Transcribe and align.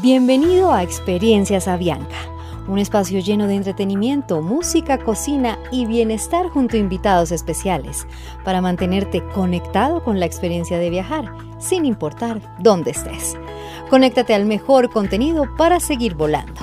Bienvenido 0.00 0.72
a 0.72 0.84
Experiencias 0.84 1.66
Avianca, 1.66 2.14
un 2.68 2.78
espacio 2.78 3.18
lleno 3.18 3.48
de 3.48 3.56
entretenimiento, 3.56 4.40
música, 4.42 4.98
cocina 4.98 5.58
y 5.72 5.86
bienestar 5.86 6.50
junto 6.50 6.76
a 6.76 6.78
invitados 6.78 7.32
especiales 7.32 8.06
para 8.44 8.60
mantenerte 8.60 9.24
conectado 9.34 10.04
con 10.04 10.20
la 10.20 10.26
experiencia 10.26 10.78
de 10.78 10.90
viajar, 10.90 11.32
sin 11.58 11.84
importar 11.84 12.40
dónde 12.60 12.92
estés. 12.92 13.36
Conéctate 13.90 14.34
al 14.34 14.46
mejor 14.46 14.88
contenido 14.88 15.48
para 15.56 15.80
seguir 15.80 16.14
volando. 16.14 16.60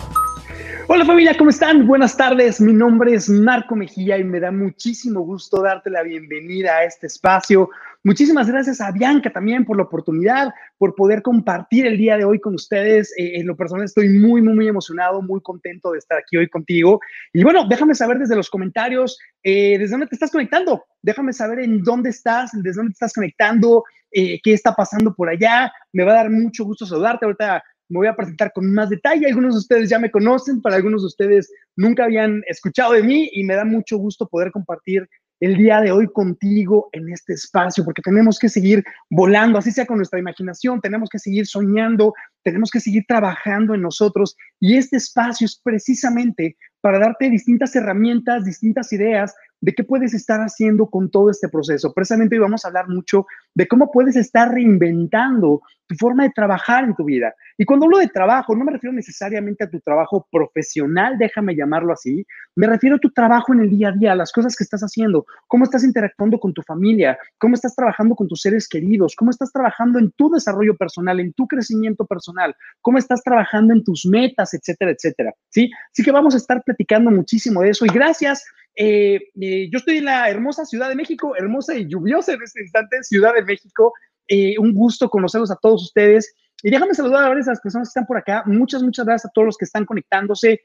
Hola 0.88 1.04
familia, 1.04 1.36
¿cómo 1.36 1.50
están? 1.50 1.88
Buenas 1.88 2.16
tardes, 2.16 2.62
mi 2.62 2.72
nombre 2.72 3.16
es 3.16 3.28
Marco 3.28 3.76
Mejía 3.76 4.20
y 4.20 4.24
me 4.24 4.40
da 4.40 4.52
muchísimo 4.52 5.22
gusto 5.22 5.64
darte 5.64 5.90
la 5.90 6.04
bienvenida 6.04 6.78
a 6.78 6.84
este 6.84 7.08
espacio. 7.08 7.72
Muchísimas 8.04 8.48
gracias 8.48 8.80
a 8.82 8.92
Bianca 8.92 9.34
también 9.34 9.66
por 9.66 9.78
la 9.78 9.84
oportunidad, 9.84 10.54
por 10.78 10.94
poder 10.94 11.24
compartir 11.24 11.88
el 11.88 11.98
día 11.98 12.18
de 12.18 12.26
hoy 12.26 12.40
con 12.40 12.54
ustedes. 12.54 13.12
Eh, 13.18 13.40
en 13.40 13.48
lo 13.48 13.58
personal 13.58 13.84
estoy 13.84 14.10
muy, 14.10 14.44
muy, 14.44 14.54
muy 14.54 14.68
emocionado, 14.68 15.24
muy 15.24 15.42
contento 15.42 15.92
de 15.92 15.98
estar 15.98 16.20
aquí 16.20 16.38
hoy 16.38 16.48
contigo. 16.50 17.00
Y 17.34 17.44
bueno, 17.44 17.68
déjame 17.68 17.96
saber 17.96 18.20
desde 18.20 18.36
los 18.36 18.52
comentarios, 18.52 19.18
eh, 19.42 19.80
desde 19.80 19.94
dónde 19.94 20.06
te 20.06 20.16
estás 20.16 20.30
conectando. 20.30 20.86
Déjame 21.02 21.34
saber 21.34 21.62
en 21.62 21.82
dónde 21.82 22.12
estás, 22.12 22.52
desde 22.54 22.78
dónde 22.78 22.92
te 22.92 22.98
estás 22.98 23.14
conectando, 23.14 23.84
eh, 24.12 24.40
qué 24.44 24.54
está 24.54 24.76
pasando 24.76 25.16
por 25.16 25.30
allá. 25.30 25.74
Me 25.94 26.04
va 26.04 26.12
a 26.12 26.16
dar 26.18 26.30
mucho 26.30 26.64
gusto 26.64 26.86
saludarte. 26.86 27.26
Ahorita 27.26 27.64
me 27.90 28.00
voy 28.00 28.08
a 28.08 28.16
presentar 28.16 28.52
con 28.54 28.74
más 28.74 28.90
detalle. 28.90 29.28
Algunos 29.28 29.54
de 29.56 29.60
ustedes 29.60 29.90
ya 29.90 30.00
me 30.00 30.12
conocen, 30.12 30.62
para 30.62 30.76
algunos 30.76 31.02
de 31.02 31.08
ustedes 31.08 31.52
nunca 31.76 32.06
habían 32.06 32.42
escuchado 32.48 32.94
de 32.94 33.04
mí 33.04 33.30
y 33.34 33.44
me 33.44 33.56
da 33.56 33.66
mucho 33.66 33.98
gusto 33.98 34.28
poder 34.28 34.52
compartir 34.52 35.08
el 35.42 35.58
día 35.58 35.82
de 35.82 35.92
hoy 35.92 36.08
contigo 36.08 36.90
en 36.94 37.12
este 37.12 37.34
espacio, 37.34 37.84
porque 37.84 38.02
tenemos 38.02 38.40
que 38.40 38.48
seguir 38.48 38.84
volando, 39.10 39.60
así 39.60 39.72
sea 39.72 39.86
con 39.86 39.98
nuestra 39.98 40.20
imaginación, 40.20 40.80
tenemos 40.80 41.10
que 41.10 41.20
seguir 41.20 41.46
soñando, 41.46 42.14
tenemos 42.44 42.72
que 42.72 42.80
seguir 42.80 43.04
trabajando 43.08 43.74
en 43.76 43.82
nosotros 43.82 44.36
y 44.60 44.78
este 44.78 44.98
espacio 44.98 45.46
es 45.46 45.60
precisamente 45.62 46.56
para 46.80 47.00
darte 47.00 47.30
distintas 47.30 47.76
herramientas, 47.76 48.46
distintas 48.46 48.94
ideas 48.94 49.36
de 49.66 49.74
qué 49.74 49.84
puedes 49.84 50.14
estar 50.14 50.42
haciendo 50.42 50.86
con 50.92 51.10
todo 51.10 51.32
este 51.32 51.50
proceso. 51.50 51.92
Precisamente 51.92 52.36
hoy 52.36 52.42
vamos 52.42 52.64
a 52.64 52.68
hablar 52.68 52.88
mucho 52.88 53.26
de 53.56 53.68
cómo 53.68 53.90
puedes 53.92 54.16
estar 54.16 54.54
reinventando 54.54 55.62
tu 55.88 55.96
forma 55.96 56.24
de 56.24 56.30
trabajar 56.30 56.84
en 56.84 56.96
tu 56.96 57.04
vida. 57.04 57.34
Y 57.58 57.66
cuando 57.66 57.86
hablo 57.86 57.98
de 57.98 58.08
trabajo, 58.08 58.56
no 58.56 58.64
me 58.64 58.74
refiero 58.74 58.94
necesariamente 58.94 59.64
a 59.64 59.70
tu 59.70 59.80
trabajo 59.80 60.28
profesional, 60.32 61.18
déjame 61.18 61.56
llamarlo 61.56 61.94
así, 61.94 62.26
me 62.56 62.68
refiero 62.68 62.98
a 62.98 63.00
tu 63.00 63.10
trabajo 63.12 63.54
en 63.54 63.62
el 63.62 63.70
día 63.72 63.90
a 63.90 63.92
día, 63.92 64.12
a 64.12 64.16
las 64.16 64.32
cosas 64.32 64.56
que 64.56 64.64
estás 64.64 64.82
haciendo, 64.82 65.26
cómo 65.48 65.64
estás 65.64 65.84
interactuando 65.84 66.40
con 66.40 66.54
tu 66.54 66.62
familia, 66.62 67.18
cómo 67.40 67.56
estás 67.56 67.76
trabajando 67.76 68.16
con 68.16 68.28
tus 68.28 68.42
seres 68.42 68.68
queridos, 68.68 69.16
cómo 69.16 69.32
estás 69.32 69.52
trabajando 69.52 69.98
en 69.98 70.12
tu 70.12 70.30
desarrollo 70.30 70.76
personal, 70.78 71.20
en 71.20 71.34
tu 71.34 71.48
crecimiento 71.48 72.06
personal, 72.06 72.56
cómo 72.82 73.00
estás 73.00 73.24
trabajando 73.24 73.74
en 73.74 73.84
tus 73.84 74.06
metas, 74.06 74.54
etcétera, 74.54 74.92
etcétera. 74.92 75.34
¿Sí? 75.50 75.72
Así 75.92 76.04
que 76.04 76.12
vamos 76.12 76.36
a 76.36 76.38
estar 76.38 76.62
platicando 76.64 77.10
muchísimo 77.10 77.62
de 77.62 77.70
eso 77.70 77.86
y 77.86 77.90
gracias 77.90 78.44
eh, 78.76 79.20
eh, 79.40 79.70
yo 79.72 79.78
estoy 79.78 79.98
en 79.98 80.06
la 80.06 80.30
hermosa 80.30 80.66
Ciudad 80.66 80.90
de 80.90 80.96
México, 80.96 81.36
hermosa 81.38 81.76
y 81.76 81.88
lluviosa 81.88 82.34
en 82.34 82.44
este 82.44 82.62
instante, 82.62 83.04
Ciudad 83.04 83.34
de 83.34 83.44
México. 83.44 83.94
Eh, 84.28 84.56
un 84.60 84.74
gusto 84.74 85.10
conocerlos 85.10 85.52
a 85.52 85.56
todos 85.56 85.84
ustedes. 85.84 86.34
Y 86.64 86.72
déjame 86.72 86.94
saludar 86.94 87.24
a 87.24 87.30
varias 87.30 87.46
de 87.46 87.54
las 87.54 87.62
personas 87.62 87.88
que 87.88 87.92
están 87.92 88.06
por 88.06 88.18
acá. 88.18 88.44
Muchas, 88.46 88.82
muchas 88.82 89.06
gracias 89.06 89.30
a 89.30 89.34
todos 89.34 89.46
los 89.46 89.58
que 89.58 89.66
están 89.66 89.86
conectándose. 89.86 90.62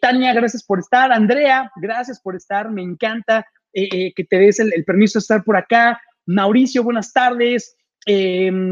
Tania, 0.00 0.34
gracias 0.34 0.64
por 0.64 0.80
estar. 0.80 1.12
Andrea, 1.12 1.70
gracias 1.76 2.20
por 2.20 2.34
estar. 2.34 2.70
Me 2.70 2.82
encanta 2.82 3.46
que 3.72 4.26
te 4.28 4.36
des 4.36 4.58
el, 4.58 4.84
permiso 4.84 5.18
de 5.18 5.20
estar 5.20 5.44
por 5.44 5.56
acá. 5.56 6.00
Mauricio, 6.26 6.82
buenas 6.82 7.12
tardes. 7.12 7.76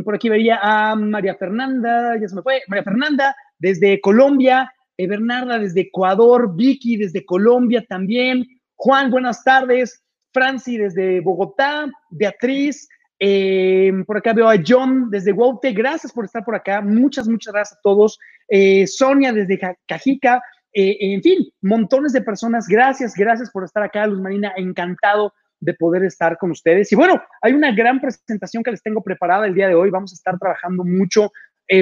por 0.05 0.15
aquí 0.17 0.29
veía 0.29 0.59
a 0.61 0.97
María 0.97 1.37
Fernanda, 1.37 2.19
ya 2.21 2.27
se 2.27 2.35
me 2.35 2.43
fue. 2.43 2.63
María 2.67 2.83
Fernanda, 2.83 3.37
desde 3.61 4.01
Colombia. 4.01 4.71
Bernarda, 4.99 5.61
desde 5.61 5.83
Ecuador. 5.83 6.57
Vicky, 6.57 6.97
desde 6.97 7.25
Colombia 7.25 7.87
también. 7.89 8.58
Juan, 8.81 9.11
buenas 9.11 9.43
tardes. 9.43 10.05
Franci 10.33 10.79
desde 10.79 11.21
Bogotá, 11.21 11.91
Beatriz, 12.11 12.89
eh, 13.19 13.93
por 14.07 14.19
acá 14.19 14.33
veo 14.33 14.49
a 14.49 14.55
John 14.65 15.11
desde 15.11 15.33
Guaute, 15.33 15.73
gracias 15.73 16.13
por 16.13 16.25
estar 16.25 16.45
por 16.45 16.55
acá, 16.55 16.81
muchas, 16.81 17.27
muchas 17.27 17.53
gracias 17.53 17.77
a 17.77 17.83
todos. 17.83 18.21
Eh, 18.47 18.87
Sonia 18.87 19.33
desde 19.33 19.59
Cajica, 19.89 20.41
eh, 20.73 20.97
en 21.01 21.23
fin, 21.23 21.53
montones 21.61 22.13
de 22.13 22.21
personas, 22.21 22.69
gracias, 22.69 23.15
gracias 23.17 23.51
por 23.51 23.65
estar 23.65 23.83
acá, 23.83 24.07
Luz 24.07 24.21
Marina, 24.21 24.53
encantado 24.57 25.33
de 25.59 25.75
poder 25.75 26.05
estar 26.05 26.39
con 26.39 26.53
ustedes. 26.53 26.93
Y 26.93 26.95
bueno, 26.95 27.21
hay 27.43 27.55
una 27.55 27.73
gran 27.73 28.01
presentación 28.01 28.63
que 28.63 28.71
les 28.71 28.83
tengo 28.83 29.03
preparada 29.03 29.49
el 29.49 29.55
día 29.55 29.67
de 29.67 29.75
hoy, 29.75 29.91
vamos 29.91 30.13
a 30.13 30.15
estar 30.15 30.39
trabajando 30.39 30.85
mucho. 30.85 31.33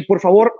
por 0.08 0.18
favor, 0.18 0.54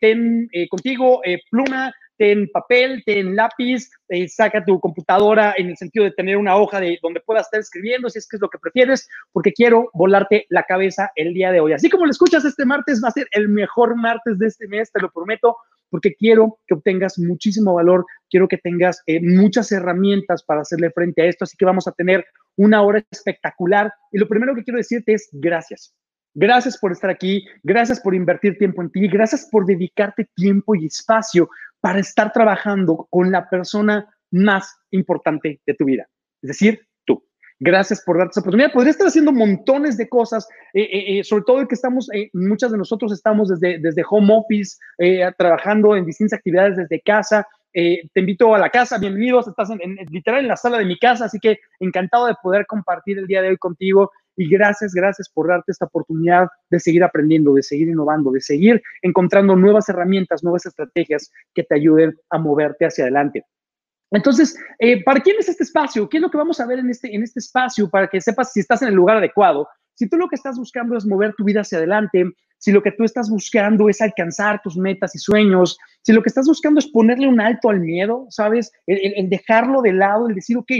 ten 0.00 0.48
contigo 0.70 1.20
pluma, 1.50 1.92
ten 2.16 2.48
papel, 2.48 3.02
ten 3.04 3.36
lápiz, 3.36 3.90
eh, 4.08 4.28
saca 4.28 4.64
tu 4.64 4.80
computadora 4.80 5.54
en 5.56 5.68
el 5.70 5.76
sentido 5.76 6.04
de 6.04 6.12
tener 6.12 6.36
una 6.36 6.56
hoja 6.56 6.80
de 6.80 6.98
donde 7.02 7.20
puedas 7.20 7.46
estar 7.46 7.60
escribiendo, 7.60 8.08
si 8.08 8.18
es 8.18 8.28
que 8.28 8.36
es 8.36 8.40
lo 8.40 8.48
que 8.48 8.58
prefieres, 8.58 9.08
porque 9.32 9.52
quiero 9.52 9.90
volarte 9.92 10.46
la 10.48 10.62
cabeza 10.64 11.10
el 11.14 11.34
día 11.34 11.52
de 11.52 11.60
hoy. 11.60 11.72
Así 11.72 11.88
como 11.90 12.04
lo 12.04 12.10
escuchas 12.10 12.44
este 12.44 12.64
martes, 12.64 13.02
va 13.02 13.08
a 13.08 13.12
ser 13.12 13.28
el 13.32 13.48
mejor 13.48 13.96
martes 13.96 14.38
de 14.38 14.46
este 14.46 14.68
mes, 14.68 14.90
te 14.92 15.00
lo 15.00 15.10
prometo, 15.10 15.56
porque 15.90 16.14
quiero 16.14 16.58
que 16.66 16.74
obtengas 16.74 17.18
muchísimo 17.18 17.74
valor, 17.74 18.04
quiero 18.28 18.48
que 18.48 18.58
tengas 18.58 19.02
eh, 19.06 19.20
muchas 19.20 19.70
herramientas 19.72 20.42
para 20.42 20.62
hacerle 20.62 20.90
frente 20.90 21.22
a 21.22 21.26
esto, 21.26 21.44
así 21.44 21.56
que 21.56 21.64
vamos 21.64 21.86
a 21.86 21.92
tener 21.92 22.24
una 22.56 22.82
hora 22.82 23.02
espectacular. 23.10 23.92
Y 24.12 24.18
lo 24.18 24.28
primero 24.28 24.54
que 24.54 24.64
quiero 24.64 24.78
decirte 24.78 25.14
es 25.14 25.28
gracias. 25.32 25.94
Gracias 26.38 26.76
por 26.76 26.92
estar 26.92 27.08
aquí, 27.08 27.46
gracias 27.62 27.98
por 27.98 28.14
invertir 28.14 28.58
tiempo 28.58 28.82
en 28.82 28.90
ti, 28.90 29.08
gracias 29.08 29.48
por 29.50 29.64
dedicarte 29.64 30.28
tiempo 30.34 30.74
y 30.74 30.84
espacio 30.84 31.48
para 31.86 32.00
estar 32.00 32.32
trabajando 32.32 33.06
con 33.08 33.30
la 33.30 33.48
persona 33.48 34.12
más 34.32 34.76
importante 34.90 35.60
de 35.64 35.74
tu 35.74 35.84
vida, 35.84 36.08
es 36.42 36.48
decir, 36.48 36.80
tú. 37.04 37.22
Gracias 37.60 38.02
por 38.02 38.18
darte 38.18 38.32
esa 38.32 38.40
oportunidad. 38.40 38.72
Podría 38.72 38.90
estar 38.90 39.06
haciendo 39.06 39.30
montones 39.30 39.96
de 39.96 40.08
cosas, 40.08 40.48
eh, 40.74 40.82
eh, 40.82 41.18
eh, 41.20 41.22
sobre 41.22 41.44
todo 41.44 41.68
que 41.68 41.76
estamos, 41.76 42.08
muchas 42.32 42.72
de 42.72 42.78
nosotros 42.78 43.12
estamos 43.12 43.50
desde, 43.50 43.78
desde 43.78 44.02
home 44.10 44.34
office, 44.34 44.78
trabajando 45.38 45.94
en 45.94 46.06
distintas 46.06 46.38
actividades 46.38 46.76
desde 46.76 47.00
casa. 47.02 47.46
te 47.72 48.20
invito 48.20 48.52
a 48.52 48.58
la 48.58 48.70
casa, 48.70 48.98
bienvenidos, 48.98 49.46
estás 49.46 49.68
literal 50.10 50.40
en 50.40 50.48
la 50.48 50.56
sala 50.56 50.78
de 50.78 50.86
mi 50.86 50.98
casa, 50.98 51.26
así 51.26 51.38
que 51.38 51.60
encantado 51.78 52.26
de 52.26 52.34
poder 52.42 52.66
compartir 52.66 53.16
el 53.18 53.28
día 53.28 53.42
de 53.42 53.50
hoy 53.50 53.58
contigo 53.58 54.10
y 54.36 54.48
gracias, 54.48 54.92
gracias 54.92 55.28
por 55.28 55.48
darte 55.48 55.72
esta 55.72 55.86
oportunidad 55.86 56.48
de 56.70 56.78
seguir 56.78 57.02
aprendiendo, 57.02 57.54
de 57.54 57.62
seguir 57.62 57.88
innovando, 57.88 58.30
de 58.30 58.40
seguir 58.40 58.82
encontrando 59.02 59.56
nuevas 59.56 59.88
herramientas, 59.88 60.44
nuevas 60.44 60.66
estrategias 60.66 61.32
que 61.54 61.64
te 61.64 61.74
ayuden 61.74 62.14
a 62.30 62.38
moverte 62.38 62.84
hacia 62.84 63.04
adelante. 63.04 63.44
Entonces, 64.10 64.56
eh, 64.78 65.02
¿para 65.02 65.20
quién 65.20 65.36
es 65.38 65.48
este 65.48 65.64
espacio? 65.64 66.08
¿Qué 66.08 66.18
es 66.18 66.22
lo 66.22 66.30
que 66.30 66.38
vamos 66.38 66.60
a 66.60 66.66
ver 66.66 66.78
en 66.78 66.90
este, 66.90 67.14
en 67.14 67.22
este 67.22 67.40
espacio 67.40 67.88
para 67.90 68.06
que 68.06 68.20
sepas 68.20 68.52
si 68.52 68.60
estás 68.60 68.82
en 68.82 68.88
el 68.88 68.94
lugar 68.94 69.16
adecuado? 69.16 69.66
Si 69.94 70.08
tú 70.08 70.16
lo 70.16 70.28
que 70.28 70.36
estás 70.36 70.58
buscando 70.58 70.96
es 70.96 71.06
mover 71.06 71.34
tu 71.34 71.44
vida 71.44 71.62
hacia 71.62 71.78
adelante, 71.78 72.24
si 72.58 72.70
lo 72.70 72.82
que 72.82 72.92
tú 72.92 73.04
estás 73.04 73.28
buscando 73.28 73.88
es 73.88 74.00
alcanzar 74.00 74.60
tus 74.62 74.76
metas 74.76 75.14
y 75.14 75.18
sueños, 75.18 75.76
si 76.02 76.12
lo 76.12 76.22
que 76.22 76.28
estás 76.28 76.46
buscando 76.46 76.78
es 76.78 76.86
ponerle 76.86 77.26
un 77.26 77.40
alto 77.40 77.70
al 77.70 77.80
miedo, 77.80 78.26
¿sabes? 78.30 78.70
el 78.86 79.28
dejarlo 79.28 79.82
de 79.82 79.92
lado, 79.92 80.28
el 80.28 80.34
decir, 80.34 80.56
ok, 80.56 80.70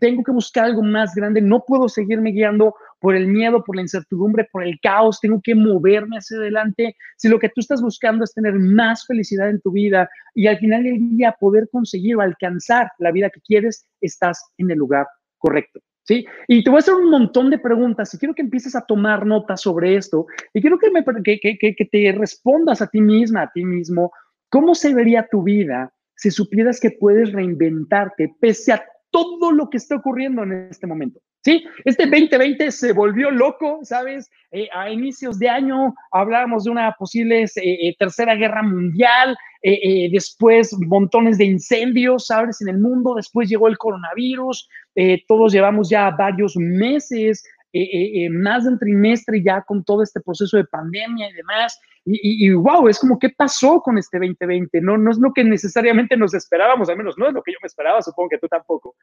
tengo 0.00 0.22
que 0.22 0.32
buscar 0.32 0.66
algo 0.66 0.82
más 0.82 1.14
grande, 1.14 1.40
no 1.40 1.64
puedo 1.66 1.88
seguirme 1.88 2.32
guiando 2.32 2.74
por 3.00 3.14
el 3.14 3.26
miedo, 3.26 3.64
por 3.64 3.76
la 3.76 3.82
incertidumbre, 3.82 4.46
por 4.52 4.62
el 4.62 4.78
caos, 4.80 5.20
tengo 5.20 5.40
que 5.42 5.54
moverme 5.54 6.18
hacia 6.18 6.36
adelante. 6.36 6.96
Si 7.16 7.28
lo 7.28 7.38
que 7.38 7.48
tú 7.48 7.60
estás 7.60 7.80
buscando 7.80 8.24
es 8.24 8.34
tener 8.34 8.54
más 8.54 9.06
felicidad 9.06 9.48
en 9.48 9.60
tu 9.60 9.70
vida 9.70 10.08
y 10.34 10.46
al 10.46 10.58
final 10.58 10.82
del 10.82 11.16
día 11.16 11.34
poder 11.38 11.68
conseguir 11.72 12.16
o 12.16 12.20
alcanzar 12.20 12.90
la 12.98 13.12
vida 13.12 13.30
que 13.30 13.40
quieres, 13.40 13.86
estás 14.00 14.44
en 14.58 14.70
el 14.70 14.78
lugar 14.78 15.06
correcto. 15.38 15.80
¿Sí? 16.04 16.24
Y 16.46 16.64
te 16.64 16.70
voy 16.70 16.78
a 16.78 16.80
hacer 16.80 16.94
un 16.94 17.10
montón 17.10 17.50
de 17.50 17.58
preguntas 17.58 18.12
y 18.14 18.18
quiero 18.18 18.34
que 18.34 18.40
empieces 18.40 18.74
a 18.74 18.80
tomar 18.80 19.26
notas 19.26 19.60
sobre 19.60 19.94
esto 19.94 20.26
y 20.54 20.62
quiero 20.62 20.78
que, 20.78 20.90
me, 20.90 21.04
que, 21.22 21.38
que, 21.38 21.58
que 21.58 21.84
te 21.84 22.12
respondas 22.12 22.80
a 22.80 22.86
ti 22.86 23.02
misma, 23.02 23.42
a 23.42 23.50
ti 23.52 23.62
mismo, 23.62 24.10
¿cómo 24.48 24.74
se 24.74 24.94
vería 24.94 25.28
tu 25.30 25.42
vida 25.42 25.92
si 26.16 26.30
supieras 26.30 26.80
que 26.80 26.92
puedes 26.92 27.32
reinventarte 27.32 28.34
pese 28.40 28.72
a 28.72 28.82
todo 29.10 29.52
lo 29.52 29.70
que 29.70 29.78
está 29.78 29.96
ocurriendo 29.96 30.42
en 30.42 30.68
este 30.70 30.86
momento. 30.86 31.20
¿Sí? 31.44 31.64
Este 31.84 32.04
2020 32.04 32.72
se 32.72 32.92
volvió 32.92 33.30
loco, 33.30 33.78
¿sabes? 33.82 34.28
Eh, 34.50 34.68
a 34.74 34.90
inicios 34.90 35.38
de 35.38 35.48
año 35.48 35.94
hablábamos 36.10 36.64
de 36.64 36.70
una 36.70 36.92
posible 36.98 37.44
eh, 37.44 37.48
eh, 37.56 37.94
tercera 37.98 38.34
guerra 38.34 38.62
mundial, 38.62 39.36
después 40.12 40.76
montones 40.86 41.36
de 41.38 41.44
incendios, 41.44 42.26
¿sabes? 42.26 42.60
En 42.60 42.68
el 42.68 42.78
mundo, 42.78 43.14
después 43.14 43.48
llegó 43.48 43.66
el 43.66 43.76
coronavirus, 43.76 44.68
todos 45.26 45.52
llevamos 45.52 45.90
ya 45.90 46.10
varios 46.10 46.54
meses, 46.56 47.42
más 48.30 48.64
de 48.64 48.70
un 48.70 48.78
trimestre 48.78 49.42
ya 49.42 49.62
con 49.62 49.84
todo 49.84 50.02
este 50.02 50.20
proceso 50.20 50.56
de 50.56 50.64
pandemia 50.64 51.28
y 51.28 51.34
demás. 51.34 51.78
Y, 52.04 52.46
y, 52.46 52.52
wow, 52.52 52.88
es 52.88 52.98
como, 52.98 53.18
¿qué 53.18 53.30
pasó 53.30 53.80
con 53.82 53.98
este 53.98 54.18
2020? 54.18 54.80
No, 54.80 54.96
no 54.96 55.10
es 55.10 55.18
lo 55.18 55.32
que 55.32 55.44
necesariamente 55.44 56.16
nos 56.16 56.34
esperábamos, 56.34 56.88
al 56.88 56.96
menos 56.96 57.16
no 57.18 57.28
es 57.28 57.34
lo 57.34 57.42
que 57.42 57.52
yo 57.52 57.58
me 57.62 57.66
esperaba, 57.66 58.00
supongo 58.00 58.30
que 58.30 58.38
tú 58.38 58.48
tampoco. 58.48 58.96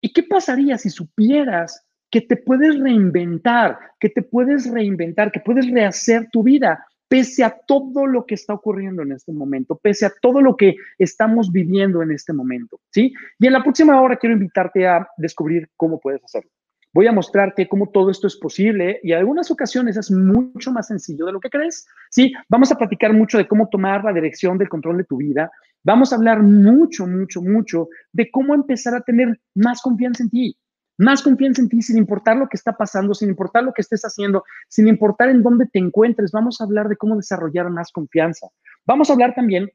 ¿Y 0.00 0.12
qué 0.12 0.22
pasaría 0.22 0.78
si 0.78 0.90
supieras 0.90 1.84
que 2.10 2.20
te 2.20 2.36
puedes 2.36 2.78
reinventar, 2.78 3.78
que 3.98 4.08
te 4.08 4.22
puedes 4.22 4.70
reinventar, 4.70 5.32
que 5.32 5.40
puedes 5.40 5.68
rehacer 5.70 6.28
tu 6.30 6.44
vida 6.44 6.86
pese 7.08 7.44
a 7.44 7.56
todo 7.66 8.06
lo 8.06 8.26
que 8.26 8.34
está 8.34 8.54
ocurriendo 8.54 9.02
en 9.02 9.12
este 9.12 9.32
momento, 9.32 9.76
pese 9.76 10.06
a 10.06 10.12
todo 10.20 10.40
lo 10.40 10.56
que 10.56 10.76
estamos 10.98 11.52
viviendo 11.52 12.02
en 12.02 12.12
este 12.12 12.32
momento, 12.32 12.80
¿sí? 12.90 13.12
Y 13.38 13.46
en 13.46 13.52
la 13.52 13.62
próxima 13.62 14.00
hora 14.00 14.16
quiero 14.16 14.34
invitarte 14.34 14.86
a 14.86 15.08
descubrir 15.16 15.68
cómo 15.76 16.00
puedes 16.00 16.24
hacerlo. 16.24 16.50
Voy 16.94 17.08
a 17.08 17.12
mostrarte 17.12 17.68
cómo 17.68 17.90
todo 17.90 18.08
esto 18.08 18.28
es 18.28 18.36
posible 18.36 19.00
y 19.02 19.12
en 19.12 19.18
algunas 19.18 19.50
ocasiones 19.50 19.96
es 19.96 20.12
mucho 20.12 20.70
más 20.70 20.86
sencillo 20.86 21.26
de 21.26 21.32
lo 21.32 21.40
que 21.40 21.50
crees. 21.50 21.86
Sí, 22.08 22.32
vamos 22.48 22.70
a 22.70 22.78
platicar 22.78 23.12
mucho 23.12 23.36
de 23.36 23.48
cómo 23.48 23.68
tomar 23.68 24.04
la 24.04 24.12
dirección 24.12 24.56
del 24.56 24.68
control 24.68 24.98
de 24.98 25.04
tu 25.04 25.16
vida. 25.16 25.50
Vamos 25.82 26.12
a 26.12 26.16
hablar 26.16 26.40
mucho, 26.42 27.06
mucho, 27.06 27.42
mucho 27.42 27.88
de 28.12 28.30
cómo 28.30 28.54
empezar 28.54 28.94
a 28.94 29.00
tener 29.00 29.40
más 29.54 29.82
confianza 29.82 30.22
en 30.22 30.30
ti 30.30 30.56
más 30.96 31.22
confianza 31.22 31.60
en 31.60 31.68
ti 31.68 31.82
sin 31.82 31.98
importar 31.98 32.36
lo 32.36 32.48
que 32.48 32.56
está 32.56 32.72
pasando, 32.76 33.14
sin 33.14 33.28
importar 33.28 33.64
lo 33.64 33.72
que 33.72 33.82
estés 33.82 34.02
haciendo, 34.02 34.44
sin 34.68 34.86
importar 34.88 35.28
en 35.28 35.42
dónde 35.42 35.66
te 35.66 35.78
encuentres. 35.78 36.30
Vamos 36.30 36.60
a 36.60 36.64
hablar 36.64 36.88
de 36.88 36.96
cómo 36.96 37.16
desarrollar 37.16 37.68
más 37.70 37.90
confianza. 37.90 38.48
Vamos 38.86 39.10
a 39.10 39.14
hablar 39.14 39.34
también 39.34 39.70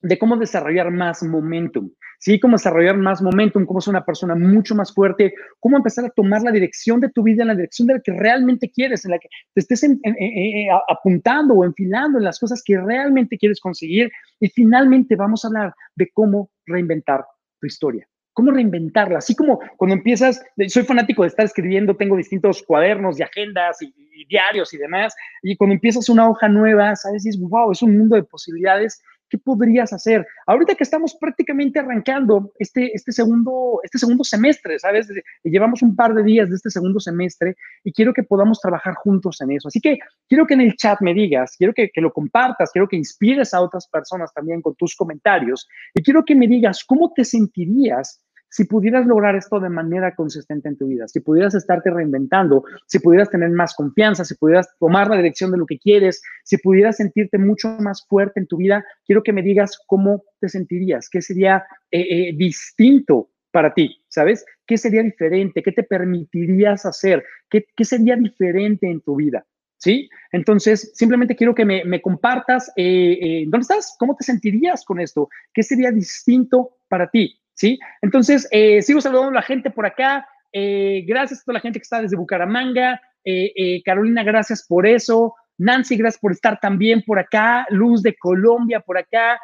de 0.00 0.18
cómo 0.18 0.36
desarrollar 0.36 0.90
más 0.90 1.22
momentum, 1.22 1.90
¿sí? 2.18 2.38
Cómo 2.38 2.56
desarrollar 2.56 2.96
más 2.96 3.20
momentum, 3.20 3.66
cómo 3.66 3.80
ser 3.80 3.92
una 3.92 4.04
persona 4.04 4.34
mucho 4.34 4.74
más 4.74 4.92
fuerte, 4.92 5.34
cómo 5.60 5.76
empezar 5.76 6.04
a 6.04 6.10
tomar 6.10 6.42
la 6.42 6.52
dirección 6.52 7.00
de 7.00 7.10
tu 7.10 7.22
vida 7.22 7.42
en 7.42 7.48
la 7.48 7.54
dirección 7.54 7.88
de 7.88 7.94
la 7.94 8.00
que 8.00 8.12
realmente 8.12 8.70
quieres, 8.70 9.04
en 9.04 9.12
la 9.12 9.18
que 9.18 9.28
te 9.54 9.60
estés 9.60 9.82
eh, 9.84 10.68
apuntando 10.88 11.54
o 11.54 11.64
enfilando 11.64 12.18
en 12.18 12.24
las 12.24 12.38
cosas 12.38 12.62
que 12.64 12.80
realmente 12.80 13.38
quieres 13.38 13.60
conseguir. 13.60 14.10
Y 14.40 14.48
finalmente 14.48 15.16
vamos 15.16 15.44
a 15.44 15.48
hablar 15.48 15.74
de 15.96 16.10
cómo 16.12 16.50
reinventar 16.66 17.24
tu 17.60 17.66
historia 17.66 18.06
cómo 18.38 18.52
reinventarla. 18.52 19.18
Así 19.18 19.34
como 19.34 19.58
cuando 19.76 19.96
empiezas, 19.96 20.40
soy 20.68 20.84
fanático 20.84 21.22
de 21.22 21.28
estar 21.28 21.44
escribiendo, 21.44 21.96
tengo 21.96 22.16
distintos 22.16 22.62
cuadernos 22.62 23.18
y 23.18 23.24
agendas 23.24 23.82
y, 23.82 23.92
diarios 24.28 24.72
y 24.74 24.78
demás, 24.78 25.12
y 25.42 25.56
cuando 25.56 25.74
empiezas 25.74 26.08
una 26.08 26.28
hoja 26.28 26.48
nueva, 26.48 26.94
sabes, 26.94 27.24
dices, 27.24 27.40
wow, 27.40 27.72
es 27.72 27.82
un 27.82 27.98
mundo 27.98 28.14
de 28.14 28.22
posibilidades. 28.22 29.02
¿Qué 29.28 29.38
podrías 29.38 29.92
hacer? 29.92 30.26
Ahorita 30.46 30.74
que 30.74 30.84
estamos 30.84 31.16
prácticamente 31.20 31.78
arrancando 31.78 32.52
este, 32.58 32.92
este, 32.94 33.12
segundo, 33.12 33.80
este 33.82 33.98
segundo 33.98 34.24
semestre, 34.24 34.78
¿sabes? 34.78 35.08
Llevamos 35.44 35.82
un 35.82 35.94
par 35.94 36.14
de 36.14 36.22
días 36.22 36.48
de 36.48 36.56
este 36.56 36.70
segundo 36.70 36.98
semestre 36.98 37.56
y 37.84 37.92
quiero 37.92 38.14
que 38.14 38.22
podamos 38.22 38.60
trabajar 38.60 38.94
juntos 38.94 39.40
en 39.40 39.52
eso. 39.52 39.68
Así 39.68 39.80
que 39.80 39.98
quiero 40.28 40.46
que 40.46 40.54
en 40.54 40.62
el 40.62 40.76
chat 40.76 41.00
me 41.00 41.12
digas, 41.12 41.56
quiero 41.58 41.74
que, 41.74 41.90
que 41.90 42.00
lo 42.00 42.12
compartas, 42.12 42.70
quiero 42.72 42.88
que 42.88 42.96
inspires 42.96 43.52
a 43.52 43.60
otras 43.60 43.86
personas 43.88 44.32
también 44.32 44.62
con 44.62 44.74
tus 44.74 44.96
comentarios 44.96 45.68
y 45.94 46.02
quiero 46.02 46.24
que 46.24 46.34
me 46.34 46.48
digas 46.48 46.84
cómo 46.84 47.12
te 47.14 47.24
sentirías 47.24 48.22
si 48.50 48.64
pudieras 48.64 49.06
lograr 49.06 49.36
esto 49.36 49.60
de 49.60 49.68
manera 49.68 50.14
consistente 50.14 50.68
en 50.68 50.76
tu 50.76 50.86
vida, 50.86 51.06
si 51.08 51.20
pudieras 51.20 51.54
estarte 51.54 51.90
reinventando, 51.90 52.64
si 52.86 52.98
pudieras 52.98 53.30
tener 53.30 53.50
más 53.50 53.74
confianza, 53.74 54.24
si 54.24 54.34
pudieras 54.36 54.68
tomar 54.78 55.08
la 55.08 55.16
dirección 55.16 55.50
de 55.50 55.58
lo 55.58 55.66
que 55.66 55.78
quieres, 55.78 56.22
si 56.44 56.58
pudieras 56.58 56.96
sentirte 56.96 57.38
mucho 57.38 57.68
más 57.80 58.06
fuerte 58.06 58.40
en 58.40 58.46
tu 58.46 58.56
vida, 58.56 58.84
quiero 59.06 59.22
que 59.22 59.32
me 59.32 59.42
digas 59.42 59.78
cómo 59.86 60.24
te 60.40 60.48
sentirías, 60.48 61.08
qué 61.10 61.20
sería 61.20 61.64
eh, 61.90 62.00
eh, 62.00 62.34
distinto 62.36 63.30
para 63.50 63.72
ti, 63.74 64.02
¿sabes? 64.08 64.44
¿Qué 64.66 64.76
sería 64.76 65.02
diferente? 65.02 65.62
¿Qué 65.62 65.72
te 65.72 65.82
permitirías 65.82 66.86
hacer? 66.86 67.24
¿Qué, 67.48 67.64
sería 67.84 68.16
diferente 68.16 68.90
en 68.90 69.00
tu 69.00 69.16
vida? 69.16 69.44
¿Sí? 69.78 70.08
Entonces, 70.32 70.90
simplemente 70.94 71.36
quiero 71.36 71.54
que 71.54 71.64
me, 71.64 72.02
compartas, 72.02 72.70
eh, 72.76 73.44
¿dónde 73.46 73.62
estás? 73.62 73.94
¿Cómo 73.98 74.16
te 74.16 74.24
sentirías 74.24 74.84
con 74.84 75.00
esto? 75.00 75.28
¿Qué 75.54 75.62
sería 75.62 75.92
distinto 75.92 76.78
para 76.88 77.08
ti? 77.08 77.40
¿Sí? 77.58 77.78
Entonces, 78.02 78.48
eh, 78.52 78.80
sigo 78.82 79.00
saludando 79.00 79.30
a 79.30 79.34
la 79.34 79.42
gente 79.42 79.70
por 79.70 79.84
acá. 79.84 80.26
Eh, 80.52 81.04
gracias 81.06 81.40
a 81.40 81.44
toda 81.44 81.54
la 81.54 81.60
gente 81.60 81.78
que 81.78 81.82
está 81.82 82.00
desde 82.00 82.16
Bucaramanga. 82.16 83.00
Eh, 83.24 83.82
Carolina, 83.84 84.22
gracias 84.22 84.64
por 84.66 84.86
eso. 84.86 85.34
Nancy, 85.58 85.96
gracias 85.96 86.20
por 86.20 86.32
estar 86.32 86.58
también 86.60 87.02
por 87.02 87.18
acá. 87.18 87.66
Luz 87.70 88.02
de 88.02 88.16
Colombia 88.16 88.80
por 88.80 88.96
acá. 88.96 89.38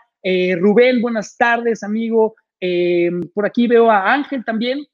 Rubén, 0.58 1.02
buenas 1.02 1.36
tardes, 1.36 1.82
amigo. 1.82 2.34
por 3.34 3.44
aquí 3.44 3.66
veo 3.66 3.90
a 3.90 4.14
Ángel 4.14 4.42
también, 4.44 4.86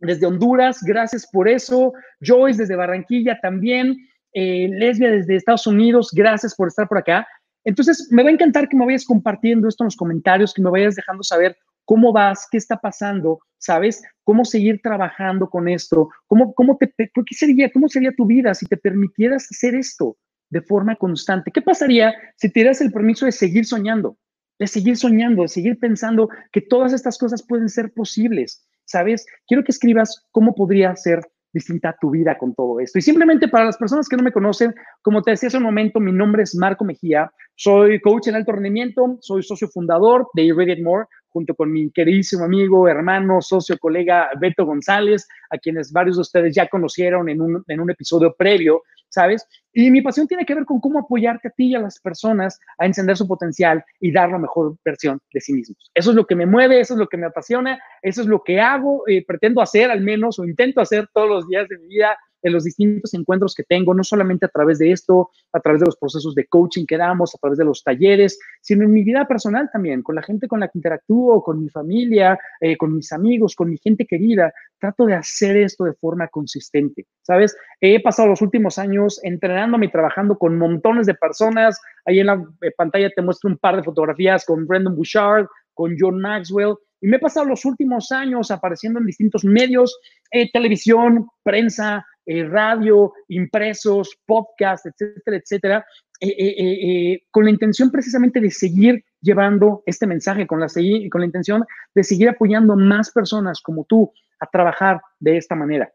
desde 0.00 0.26
Honduras. 0.26 0.82
Gracias 0.82 1.28
por 1.30 1.48
eso. 1.48 1.92
Joyce, 2.26 2.62
desde 2.62 2.74
Barranquilla 2.74 3.38
también. 3.40 3.96
Lesbia, 4.32 5.10
desde 5.10 5.36
Estados 5.36 5.66
Unidos. 5.68 6.10
Gracias 6.12 6.54
por 6.56 6.68
estar 6.68 6.88
por 6.88 6.98
acá. 6.98 7.28
Entonces, 7.64 8.08
me 8.10 8.24
va 8.24 8.30
a 8.30 8.32
encantar 8.32 8.68
que 8.68 8.76
me 8.76 8.86
vayas 8.86 9.04
compartiendo 9.04 9.68
esto 9.68 9.84
en 9.84 9.86
los 9.86 9.96
comentarios, 9.96 10.54
que 10.54 10.62
me 10.62 10.70
vayas 10.70 10.96
dejando 10.96 11.22
saber 11.22 11.56
¿Cómo 11.86 12.12
vas? 12.12 12.46
¿Qué 12.50 12.58
está 12.58 12.76
pasando? 12.76 13.38
¿Sabes? 13.58 14.02
¿Cómo 14.24 14.44
seguir 14.44 14.80
trabajando 14.82 15.48
con 15.48 15.68
esto? 15.68 16.10
¿Cómo, 16.26 16.52
cómo 16.52 16.76
te, 16.76 16.92
qué 16.96 17.34
sería, 17.34 17.70
¿Cómo 17.72 17.88
sería 17.88 18.12
tu 18.14 18.26
vida 18.26 18.52
si 18.54 18.66
te 18.66 18.76
permitieras 18.76 19.48
hacer 19.50 19.74
esto 19.74 20.18
de 20.50 20.60
forma 20.60 20.96
constante? 20.96 21.50
¿Qué 21.50 21.62
pasaría 21.62 22.12
si 22.36 22.50
te 22.50 22.60
dieras 22.60 22.80
el 22.80 22.92
permiso 22.92 23.24
de 23.24 23.32
seguir 23.32 23.64
soñando? 23.64 24.18
De 24.58 24.66
seguir 24.66 24.96
soñando, 24.96 25.42
de 25.42 25.48
seguir 25.48 25.78
pensando 25.78 26.28
que 26.52 26.60
todas 26.60 26.92
estas 26.92 27.16
cosas 27.16 27.46
pueden 27.46 27.68
ser 27.68 27.92
posibles. 27.94 28.66
¿Sabes? 28.84 29.26
Quiero 29.46 29.64
que 29.64 29.72
escribas 29.72 30.26
cómo 30.30 30.54
podría 30.54 30.94
ser 30.96 31.20
distinta 31.56 31.96
tu 32.00 32.10
vida 32.10 32.36
con 32.36 32.54
todo 32.54 32.80
esto. 32.80 32.98
Y 32.98 33.02
simplemente 33.02 33.48
para 33.48 33.64
las 33.64 33.78
personas 33.78 34.08
que 34.08 34.16
no 34.16 34.22
me 34.22 34.32
conocen, 34.32 34.74
como 35.02 35.22
te 35.22 35.30
decía 35.30 35.48
hace 35.48 35.56
un 35.56 35.62
momento, 35.62 36.00
mi 36.00 36.12
nombre 36.12 36.42
es 36.42 36.54
Marco 36.54 36.84
Mejía, 36.84 37.32
soy 37.54 38.00
coach 38.00 38.28
en 38.28 38.34
alto 38.34 38.52
rendimiento, 38.52 39.16
soy 39.20 39.42
socio 39.42 39.68
fundador 39.68 40.28
de 40.34 40.42
Irradiate 40.42 40.82
More, 40.82 41.06
junto 41.36 41.54
con 41.54 41.70
mi 41.70 41.90
queridísimo 41.90 42.46
amigo, 42.46 42.88
hermano, 42.88 43.42
socio, 43.42 43.76
colega 43.76 44.30
Beto 44.40 44.64
González, 44.64 45.28
a 45.50 45.58
quienes 45.58 45.92
varios 45.92 46.16
de 46.16 46.22
ustedes 46.22 46.54
ya 46.54 46.66
conocieron 46.66 47.28
en 47.28 47.42
un, 47.42 47.62
en 47.68 47.78
un 47.78 47.90
episodio 47.90 48.34
previo, 48.34 48.84
¿sabes? 49.10 49.46
Y 49.74 49.90
mi 49.90 50.00
pasión 50.00 50.26
tiene 50.26 50.46
que 50.46 50.54
ver 50.54 50.64
con 50.64 50.80
cómo 50.80 50.98
apoyarte 50.98 51.48
a 51.48 51.50
ti 51.50 51.66
y 51.66 51.74
a 51.74 51.80
las 51.80 52.00
personas 52.00 52.58
a 52.78 52.86
encender 52.86 53.18
su 53.18 53.28
potencial 53.28 53.84
y 54.00 54.12
dar 54.12 54.30
la 54.30 54.38
mejor 54.38 54.76
versión 54.82 55.20
de 55.30 55.40
sí 55.42 55.52
mismos. 55.52 55.90
Eso 55.92 56.08
es 56.08 56.16
lo 56.16 56.24
que 56.24 56.36
me 56.36 56.46
mueve, 56.46 56.80
eso 56.80 56.94
es 56.94 57.00
lo 57.00 57.06
que 57.06 57.18
me 57.18 57.26
apasiona, 57.26 57.78
eso 58.00 58.22
es 58.22 58.28
lo 58.28 58.42
que 58.42 58.58
hago, 58.58 59.06
eh, 59.06 59.22
pretendo 59.26 59.60
hacer 59.60 59.90
al 59.90 60.00
menos 60.00 60.38
o 60.38 60.44
intento 60.46 60.80
hacer 60.80 61.06
todos 61.12 61.28
los 61.28 61.48
días 61.48 61.68
de 61.68 61.76
mi 61.76 61.88
vida 61.88 62.16
en 62.46 62.52
los 62.52 62.64
distintos 62.64 63.12
encuentros 63.14 63.54
que 63.54 63.64
tengo, 63.64 63.92
no 63.94 64.04
solamente 64.04 64.46
a 64.46 64.48
través 64.48 64.78
de 64.78 64.92
esto, 64.92 65.30
a 65.52 65.60
través 65.60 65.80
de 65.80 65.86
los 65.86 65.96
procesos 65.96 66.34
de 66.34 66.46
coaching 66.46 66.86
que 66.86 66.96
damos, 66.96 67.34
a 67.34 67.38
través 67.38 67.58
de 67.58 67.64
los 67.64 67.82
talleres, 67.82 68.38
sino 68.60 68.84
en 68.84 68.92
mi 68.92 69.02
vida 69.02 69.26
personal 69.26 69.68
también, 69.72 70.02
con 70.02 70.14
la 70.14 70.22
gente 70.22 70.46
con 70.48 70.60
la 70.60 70.68
que 70.68 70.78
interactúo, 70.78 71.42
con 71.42 71.62
mi 71.62 71.68
familia, 71.68 72.38
eh, 72.60 72.76
con 72.76 72.94
mis 72.94 73.12
amigos, 73.12 73.54
con 73.54 73.70
mi 73.70 73.78
gente 73.78 74.06
querida. 74.06 74.52
Trato 74.78 75.06
de 75.06 75.14
hacer 75.14 75.56
esto 75.56 75.84
de 75.84 75.94
forma 75.94 76.28
consistente, 76.28 77.06
¿sabes? 77.22 77.56
He 77.80 78.00
pasado 78.02 78.28
los 78.28 78.42
últimos 78.42 78.78
años 78.78 79.20
entrenándome 79.22 79.86
y 79.86 79.90
trabajando 79.90 80.38
con 80.38 80.56
montones 80.56 81.06
de 81.06 81.14
personas. 81.14 81.80
Ahí 82.04 82.20
en 82.20 82.26
la 82.26 82.44
eh, 82.62 82.70
pantalla 82.76 83.10
te 83.10 83.22
muestro 83.22 83.50
un 83.50 83.58
par 83.58 83.76
de 83.76 83.82
fotografías 83.82 84.44
con 84.44 84.66
Brendan 84.66 84.94
Bouchard, 84.94 85.46
con 85.74 85.94
John 85.98 86.20
Maxwell, 86.20 86.76
y 87.00 87.08
me 87.08 87.16
he 87.16 87.20
pasado 87.20 87.46
los 87.46 87.64
últimos 87.64 88.10
años 88.10 88.50
apareciendo 88.50 88.98
en 88.98 89.06
distintos 89.06 89.44
medios, 89.44 89.98
eh, 90.30 90.50
televisión, 90.50 91.28
prensa, 91.42 92.06
eh, 92.26 92.44
radio, 92.44 93.12
impresos, 93.28 94.18
podcast, 94.26 94.86
etcétera, 94.86 95.36
etcétera, 95.36 95.86
eh, 96.20 96.34
eh, 96.38 97.22
con 97.30 97.44
la 97.44 97.50
intención 97.50 97.90
precisamente 97.90 98.40
de 98.40 98.50
seguir 98.50 99.04
llevando 99.20 99.82
este 99.86 100.06
mensaje, 100.06 100.46
con 100.46 100.60
la, 100.60 100.66
con 101.10 101.20
la 101.20 101.26
intención 101.26 101.64
de 101.94 102.04
seguir 102.04 102.28
apoyando 102.28 102.76
más 102.76 103.10
personas 103.10 103.60
como 103.60 103.84
tú 103.84 104.12
a 104.40 104.46
trabajar 104.46 105.00
de 105.20 105.36
esta 105.36 105.54
manera. 105.54 105.92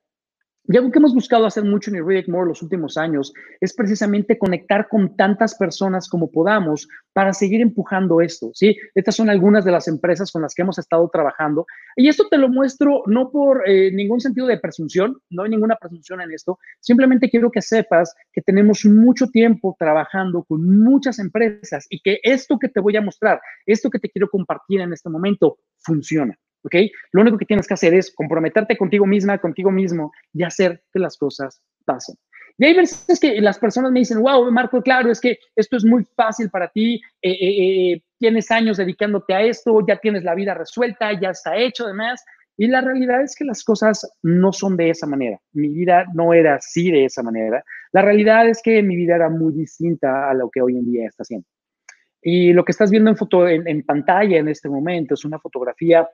Y 0.67 0.77
algo 0.77 0.91
que 0.91 0.99
hemos 0.99 1.15
buscado 1.15 1.47
hacer 1.47 1.63
mucho 1.63 1.89
en 1.89 1.97
Irradiate 1.97 2.31
More 2.31 2.47
los 2.47 2.61
últimos 2.61 2.95
años 2.95 3.33
es 3.59 3.73
precisamente 3.73 4.37
conectar 4.37 4.87
con 4.87 5.15
tantas 5.17 5.55
personas 5.55 6.07
como 6.07 6.31
podamos 6.31 6.87
para 7.13 7.33
seguir 7.33 7.61
empujando 7.61 8.21
esto, 8.21 8.51
¿sí? 8.53 8.77
Estas 8.93 9.15
son 9.15 9.29
algunas 9.31 9.65
de 9.65 9.71
las 9.71 9.87
empresas 9.87 10.31
con 10.31 10.43
las 10.43 10.53
que 10.53 10.61
hemos 10.61 10.77
estado 10.77 11.09
trabajando. 11.11 11.65
Y 11.95 12.07
esto 12.07 12.27
te 12.29 12.37
lo 12.37 12.47
muestro 12.47 13.01
no 13.07 13.31
por 13.31 13.67
eh, 13.67 13.91
ningún 13.91 14.21
sentido 14.21 14.45
de 14.45 14.59
presunción, 14.59 15.17
no 15.31 15.43
hay 15.43 15.49
ninguna 15.49 15.77
presunción 15.77 16.21
en 16.21 16.31
esto, 16.31 16.59
simplemente 16.79 17.29
quiero 17.29 17.49
que 17.49 17.61
sepas 17.61 18.13
que 18.31 18.41
tenemos 18.41 18.85
mucho 18.85 19.27
tiempo 19.27 19.75
trabajando 19.79 20.43
con 20.43 20.79
muchas 20.79 21.17
empresas 21.17 21.87
y 21.89 22.01
que 22.01 22.19
esto 22.21 22.59
que 22.59 22.69
te 22.69 22.79
voy 22.79 22.95
a 22.95 23.01
mostrar, 23.01 23.41
esto 23.65 23.89
que 23.89 23.99
te 23.99 24.09
quiero 24.09 24.29
compartir 24.29 24.81
en 24.81 24.93
este 24.93 25.09
momento, 25.09 25.57
funciona. 25.79 26.37
¿Ok? 26.63 26.75
Lo 27.11 27.21
único 27.21 27.37
que 27.37 27.45
tienes 27.45 27.67
que 27.67 27.73
hacer 27.73 27.93
es 27.93 28.13
comprometerte 28.13 28.77
contigo 28.77 29.05
misma, 29.05 29.37
contigo 29.37 29.71
mismo 29.71 30.11
y 30.33 30.43
hacer 30.43 30.83
que 30.91 30.99
las 30.99 31.17
cosas 31.17 31.61
pasen. 31.85 32.15
Y 32.57 32.65
hay 32.65 32.75
veces 32.75 33.19
que 33.19 33.41
las 33.41 33.57
personas 33.57 33.91
me 33.91 33.99
dicen, 33.99 34.21
wow, 34.21 34.51
Marco, 34.51 34.81
claro, 34.81 35.11
es 35.11 35.19
que 35.19 35.39
esto 35.55 35.77
es 35.77 35.85
muy 35.85 36.03
fácil 36.15 36.49
para 36.49 36.67
ti, 36.67 37.01
eh, 37.21 37.31
eh, 37.31 37.93
eh, 37.93 38.03
tienes 38.19 38.51
años 38.51 38.77
dedicándote 38.77 39.33
a 39.33 39.41
esto, 39.41 39.83
ya 39.87 39.97
tienes 39.97 40.23
la 40.23 40.35
vida 40.35 40.53
resuelta, 40.53 41.19
ya 41.19 41.31
está 41.31 41.57
hecho, 41.57 41.85
además. 41.85 42.23
Y 42.57 42.67
la 42.67 42.81
realidad 42.81 43.23
es 43.23 43.35
que 43.35 43.45
las 43.45 43.63
cosas 43.63 44.07
no 44.21 44.53
son 44.53 44.77
de 44.77 44.91
esa 44.91 45.07
manera. 45.07 45.39
Mi 45.53 45.69
vida 45.69 46.05
no 46.13 46.33
era 46.33 46.55
así 46.55 46.91
de 46.91 47.05
esa 47.05 47.23
manera. 47.23 47.63
La 47.93 48.03
realidad 48.03 48.47
es 48.47 48.61
que 48.61 48.83
mi 48.83 48.95
vida 48.95 49.15
era 49.15 49.29
muy 49.29 49.53
distinta 49.53 50.29
a 50.29 50.33
lo 50.35 50.49
que 50.51 50.61
hoy 50.61 50.77
en 50.77 50.85
día 50.85 51.07
está 51.07 51.23
haciendo. 51.23 51.47
Y 52.21 52.53
lo 52.53 52.63
que 52.63 52.73
estás 52.73 52.91
viendo 52.91 53.09
en, 53.09 53.17
foto, 53.17 53.47
en 53.47 53.81
pantalla 53.83 54.37
en 54.37 54.49
este 54.49 54.69
momento 54.69 55.15
es 55.15 55.25
una 55.25 55.39
fotografía 55.39 56.07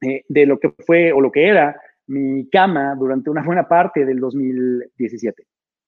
eh, 0.00 0.24
de 0.28 0.46
lo 0.46 0.58
que 0.58 0.70
fue 0.70 1.12
o 1.12 1.20
lo 1.20 1.30
que 1.30 1.46
era 1.46 1.80
mi 2.06 2.48
cama 2.48 2.94
durante 2.98 3.30
una 3.30 3.42
buena 3.42 3.68
parte 3.68 4.04
del 4.04 4.18
2017. 4.18 5.46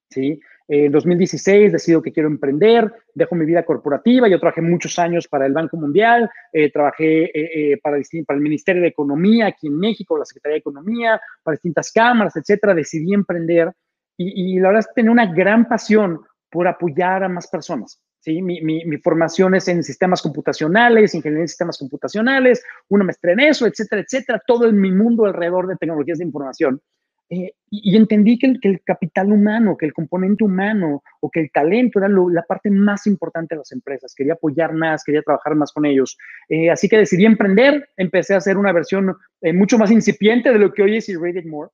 ¿sí? 0.09 0.39
En 0.67 0.91
2016 0.91 1.73
decido 1.73 2.01
que 2.01 2.13
quiero 2.13 2.29
emprender, 2.29 2.91
dejo 3.13 3.35
mi 3.35 3.45
vida 3.45 3.65
corporativa, 3.65 4.29
yo 4.29 4.39
trabajé 4.39 4.61
muchos 4.61 4.97
años 4.97 5.27
para 5.27 5.45
el 5.45 5.51
Banco 5.51 5.75
Mundial, 5.75 6.29
eh, 6.53 6.71
trabajé 6.71 7.25
eh, 7.25 7.73
eh, 7.73 7.79
para, 7.81 7.97
el 7.97 8.41
Ministerio 8.41 8.81
de 8.81 8.87
Economía 8.87 9.47
aquí 9.47 9.67
en 9.67 9.77
México, 9.77 10.17
la 10.17 10.25
Secretaría 10.25 10.53
de 10.53 10.59
Economía, 10.59 11.19
para 11.43 11.55
distintas 11.55 11.91
cámaras, 11.91 12.35
etcétera, 12.37 12.73
decidí 12.73 13.13
emprender 13.13 13.71
y, 14.15 14.59
la 14.59 14.69
verdad 14.69 14.79
es 14.81 14.87
que 14.87 14.93
tenía 14.93 15.11
una 15.11 15.33
gran 15.33 15.67
pasión 15.67 16.21
por 16.49 16.67
apoyar 16.67 17.23
a 17.23 17.29
más 17.29 17.47
personas. 17.47 17.99
¿Sí? 18.23 18.41
Mi, 18.41 18.61
mi, 18.61 18.97
formación 18.97 19.53
es 19.55 19.67
en 19.67 19.83
sistemas 19.83 20.21
computacionales, 20.21 21.13
ingeniería 21.13 21.43
en 21.43 21.47
sistemas 21.49 21.77
computacionales, 21.77 22.63
una 22.87 23.03
maestría 23.03 23.33
en 23.33 23.41
eso, 23.41 23.67
etcétera, 23.67 24.01
etcétera, 24.01 24.41
todo 24.47 24.67
en 24.69 24.79
mi 24.79 24.91
mundo 24.91 25.25
alrededor 25.25 25.67
de 25.67 25.75
tecnologías 25.75 26.19
de 26.19 26.25
información. 26.25 26.81
Eh, 27.29 27.53
y, 27.69 27.97
entendí 27.97 28.37
que 28.37 28.47
el, 28.61 28.81
capital 28.85 29.31
humano, 29.31 29.75
que 29.75 29.87
el 29.87 29.93
componente 29.93 30.43
humano 30.43 31.03
o 31.19 31.29
que 31.29 31.41
el 31.41 31.51
talento 31.51 31.99
era 31.99 32.07
la 32.07 32.43
parte 32.43 32.69
más 32.69 33.07
importante 33.07 33.55
de 33.55 33.59
las 33.59 33.71
empresas. 33.71 34.13
Quería 34.15 34.33
apoyar 34.33 34.73
más, 34.73 35.03
quería 35.03 35.21
trabajar 35.21 35.55
más 35.55 35.73
con 35.73 35.85
ellos. 35.85 36.17
Eh, 36.47 36.69
así 36.69 36.87
que 36.87 36.97
decidí 36.97 37.25
emprender, 37.25 37.89
empecé 37.97 38.35
a 38.35 38.37
hacer 38.37 38.57
una 38.57 38.71
versión 38.71 39.15
eh, 39.41 39.51
mucho 39.51 39.77
más 39.77 39.91
incipiente 39.91 40.51
de 40.51 40.59
lo 40.59 40.71
que 40.71 40.83
hoy 40.83 40.97
es 40.97 41.09
Irradiate 41.09 41.49
More. 41.49 41.71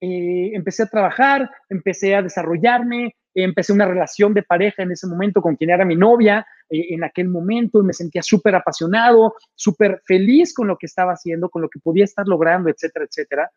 empecé 0.00 0.84
a 0.84 0.86
trabajar, 0.86 1.50
empecé 1.68 2.14
a 2.14 2.22
desarrollarme, 2.22 3.14
empecé 3.34 3.72
una 3.72 3.86
relación 3.86 4.32
de 4.34 4.42
pareja 4.42 4.82
en 4.82 4.92
ese 4.92 5.06
momento 5.06 5.42
con 5.42 5.56
quien 5.56 5.70
era 5.70 5.84
mi 5.84 5.96
novia 5.96 6.46
en 6.70 7.04
aquel 7.04 7.28
momento 7.28 7.80
y 7.80 7.84
me 7.84 7.92
sentía 7.92 8.22
súper 8.22 8.54
apasionado, 8.54 9.34
súper 9.54 10.00
feliz 10.06 10.54
con 10.54 10.66
lo 10.66 10.76
que 10.76 10.86
estaba 10.86 11.12
haciendo, 11.12 11.48
con 11.48 11.62
lo 11.62 11.68
que 11.68 11.78
podía 11.78 12.04
estar 12.04 12.26
logrando, 12.26 12.70
etcétera, 12.70 13.04
etcétera. 13.04 13.50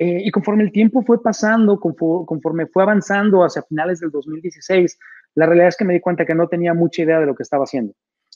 Eh, 0.00 0.22
y 0.24 0.30
conforme 0.30 0.62
el 0.62 0.72
tiempo 0.72 1.02
fue 1.02 1.22
pasando, 1.22 1.78
conforme, 1.78 2.66
fue 2.66 2.82
avanzando 2.82 3.44
hacia 3.44 3.60
finales 3.60 4.00
del 4.00 4.10
2016, 4.10 4.98
la 5.34 5.44
realidad 5.44 5.68
es 5.68 5.76
que 5.76 5.84
me 5.84 5.92
di 5.92 6.00
cuenta 6.00 6.24
que 6.24 6.34
no 6.34 6.48
tenía 6.48 6.72
mucha 6.72 7.02
idea 7.02 7.20
de 7.20 7.26
lo 7.26 7.34
que 7.34 7.42
estaba 7.42 7.64
haciendo. 7.64 7.92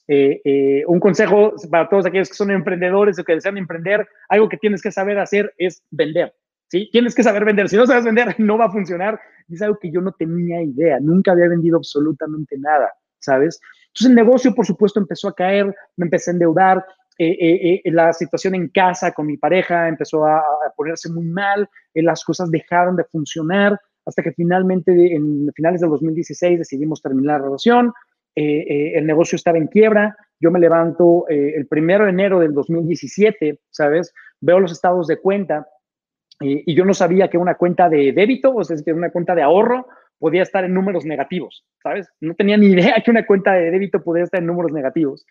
Eh, 0.06 0.42
eh, 0.44 0.84
un 0.86 1.00
consejo 1.00 1.54
para 1.70 1.88
todos 1.88 2.04
aquellos 2.04 2.28
que 2.28 2.34
son 2.34 2.50
emprendedores 2.50 3.18
o 3.18 3.24
que 3.24 3.32
desean 3.32 3.56
emprender, 3.56 4.06
algo 4.28 4.50
que 4.50 4.58
tienes 4.58 4.82
que 4.82 4.92
saber 4.92 5.18
hacer 5.18 5.54
es 5.56 5.82
vender. 5.90 6.34
¿Sí? 6.74 6.88
Tienes 6.90 7.14
que 7.14 7.22
saber 7.22 7.44
vender. 7.44 7.68
Si 7.68 7.76
no 7.76 7.86
sabes 7.86 8.04
vender, 8.04 8.34
no 8.38 8.58
va 8.58 8.66
a 8.66 8.72
funcionar. 8.72 9.20
Y 9.48 9.54
es 9.54 9.62
algo 9.62 9.78
que 9.78 9.90
yo 9.90 10.00
no 10.00 10.12
tenía 10.12 10.60
idea. 10.60 10.98
Nunca 11.00 11.32
había 11.32 11.48
vendido 11.48 11.76
absolutamente 11.76 12.56
nada, 12.58 12.92
¿sabes? 13.20 13.60
Entonces 13.88 14.08
el 14.08 14.14
negocio, 14.14 14.54
por 14.54 14.66
supuesto, 14.66 14.98
empezó 14.98 15.28
a 15.28 15.34
caer, 15.34 15.72
me 15.96 16.06
empecé 16.06 16.30
a 16.30 16.34
endeudar, 16.34 16.84
eh, 17.16 17.28
eh, 17.30 17.82
eh, 17.84 17.90
la 17.92 18.12
situación 18.12 18.56
en 18.56 18.68
casa 18.70 19.12
con 19.12 19.26
mi 19.26 19.36
pareja 19.36 19.86
empezó 19.86 20.26
a, 20.26 20.42
ponerse 20.76 21.08
muy 21.08 21.24
mal, 21.26 21.68
las 21.94 22.24
cosas 22.24 22.50
dejaron 22.50 22.96
de 22.96 23.04
funcionar 23.04 23.78
hasta 24.04 24.20
que 24.20 24.32
finalmente 24.32 25.14
en 25.14 25.48
finales 25.54 25.80
del 25.80 25.90
2016 25.90 26.58
decidimos 26.58 27.00
terminar 27.00 27.38
la 27.38 27.46
relación, 27.46 27.92
el 28.34 29.06
negocio 29.06 29.36
estaba 29.36 29.58
en 29.58 29.68
quiebra, 29.68 30.16
yo 30.40 30.50
me 30.50 30.58
levanto 30.58 31.24
el 31.28 31.66
primero 31.68 32.04
de 32.04 32.10
enero 32.10 32.40
del 32.40 32.52
2017, 32.52 33.60
¿sabes? 33.70 34.12
Veo 34.40 34.58
los 34.58 34.72
estados 34.72 35.06
de 35.06 35.20
cuenta 35.20 35.66
y 36.40 36.74
yo 36.74 36.84
no 36.84 36.94
sabía 36.94 37.28
que 37.28 37.38
una 37.38 37.54
cuenta 37.54 37.88
de 37.88 38.12
débito, 38.12 38.54
o 38.54 38.64
sea, 38.64 38.76
que 38.84 38.92
una 38.92 39.10
cuenta 39.10 39.34
de 39.34 39.42
ahorro 39.42 39.86
podía 40.18 40.42
estar 40.42 40.64
en 40.64 40.74
números 40.74 41.04
negativos, 41.04 41.64
¿sabes? 41.82 42.08
No 42.20 42.34
tenía 42.34 42.56
ni 42.56 42.68
idea 42.68 43.02
que 43.04 43.10
una 43.10 43.26
cuenta 43.26 43.52
de 43.52 43.70
débito 43.70 44.02
podía 44.02 44.24
estar 44.24 44.40
en 44.40 44.46
números 44.46 44.72
negativos. 44.72 45.26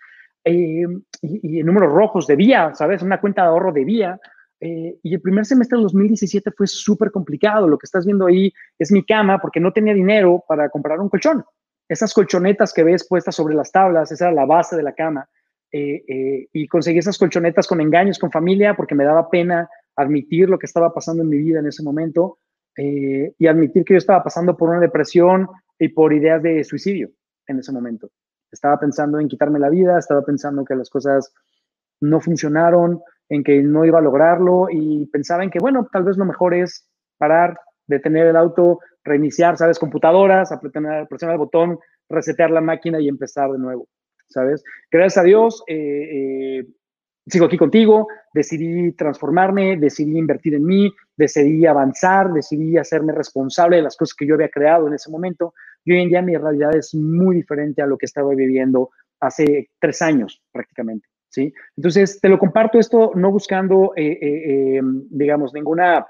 Eh, 0.46 0.86
y, 1.22 1.60
en 1.60 1.66
números 1.66 1.92
rojos 1.92 2.28
de 2.28 2.36
vía, 2.36 2.74
¿sabes? 2.76 3.02
Una 3.02 3.20
cuenta 3.20 3.44
de 3.44 3.48
ahorro 3.48 3.72
de 3.72 3.86
vía. 3.86 4.20
Eh, 4.60 4.98
y 5.02 5.14
el 5.14 5.22
primer 5.22 5.46
semestre 5.46 5.78
del 5.78 5.84
2017 5.86 6.52
fue 6.52 6.68
súper 6.68 7.12
complicado. 7.12 7.68
Lo 7.68 7.78
que 7.78 7.86
estás 7.86 8.06
viendo 8.06 8.28
ahí 8.28 8.54
es 8.78 8.92
mi 8.92 9.04
cama 9.04 9.40
porque 9.40 9.60
no 9.60 9.74
tenía 9.74 9.94
dinero 9.94 10.44
para 10.48 10.70
comprar 10.70 11.00
un 11.00 11.10
colchón. 11.10 11.44
Esas 11.88 12.14
colchonetas 12.14 12.74
que 12.74 12.84
ves 12.84 13.08
puestas 13.08 13.36
sobre 13.36 13.56
las 13.56 13.72
tablas, 13.72 14.12
esa 14.12 14.26
era 14.26 14.36
la 14.36 14.46
base 14.46 14.76
de 14.76 14.84
la 14.84 14.94
cama. 14.94 15.28
Eh, 15.72 16.48
y 16.54 16.68
conseguí 16.68 17.00
esas 17.00 17.18
colchonetas 17.18 17.66
con 17.66 17.82
engaños, 17.82 18.20
con 18.20 18.32
familia, 18.32 18.76
porque 18.76 18.94
me 18.94 19.06
daba 19.06 19.30
pena 19.30 19.68
admitir 19.96 20.50
lo 20.50 20.58
que 20.58 20.66
estaba 20.66 20.94
pasando 20.94 21.24
en 21.24 21.30
mi 21.30 21.38
vida 21.38 21.60
en 21.60 21.68
ese 21.68 21.84
momento 21.84 22.40
y 22.76 23.46
admitir 23.46 23.86
que 23.86 23.94
yo 23.94 24.00
estaba 24.00 24.24
pasando 24.24 24.58
por 24.58 24.70
una 24.70 24.80
depresión 24.80 25.48
y 25.78 25.90
por 25.90 26.12
ideas 26.12 26.42
de 26.42 26.64
suicidio 26.64 27.12
en 27.48 27.60
ese 27.60 27.72
momento. 27.72 28.10
Estaba 28.52 28.80
pensando 28.80 29.20
en 29.20 29.28
quitarme 29.28 29.60
la 29.60 29.70
vida, 29.70 30.00
estaba 30.00 30.24
pensando 30.24 30.66
que 30.66 30.76
las 30.76 30.90
cosas 30.90 31.34
no 32.02 32.20
funcionaron, 32.20 33.02
en 33.30 33.44
que 33.44 33.62
no 33.62 33.86
iba 33.86 34.00
a 34.00 34.02
lograrlo 34.02 34.68
y 34.70 35.06
pensaba 35.08 35.44
en 35.44 35.50
que, 35.50 35.60
bueno, 35.60 35.88
tal 35.92 36.04
vez 36.04 36.18
lo 36.18 36.26
mejor 36.26 36.54
es 36.54 36.88
parar, 37.18 37.58
detener 37.88 38.28
el 38.28 38.36
auto, 38.36 38.80
reiniciar, 39.04 39.58
¿sabes? 39.58 39.80
Computadoras, 39.80 40.54
presionar, 40.62 41.08
presionar 41.08 41.36
el 41.36 41.40
botón, 41.40 41.80
resetear 42.10 42.52
la 42.52 42.62
máquina 42.62 43.00
y 43.00 43.08
empezar 43.08 43.52
de 43.52 43.60
nuevo, 43.60 43.88
¿sabes? 44.28 44.64
Gracias 44.92 45.18
a 45.18 45.26
Dios, 45.26 45.64
eh, 45.68 45.78
eh, 46.60 46.68
sigo 47.28 47.46
aquí 47.46 47.58
contigo, 47.58 48.08
decidí 48.34 48.92
transformarme, 48.94 49.78
decidí 49.78 50.18
invertir 50.18 50.56
en 50.56 50.66
mí, 50.66 50.92
decidí 51.16 51.66
avanzar, 51.66 52.32
decidí 52.34 52.78
hacerme 52.78 53.14
responsable 53.14 53.78
de 53.78 53.84
las 53.84 53.96
cosas 53.96 54.16
que 54.16 54.28
yo 54.28 54.36
había 54.36 54.50
creado 54.50 54.88
en 54.88 54.94
ese 54.94 55.10
momento. 55.10 55.54
Y 55.86 55.94
hoy 55.94 56.02
en 56.02 56.10
día 56.10 56.22
mi 56.22 56.36
realidad 56.36 56.76
es 56.76 56.94
muy 56.94 57.36
diferente 57.36 57.82
a 57.82 57.88
lo 57.88 57.98
que 57.98 58.06
estaba 58.06 58.34
viviendo 58.34 58.90
hace 59.20 59.70
tres 59.80 60.02
años 60.02 60.42
prácticamente. 60.52 61.08
¿sí? 61.30 61.54
Entonces, 61.78 62.20
te 62.22 62.30
lo 62.30 62.38
comparto 62.38 62.78
esto 62.78 63.12
no 63.16 63.32
buscando, 63.32 63.94
eh, 63.96 64.18
eh, 64.22 64.78
em, 64.78 65.04
digamos, 65.10 65.54
ninguna 65.54 66.06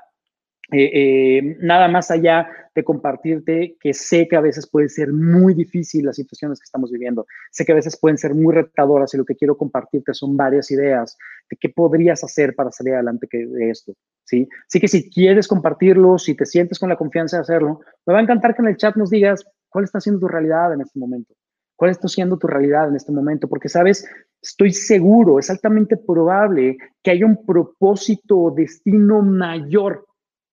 eh, 0.72 0.91
eh, 0.93 1.58
nada 1.60 1.89
más 1.89 2.10
allá 2.10 2.48
de 2.74 2.84
compartirte 2.84 3.75
que 3.79 3.93
sé 3.93 4.27
que 4.27 4.38
a 4.38 4.41
veces 4.41 4.67
puede 4.67 4.88
ser 4.88 5.12
muy 5.12 5.53
difícil 5.53 6.05
las 6.05 6.15
situaciones 6.15 6.60
que 6.60 6.63
estamos 6.63 6.89
viviendo, 6.89 7.27
sé 7.51 7.65
que 7.65 7.74
a 7.74 7.75
veces 7.75 8.00
pueden 8.00 8.17
ser 8.17 8.34
muy 8.34 8.55
retadoras 8.55 9.13
y 9.13 9.17
lo 9.17 9.25
que 9.25 9.36
quiero 9.36 9.58
compartirte 9.58 10.13
son 10.13 10.38
varias 10.38 10.72
ideas 10.72 11.17
de 11.50 11.58
qué 11.58 11.70
podrías 11.70 12.24
hacer 12.24 12.55
para 12.55 12.72
salir 12.72 12.93
adelante 12.93 13.27
de 13.32 13.70
esto, 13.70 13.93
¿sí? 14.24 14.48
Así 14.67 14.79
que 14.79 14.88
si 14.88 15.10
quieres 15.10 15.48
compartirlo, 15.48 16.17
si 16.17 16.34
te 16.34 16.46
sientes 16.46 16.79
con 16.79 16.89
la 16.89 16.96
confianza 16.96 17.38
de 17.38 17.41
hacerlo, 17.41 17.82
me 18.05 18.13
va 18.13 18.20
a 18.20 18.24
encantar 18.24 18.55
que 18.55 18.62
en 18.62 18.70
el 18.70 18.77
chat 18.77 18.96
nos 18.96 19.10
digas 19.10 19.46
cuál 19.67 19.84
está 19.84 20.00
siendo 20.00 20.22
tu 20.22 20.27
realidad 20.29 20.74
en 20.74 20.82
este 20.82 20.98
momento, 20.98 21.34
cuál 21.75 21.91
está 21.91 22.08
siendo 22.08 22.38
tu 22.38 22.48
realidad 22.48 22.88
en 22.88 22.96
este 22.96 23.12
momento, 23.12 23.50
porque 23.50 23.67
sabes, 23.67 24.08
estoy 24.41 24.72
seguro, 24.72 25.39
es 25.39 25.50
altamente 25.50 25.98
probable 25.98 26.77
que 27.03 27.12
haya 27.12 27.25
un 27.25 27.46
propósito 27.46 28.38
o 28.38 28.51
destino 28.51 29.22
mayor 29.22 30.05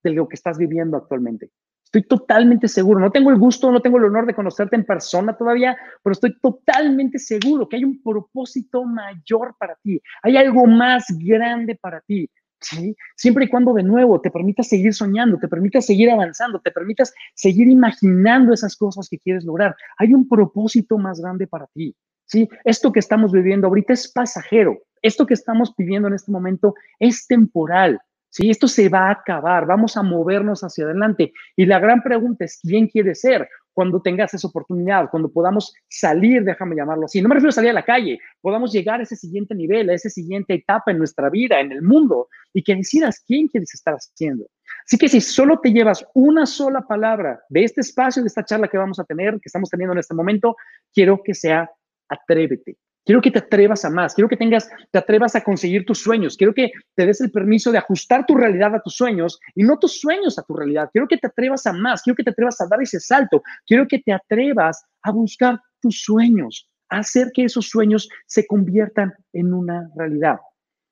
de 0.03 0.11
lo 0.11 0.27
que 0.27 0.35
estás 0.35 0.57
viviendo 0.57 0.97
actualmente. 0.97 1.51
Estoy 1.93 2.03
totalmente 2.03 2.69
seguro. 2.69 3.01
No 3.01 3.11
tengo 3.11 3.31
el 3.31 3.37
gusto, 3.37 3.69
no 3.69 3.81
tengo 3.81 3.97
el 3.97 4.05
honor 4.05 4.25
de 4.25 4.33
conocerte 4.33 4.77
en 4.77 4.85
persona 4.85 5.35
todavía, 5.35 5.77
pero 6.01 6.13
estoy 6.13 6.39
totalmente 6.39 7.19
seguro 7.19 7.67
que 7.67 7.75
hay 7.75 7.83
un 7.83 8.01
propósito 8.01 8.85
mayor 8.85 9.55
para 9.59 9.75
ti. 9.83 10.01
Hay 10.23 10.37
algo 10.37 10.65
más 10.65 11.05
grande 11.19 11.75
para 11.75 11.99
ti. 11.99 12.29
¿sí? 12.61 12.95
Siempre 13.17 13.43
y 13.43 13.49
cuando 13.49 13.73
de 13.73 13.83
nuevo 13.83 14.21
te 14.21 14.31
permitas 14.31 14.69
seguir 14.69 14.93
soñando, 14.93 15.37
te 15.37 15.49
permitas 15.49 15.85
seguir 15.85 16.09
avanzando, 16.09 16.61
te 16.61 16.71
permitas 16.71 17.13
seguir 17.35 17.67
imaginando 17.67 18.53
esas 18.53 18.77
cosas 18.77 19.09
que 19.09 19.19
quieres 19.19 19.43
lograr. 19.43 19.75
Hay 19.97 20.13
un 20.13 20.29
propósito 20.29 20.97
más 20.97 21.19
grande 21.19 21.45
para 21.45 21.67
ti. 21.73 21.93
¿sí? 22.25 22.47
Esto 22.63 22.93
que 22.93 22.99
estamos 22.99 23.33
viviendo 23.33 23.67
ahorita 23.67 23.91
es 23.91 24.09
pasajero. 24.09 24.79
Esto 25.01 25.25
que 25.25 25.33
estamos 25.33 25.73
viviendo 25.75 26.07
en 26.07 26.13
este 26.13 26.31
momento 26.31 26.73
es 26.99 27.27
temporal. 27.27 27.99
¿Sí? 28.31 28.49
Esto 28.49 28.67
se 28.67 28.89
va 28.89 29.09
a 29.09 29.11
acabar, 29.11 29.67
vamos 29.67 29.95
a 29.97 30.01
movernos 30.01 30.63
hacia 30.63 30.85
adelante. 30.85 31.33
Y 31.55 31.65
la 31.67 31.79
gran 31.79 32.01
pregunta 32.01 32.45
es, 32.45 32.59
¿quién 32.61 32.87
quiere 32.87 33.13
ser? 33.13 33.47
Cuando 33.73 34.01
tengas 34.01 34.33
esa 34.33 34.47
oportunidad, 34.47 35.09
cuando 35.09 35.31
podamos 35.31 35.73
salir, 35.87 36.43
déjame 36.43 36.75
llamarlo 36.75 37.05
así, 37.05 37.21
no 37.21 37.29
me 37.29 37.35
refiero 37.35 37.49
a 37.49 37.53
salir 37.53 37.69
a 37.69 37.73
la 37.73 37.85
calle, 37.85 38.19
podamos 38.41 38.73
llegar 38.73 38.99
a 38.99 39.03
ese 39.03 39.15
siguiente 39.15 39.55
nivel, 39.55 39.89
a 39.89 39.93
esa 39.93 40.09
siguiente 40.09 40.55
etapa 40.55 40.91
en 40.91 40.97
nuestra 40.97 41.29
vida, 41.29 41.59
en 41.59 41.71
el 41.71 41.81
mundo, 41.81 42.27
y 42.53 42.63
que 42.63 42.75
decidas 42.75 43.23
quién 43.25 43.47
quieres 43.47 43.73
estar 43.73 43.93
haciendo. 43.93 44.47
Así 44.85 44.97
que 44.97 45.07
si 45.07 45.21
solo 45.21 45.59
te 45.59 45.71
llevas 45.71 46.05
una 46.13 46.45
sola 46.45 46.81
palabra 46.81 47.41
de 47.49 47.63
este 47.63 47.81
espacio, 47.81 48.23
de 48.23 48.27
esta 48.27 48.43
charla 48.43 48.67
que 48.67 48.77
vamos 48.77 48.99
a 48.99 49.05
tener, 49.05 49.33
que 49.35 49.45
estamos 49.45 49.69
teniendo 49.69 49.93
en 49.93 49.99
este 49.99 50.15
momento, 50.15 50.57
quiero 50.93 51.21
que 51.23 51.33
sea 51.33 51.69
atrévete. 52.09 52.77
Quiero 53.03 53.21
que 53.21 53.31
te 53.31 53.39
atrevas 53.39 53.83
a 53.83 53.89
más, 53.89 54.13
quiero 54.13 54.29
que 54.29 54.37
tengas, 54.37 54.69
te 54.91 54.99
atrevas 54.99 55.35
a 55.35 55.43
conseguir 55.43 55.85
tus 55.85 55.99
sueños, 55.99 56.37
quiero 56.37 56.53
que 56.53 56.71
te 56.95 57.05
des 57.05 57.19
el 57.21 57.31
permiso 57.31 57.71
de 57.71 57.79
ajustar 57.79 58.25
tu 58.27 58.35
realidad 58.35 58.75
a 58.75 58.81
tus 58.81 58.95
sueños 58.95 59.39
y 59.55 59.63
no 59.63 59.79
tus 59.79 59.99
sueños 59.99 60.37
a 60.37 60.43
tu 60.43 60.55
realidad. 60.55 60.89
Quiero 60.91 61.07
que 61.07 61.17
te 61.17 61.27
atrevas 61.27 61.65
a 61.65 61.73
más, 61.73 62.03
quiero 62.03 62.15
que 62.15 62.23
te 62.23 62.29
atrevas 62.29 62.61
a 62.61 62.67
dar 62.67 62.81
ese 62.81 62.99
salto, 62.99 63.41
quiero 63.65 63.87
que 63.87 63.99
te 63.99 64.13
atrevas 64.13 64.85
a 65.01 65.11
buscar 65.11 65.59
tus 65.81 66.03
sueños, 66.03 66.69
a 66.89 66.99
hacer 66.99 67.31
que 67.33 67.45
esos 67.45 67.69
sueños 67.69 68.07
se 68.27 68.45
conviertan 68.45 69.13
en 69.33 69.53
una 69.53 69.89
realidad. 69.95 70.37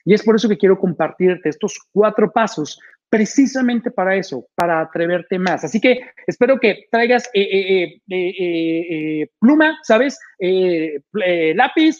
Y 0.03 0.15
es 0.15 0.23
por 0.23 0.35
eso 0.35 0.49
que 0.49 0.57
quiero 0.57 0.79
compartirte 0.79 1.49
estos 1.49 1.77
cuatro 1.91 2.31
pasos 2.31 2.79
precisamente 3.09 3.91
para 3.91 4.15
eso, 4.15 4.47
para 4.55 4.79
atreverte 4.79 5.39
más. 5.39 5.63
Así 5.63 5.81
que 5.81 5.99
espero 6.27 6.59
que 6.59 6.87
traigas 6.91 7.29
eh, 7.33 7.99
eh, 8.07 8.33
eh, 9.21 9.29
pluma, 9.39 9.77
¿sabes? 9.83 10.19
lápiz, 10.41 11.99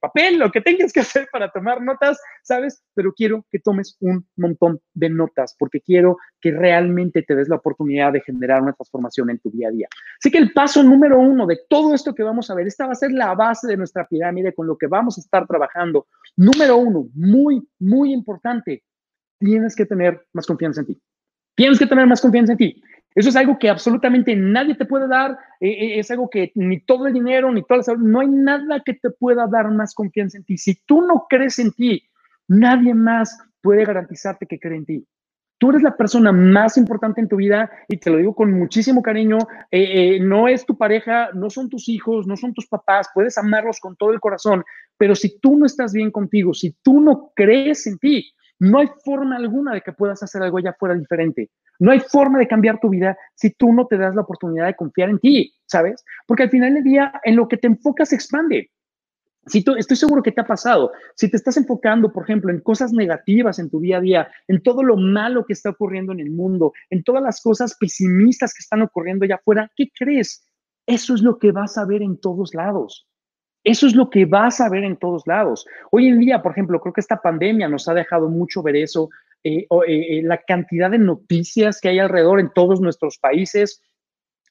papel, 0.00 0.38
lo 0.38 0.52
que 0.52 0.60
tengas 0.60 0.92
que 0.92 1.00
hacer 1.00 1.26
para 1.32 1.50
tomar 1.50 1.82
notas, 1.82 2.20
¿sabes? 2.44 2.80
Pero 2.94 3.12
quiero 3.12 3.44
que 3.50 3.58
tomes 3.58 3.96
un 3.98 4.24
montón 4.36 4.80
de 4.94 5.10
notas 5.10 5.56
porque 5.58 5.80
quiero 5.80 6.16
que 6.40 6.52
realmente 6.52 7.22
te 7.22 7.34
des 7.34 7.48
la 7.48 7.56
oportunidad 7.56 8.12
de 8.12 8.20
generar 8.20 8.62
una 8.62 8.72
transformación 8.72 9.30
en 9.30 9.40
tu 9.40 9.50
día 9.50 9.66
a 9.68 9.72
día. 9.72 9.88
Así 10.20 10.30
que 10.30 10.38
el 10.38 10.52
paso 10.52 10.82
número 10.84 11.18
uno 11.18 11.44
de 11.44 11.58
todo 11.68 11.92
esto 11.92 12.14
que 12.14 12.22
vamos 12.22 12.48
a 12.50 12.54
ver, 12.54 12.68
esta 12.68 12.86
va 12.86 12.92
a 12.92 12.96
ser 12.96 13.10
la 13.10 13.34
base 13.34 13.66
de 13.66 13.76
nuestra 13.76 14.06
pirámide 14.06 14.54
con 14.54 14.68
lo 14.68 14.78
que 14.78 14.86
vamos 14.86 15.18
a 15.18 15.20
estar 15.20 15.44
trabajando. 15.46 16.06
Número 16.36 16.76
uno, 16.76 17.08
muy, 17.14 17.66
muy 17.80 18.12
importante, 18.12 18.84
tienes 19.38 19.74
que 19.76 19.86
tener 19.86 20.26
más 20.32 20.46
confianza 20.46 20.80
en 20.80 20.86
ti. 20.88 21.02
Tienes 21.54 21.78
que 21.78 21.86
tener 21.86 22.06
más 22.06 22.20
confianza 22.20 22.52
en 22.52 22.58
ti. 22.58 22.82
Eso 23.16 23.30
es 23.30 23.36
algo 23.36 23.58
que 23.58 23.70
absolutamente 23.70 24.36
nadie 24.36 24.74
te 24.74 24.84
puede 24.84 25.08
dar. 25.08 25.38
Eh, 25.60 25.70
eh, 25.70 25.98
es 25.98 26.10
algo 26.10 26.28
que 26.28 26.52
ni 26.54 26.80
todo 26.80 27.06
el 27.06 27.14
dinero, 27.14 27.50
ni 27.50 27.62
toda 27.62 27.78
la 27.78 27.82
salud, 27.82 28.06
no 28.06 28.20
hay 28.20 28.28
nada 28.28 28.82
que 28.84 28.92
te 28.92 29.08
pueda 29.10 29.46
dar 29.46 29.70
más 29.70 29.94
confianza 29.94 30.36
en 30.36 30.44
ti. 30.44 30.58
Si 30.58 30.74
tú 30.84 31.00
no 31.00 31.26
crees 31.28 31.58
en 31.58 31.72
ti, 31.72 32.02
nadie 32.46 32.92
más 32.92 33.38
puede 33.62 33.86
garantizarte 33.86 34.46
que 34.46 34.60
cree 34.60 34.76
en 34.76 34.84
ti. 34.84 35.06
Tú 35.58 35.70
eres 35.70 35.82
la 35.82 35.96
persona 35.96 36.30
más 36.32 36.76
importante 36.76 37.22
en 37.22 37.28
tu 37.28 37.36
vida 37.36 37.70
y 37.88 37.96
te 37.96 38.10
lo 38.10 38.18
digo 38.18 38.34
con 38.34 38.52
muchísimo 38.52 39.00
cariño. 39.00 39.38
Eh, 39.70 40.20
no 40.20 40.48
es 40.48 40.66
tu 40.66 40.76
pareja, 40.76 41.30
no 41.32 41.48
son 41.48 41.70
tus 41.70 41.88
hijos, 41.88 42.26
no 42.26 42.36
son 42.36 42.52
tus 42.52 42.66
papás. 42.66 43.08
Puedes 43.14 43.38
amarlos 43.38 43.80
con 43.80 43.96
todo 43.96 44.12
el 44.12 44.20
corazón, 44.20 44.62
pero 44.98 45.14
si 45.14 45.40
tú 45.40 45.56
no 45.56 45.64
estás 45.64 45.94
bien 45.94 46.10
contigo, 46.10 46.52
si 46.52 46.76
tú 46.82 47.00
no 47.00 47.32
crees 47.34 47.86
en 47.86 47.96
ti, 47.96 48.34
no 48.58 48.78
hay 48.78 48.88
forma 49.04 49.36
alguna 49.36 49.74
de 49.74 49.82
que 49.82 49.92
puedas 49.92 50.22
hacer 50.22 50.42
algo 50.42 50.58
allá 50.58 50.74
fuera 50.78 50.94
diferente. 50.94 51.50
No 51.78 51.92
hay 51.92 52.00
forma 52.00 52.38
de 52.38 52.48
cambiar 52.48 52.80
tu 52.80 52.88
vida 52.88 53.16
si 53.34 53.50
tú 53.50 53.72
no 53.72 53.86
te 53.86 53.98
das 53.98 54.14
la 54.14 54.22
oportunidad 54.22 54.66
de 54.66 54.76
confiar 54.76 55.10
en 55.10 55.18
ti, 55.18 55.54
¿sabes? 55.66 56.04
Porque 56.26 56.44
al 56.44 56.50
final 56.50 56.74
del 56.74 56.84
día, 56.84 57.12
en 57.24 57.36
lo 57.36 57.48
que 57.48 57.58
te 57.58 57.66
enfocas 57.66 58.12
expande. 58.12 58.70
Si 59.46 59.62
tú, 59.62 59.74
estoy 59.76 59.96
seguro 59.96 60.22
que 60.22 60.32
te 60.32 60.40
ha 60.40 60.46
pasado, 60.46 60.90
si 61.14 61.30
te 61.30 61.36
estás 61.36 61.56
enfocando, 61.56 62.12
por 62.12 62.24
ejemplo, 62.24 62.50
en 62.50 62.60
cosas 62.60 62.92
negativas 62.92 63.60
en 63.60 63.70
tu 63.70 63.78
día 63.78 63.98
a 63.98 64.00
día, 64.00 64.28
en 64.48 64.60
todo 64.60 64.82
lo 64.82 64.96
malo 64.96 65.44
que 65.44 65.52
está 65.52 65.70
ocurriendo 65.70 66.12
en 66.12 66.20
el 66.20 66.30
mundo, 66.30 66.72
en 66.90 67.04
todas 67.04 67.22
las 67.22 67.40
cosas 67.40 67.76
pesimistas 67.78 68.52
que 68.52 68.60
están 68.60 68.82
ocurriendo 68.82 69.24
allá 69.24 69.36
afuera, 69.36 69.70
¿qué 69.76 69.88
crees? 69.96 70.44
Eso 70.86 71.14
es 71.14 71.20
lo 71.20 71.38
que 71.38 71.52
vas 71.52 71.78
a 71.78 71.84
ver 71.84 72.02
en 72.02 72.18
todos 72.18 72.54
lados. 72.54 73.05
Eso 73.66 73.88
es 73.88 73.96
lo 73.96 74.10
que 74.10 74.26
vas 74.26 74.60
a 74.60 74.68
ver 74.68 74.84
en 74.84 74.96
todos 74.96 75.26
lados. 75.26 75.66
Hoy 75.90 76.06
en 76.06 76.20
día, 76.20 76.40
por 76.40 76.52
ejemplo, 76.52 76.78
creo 76.78 76.92
que 76.92 77.00
esta 77.00 77.20
pandemia 77.20 77.68
nos 77.68 77.88
ha 77.88 77.94
dejado 77.94 78.28
mucho 78.28 78.62
ver 78.62 78.76
eso, 78.76 79.10
eh, 79.42 79.66
eh, 79.88 80.18
eh, 80.18 80.22
la 80.22 80.38
cantidad 80.38 80.88
de 80.88 80.98
noticias 80.98 81.80
que 81.80 81.88
hay 81.88 81.98
alrededor 81.98 82.38
en 82.38 82.52
todos 82.54 82.80
nuestros 82.80 83.18
países, 83.18 83.82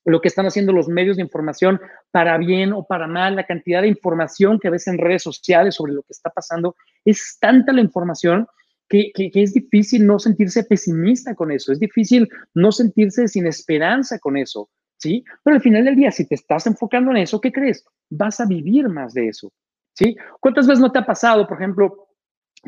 lo 0.03 0.19
que 0.19 0.27
están 0.27 0.47
haciendo 0.47 0.73
los 0.73 0.89
medios 0.89 1.15
de 1.15 1.23
información 1.23 1.79
para 2.11 2.37
bien 2.37 2.73
o 2.73 2.83
para 2.83 3.07
mal, 3.07 3.37
la 3.37 3.45
cantidad 3.45 3.83
de 3.83 3.87
información 3.87 4.59
que 4.59 4.69
ves 4.69 4.85
en 4.87 4.97
redes 4.97 5.23
sociales 5.23 5.75
sobre 5.75 5.93
lo 5.93 6.01
que 6.01 6.11
está 6.11 6.29
pasando, 6.29 6.75
es 7.05 7.37
tanta 7.39 7.71
la 7.71 7.79
información 7.79 8.47
que, 8.89 9.13
que, 9.15 9.31
es 9.33 9.53
difícil 9.53 10.05
no 10.05 10.19
sentirse 10.19 10.65
pesimista 10.65 11.35
con 11.35 11.53
eso, 11.53 11.71
es 11.71 11.79
difícil 11.79 12.27
no 12.53 12.73
sentirse 12.73 13.29
sin 13.29 13.47
esperanza 13.47 14.19
con 14.19 14.35
eso. 14.35 14.69
¿Sí? 14.97 15.23
Pero 15.43 15.55
al 15.55 15.61
final 15.61 15.85
del 15.85 15.95
día, 15.95 16.11
si 16.11 16.27
te 16.27 16.35
estás 16.35 16.67
enfocando 16.67 17.11
en 17.11 17.17
eso, 17.17 17.41
¿qué 17.41 17.51
crees? 17.51 17.85
Vas 18.09 18.39
a 18.39 18.45
vivir 18.45 18.89
más 18.89 19.13
de 19.13 19.27
eso, 19.27 19.51
¿sí? 19.93 20.15
¿Cuántas 20.39 20.67
veces 20.67 20.81
no 20.81 20.91
te 20.91 20.99
ha 20.99 21.05
pasado, 21.05 21.47
por 21.47 21.57
ejemplo, 21.57 22.07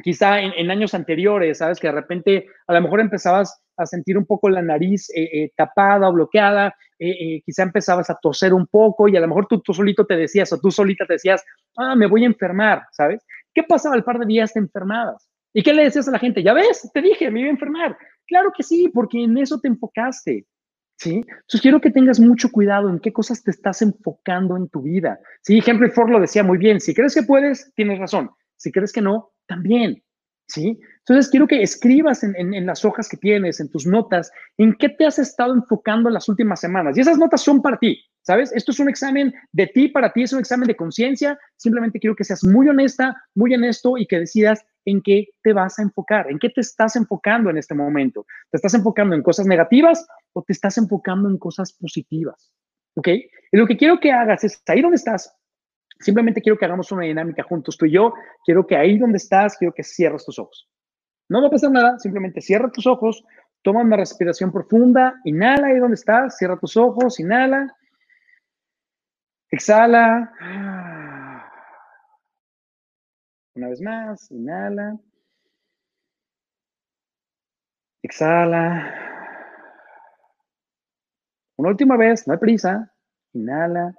quizá 0.04 0.40
en, 0.40 0.70
años 0.72 0.94
anteriores, 0.94 1.58
sabes, 1.58 1.80
que 1.80 1.88
de 1.88 1.94
repente 1.94 2.48
a 2.68 2.74
lo 2.74 2.82
mejor 2.82 3.00
empezabas 3.00 3.62
a 3.78 3.86
sentir 3.86 4.18
un 4.18 4.26
poco 4.26 4.50
la 4.50 4.62
nariz 4.62 5.10
eh, 5.16 5.30
eh, 5.32 5.52
tapada 5.56 6.10
o 6.10 6.14
bloqueada, 6.14 6.76
eh, 7.00 7.42
quizá 7.46 7.64
empezabas 7.64 8.10
a 8.10 8.18
toser 8.22 8.54
un 8.54 8.68
poco 8.68 9.08
y 9.08 9.16
a 9.16 9.20
lo 9.20 9.28
mejor 9.28 9.48
tú, 9.48 9.62
tú 9.62 9.74
solito 9.74 10.06
te 10.06 10.16
decías 10.16 10.52
o 10.54 10.60
tú 10.60 10.72
solita 10.72 11.06
te 11.06 11.14
decías, 11.14 11.44
ah, 11.78 11.96
me 11.96 12.08
voy 12.08 12.24
a 12.24 12.28
enfermar, 12.28 12.84
¿sabes? 12.92 13.24
¿Qué 13.54 13.64
pasaba 13.64 13.96
al 13.96 14.04
par 14.04 14.20
de 14.20 14.26
días 14.26 14.54
te 14.54 14.60
enfermabas? 14.60 15.30
¿Y 15.54 15.64
qué 15.64 15.74
le 15.74 15.84
decías 15.84 16.08
a 16.08 16.12
la 16.12 16.20
gente? 16.20 16.44
Ya 16.44 16.54
ves, 16.54 16.90
te 16.94 17.02
dije, 17.02 17.32
me 17.32 17.42
iba 17.42 17.50
a 17.50 17.52
enfermar. 17.52 17.98
Claro 18.28 18.52
que 18.56 18.64
sí, 18.64 18.90
porque 18.94 19.24
en 19.24 19.38
eso 19.38 19.60
te 19.60 19.68
enfocaste. 19.68 20.46
¿Sí? 20.98 21.24
Entonces 21.28 21.62
quiero 21.62 21.80
que 21.80 21.92
tengas 21.92 22.20
mucho 22.20 22.52
cuidado 22.52 22.90
en 22.90 23.00
qué 23.00 23.14
cosas 23.14 23.44
te 23.44 23.52
estás 23.52 23.82
enfocando 23.82 24.58
en 24.58 24.68
tu 24.70 24.82
vida. 24.82 25.20
Sí, 25.42 25.62
Henry 25.66 25.90
Ford 25.92 26.10
lo 26.10 26.20
decía 26.20 26.44
muy 26.44 26.58
bien, 26.58 26.82
si 26.82 26.94
crees 26.94 27.16
que 27.16 27.24
puedes, 27.24 27.72
tienes 27.76 28.00
razón. 28.00 28.32
Si 28.58 28.72
crees 28.72 28.92
que 28.92 29.02
no, 29.02 29.32
también, 29.46 30.04
¿sí? 30.48 30.80
Entonces 31.00 31.30
quiero 31.30 31.48
que 31.48 31.62
escribas 31.62 32.24
en, 32.24 32.36
en, 32.36 32.66
las 32.66 32.84
hojas 32.84 33.08
que 33.08 33.18
tienes, 33.18 33.60
en 33.60 33.70
tus 33.70 33.86
notas, 33.86 34.32
en 34.58 34.74
qué 34.74 34.90
te 34.90 35.06
has 35.06 35.20
estado 35.20 35.54
enfocando 35.54 36.10
en 36.10 36.16
las 36.16 36.28
últimas 36.28 36.60
semanas. 36.60 36.98
Y 36.98 37.02
esas 37.02 37.18
notas 37.18 37.42
son 37.42 37.62
para 37.62 37.78
ti, 37.78 38.04
¿sabes? 38.24 38.52
Esto 38.54 38.72
es 38.72 38.80
un 38.80 38.90
examen 38.90 39.34
de 39.52 39.68
ti, 39.68 39.88
para 39.90 40.12
ti 40.12 40.24
es 40.24 40.34
un 40.34 40.40
examen 40.40 40.68
de 40.68 40.76
conciencia. 40.76 41.38
Simplemente 41.56 42.00
quiero 42.00 42.16
que 42.16 42.24
seas 42.24 42.44
muy 42.44 42.68
honesta, 42.68 43.16
muy 43.36 43.54
honesto 43.54 43.98
y 43.98 44.08
que 44.08 44.20
decidas 44.20 44.66
en 44.86 45.02
qué 45.02 45.28
te 45.44 45.54
vas 45.54 45.80
a 45.80 45.84
enfocar, 45.84 46.32
en 46.32 46.40
qué 46.40 46.50
te 46.50 46.62
estás 46.62 46.96
enfocando 46.96 47.50
en 47.50 47.58
este 47.58 47.76
momento. 47.76 48.26
¿Te 48.50 48.58
estás 48.58 48.74
enfocando 48.74 49.16
en 49.16 49.22
cosas 49.22 49.46
negativas 49.46 50.08
te 50.44 50.54
estás 50.54 50.78
enfocando 50.78 51.30
en 51.30 51.38
cosas 51.38 51.74
positivas? 51.74 52.52
¿Ok? 52.96 53.08
Y 53.08 53.58
lo 53.58 53.68
que 53.68 53.78
quiero 53.78 54.00
que 54.00 54.12
hagas 54.12 54.44
es, 54.44 54.62
ahí 54.68 54.82
donde 54.82 54.96
estás, 54.96 55.36
simplemente 56.00 56.42
quiero 56.42 56.58
que 56.58 56.66
hagamos 56.66 56.92
una 56.92 57.04
dinámica 57.04 57.44
juntos, 57.44 57.78
tú 57.78 57.86
y 57.86 57.92
yo, 57.92 58.14
quiero 58.46 58.66
que 58.66 58.76
ahí 58.76 58.98
donde 58.98 59.18
estás, 59.18 59.58
quiero 59.58 59.74
que 59.74 59.84
cierres 59.84 60.26
tus 60.26 60.40
ojos. 60.40 60.70
No 61.30 61.42
va 61.42 61.48
a 61.48 61.52
pasar 61.52 61.72
nada, 61.72 62.00
simplemente 62.00 62.42
cierra 62.42 62.72
tus 62.72 62.88
ojos, 62.88 63.24
toma 63.62 63.82
una 63.82 63.98
respiración 63.98 64.52
profunda, 64.52 65.16
inhala 65.26 65.68
ahí 65.68 65.80
donde 65.80 65.96
estás, 65.96 66.38
cierra 66.38 66.58
tus 66.58 66.78
ojos, 66.78 67.20
inhala, 67.20 67.76
exhala. 69.50 70.32
Una 73.56 73.70
vez 73.70 73.82
más, 73.82 74.32
inhala. 74.32 74.98
Exhala. 78.04 79.07
Una 81.58 81.70
última 81.70 81.98
vez, 81.98 82.28
no 82.28 82.34
hay 82.34 82.40
prisa. 82.40 82.94
Inhala. 83.34 83.96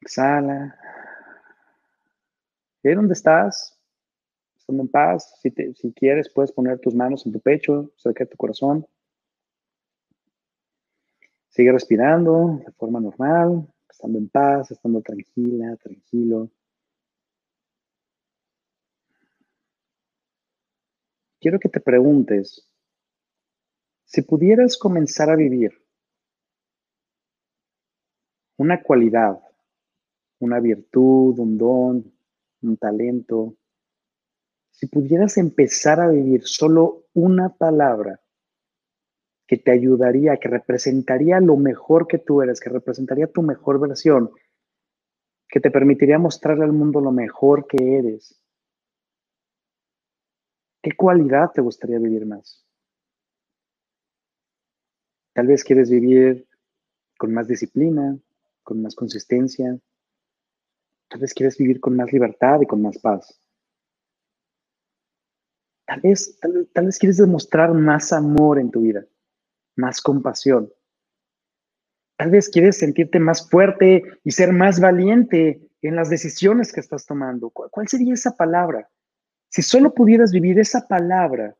Exhala. 0.00 0.78
¿Ve 2.82 2.94
dónde 2.94 3.14
estás? 3.14 3.78
Estando 4.56 4.82
en 4.82 4.88
paz. 4.88 5.38
Si, 5.42 5.50
si 5.74 5.92
quieres, 5.92 6.30
puedes 6.30 6.52
poner 6.52 6.78
tus 6.78 6.94
manos 6.94 7.26
en 7.26 7.32
tu 7.32 7.40
pecho, 7.40 7.92
cerca 7.96 8.24
de 8.24 8.30
tu 8.30 8.36
corazón. 8.36 8.86
Sigue 11.48 11.72
respirando 11.72 12.60
de 12.64 12.72
forma 12.72 13.00
normal, 13.00 13.66
estando 13.88 14.18
en 14.18 14.28
paz, 14.28 14.70
estando 14.70 15.00
tranquila, 15.00 15.76
tranquilo. 15.76 16.50
quiero 21.44 21.60
que 21.60 21.68
te 21.68 21.78
preguntes, 21.78 22.66
si 24.14 24.22
pudieras 24.22 24.78
comenzar 24.78 25.28
a 25.28 25.34
vivir 25.34 25.72
una 28.56 28.80
cualidad, 28.80 29.40
una 30.38 30.60
virtud, 30.60 31.36
un 31.36 31.58
don, 31.58 32.14
un 32.62 32.76
talento, 32.76 33.56
si 34.70 34.86
pudieras 34.86 35.36
empezar 35.36 36.00
a 36.00 36.06
vivir 36.06 36.42
solo 36.44 37.06
una 37.12 37.56
palabra 37.56 38.20
que 39.48 39.56
te 39.56 39.72
ayudaría, 39.72 40.36
que 40.36 40.48
representaría 40.48 41.40
lo 41.40 41.56
mejor 41.56 42.06
que 42.06 42.18
tú 42.18 42.40
eres, 42.40 42.60
que 42.60 42.70
representaría 42.70 43.26
tu 43.26 43.42
mejor 43.42 43.80
versión, 43.80 44.30
que 45.48 45.58
te 45.58 45.72
permitiría 45.72 46.20
mostrarle 46.20 46.62
al 46.62 46.72
mundo 46.72 47.00
lo 47.00 47.10
mejor 47.10 47.66
que 47.66 47.98
eres, 47.98 48.40
¿Qué 50.80 50.92
cualidad 50.94 51.50
te 51.52 51.62
gustaría 51.62 51.98
vivir 51.98 52.26
más? 52.26 52.63
Tal 55.34 55.48
vez 55.48 55.64
quieres 55.64 55.90
vivir 55.90 56.46
con 57.18 57.34
más 57.34 57.48
disciplina, 57.48 58.16
con 58.62 58.80
más 58.80 58.94
consistencia. 58.94 59.76
Tal 61.08 61.20
vez 61.20 61.34
quieres 61.34 61.58
vivir 61.58 61.80
con 61.80 61.96
más 61.96 62.12
libertad 62.12 62.60
y 62.62 62.66
con 62.66 62.80
más 62.80 62.98
paz. 62.98 63.40
Tal 65.86 66.00
vez, 66.00 66.38
tal, 66.72 66.86
vez 66.86 66.98
quieres 66.98 67.18
demostrar 67.18 67.74
más 67.74 68.12
amor 68.12 68.58
en 68.58 68.70
tu 68.70 68.82
vida, 68.82 69.04
más 69.76 70.00
compasión. 70.00 70.72
Tal 72.16 72.30
vez 72.30 72.48
quieres 72.48 72.78
sentirte 72.78 73.18
más 73.18 73.50
fuerte 73.50 74.02
y 74.22 74.30
ser 74.30 74.52
más 74.52 74.80
valiente 74.80 75.60
en 75.82 75.96
las 75.96 76.08
decisiones 76.08 76.72
que 76.72 76.80
estás 76.80 77.04
tomando. 77.04 77.50
¿Cuál 77.50 77.88
sería 77.88 78.14
esa 78.14 78.36
palabra? 78.36 78.88
Si 79.50 79.62
solo 79.62 79.92
pudieras 79.92 80.30
vivir 80.30 80.58
esa 80.58 80.86
palabra 80.86 81.56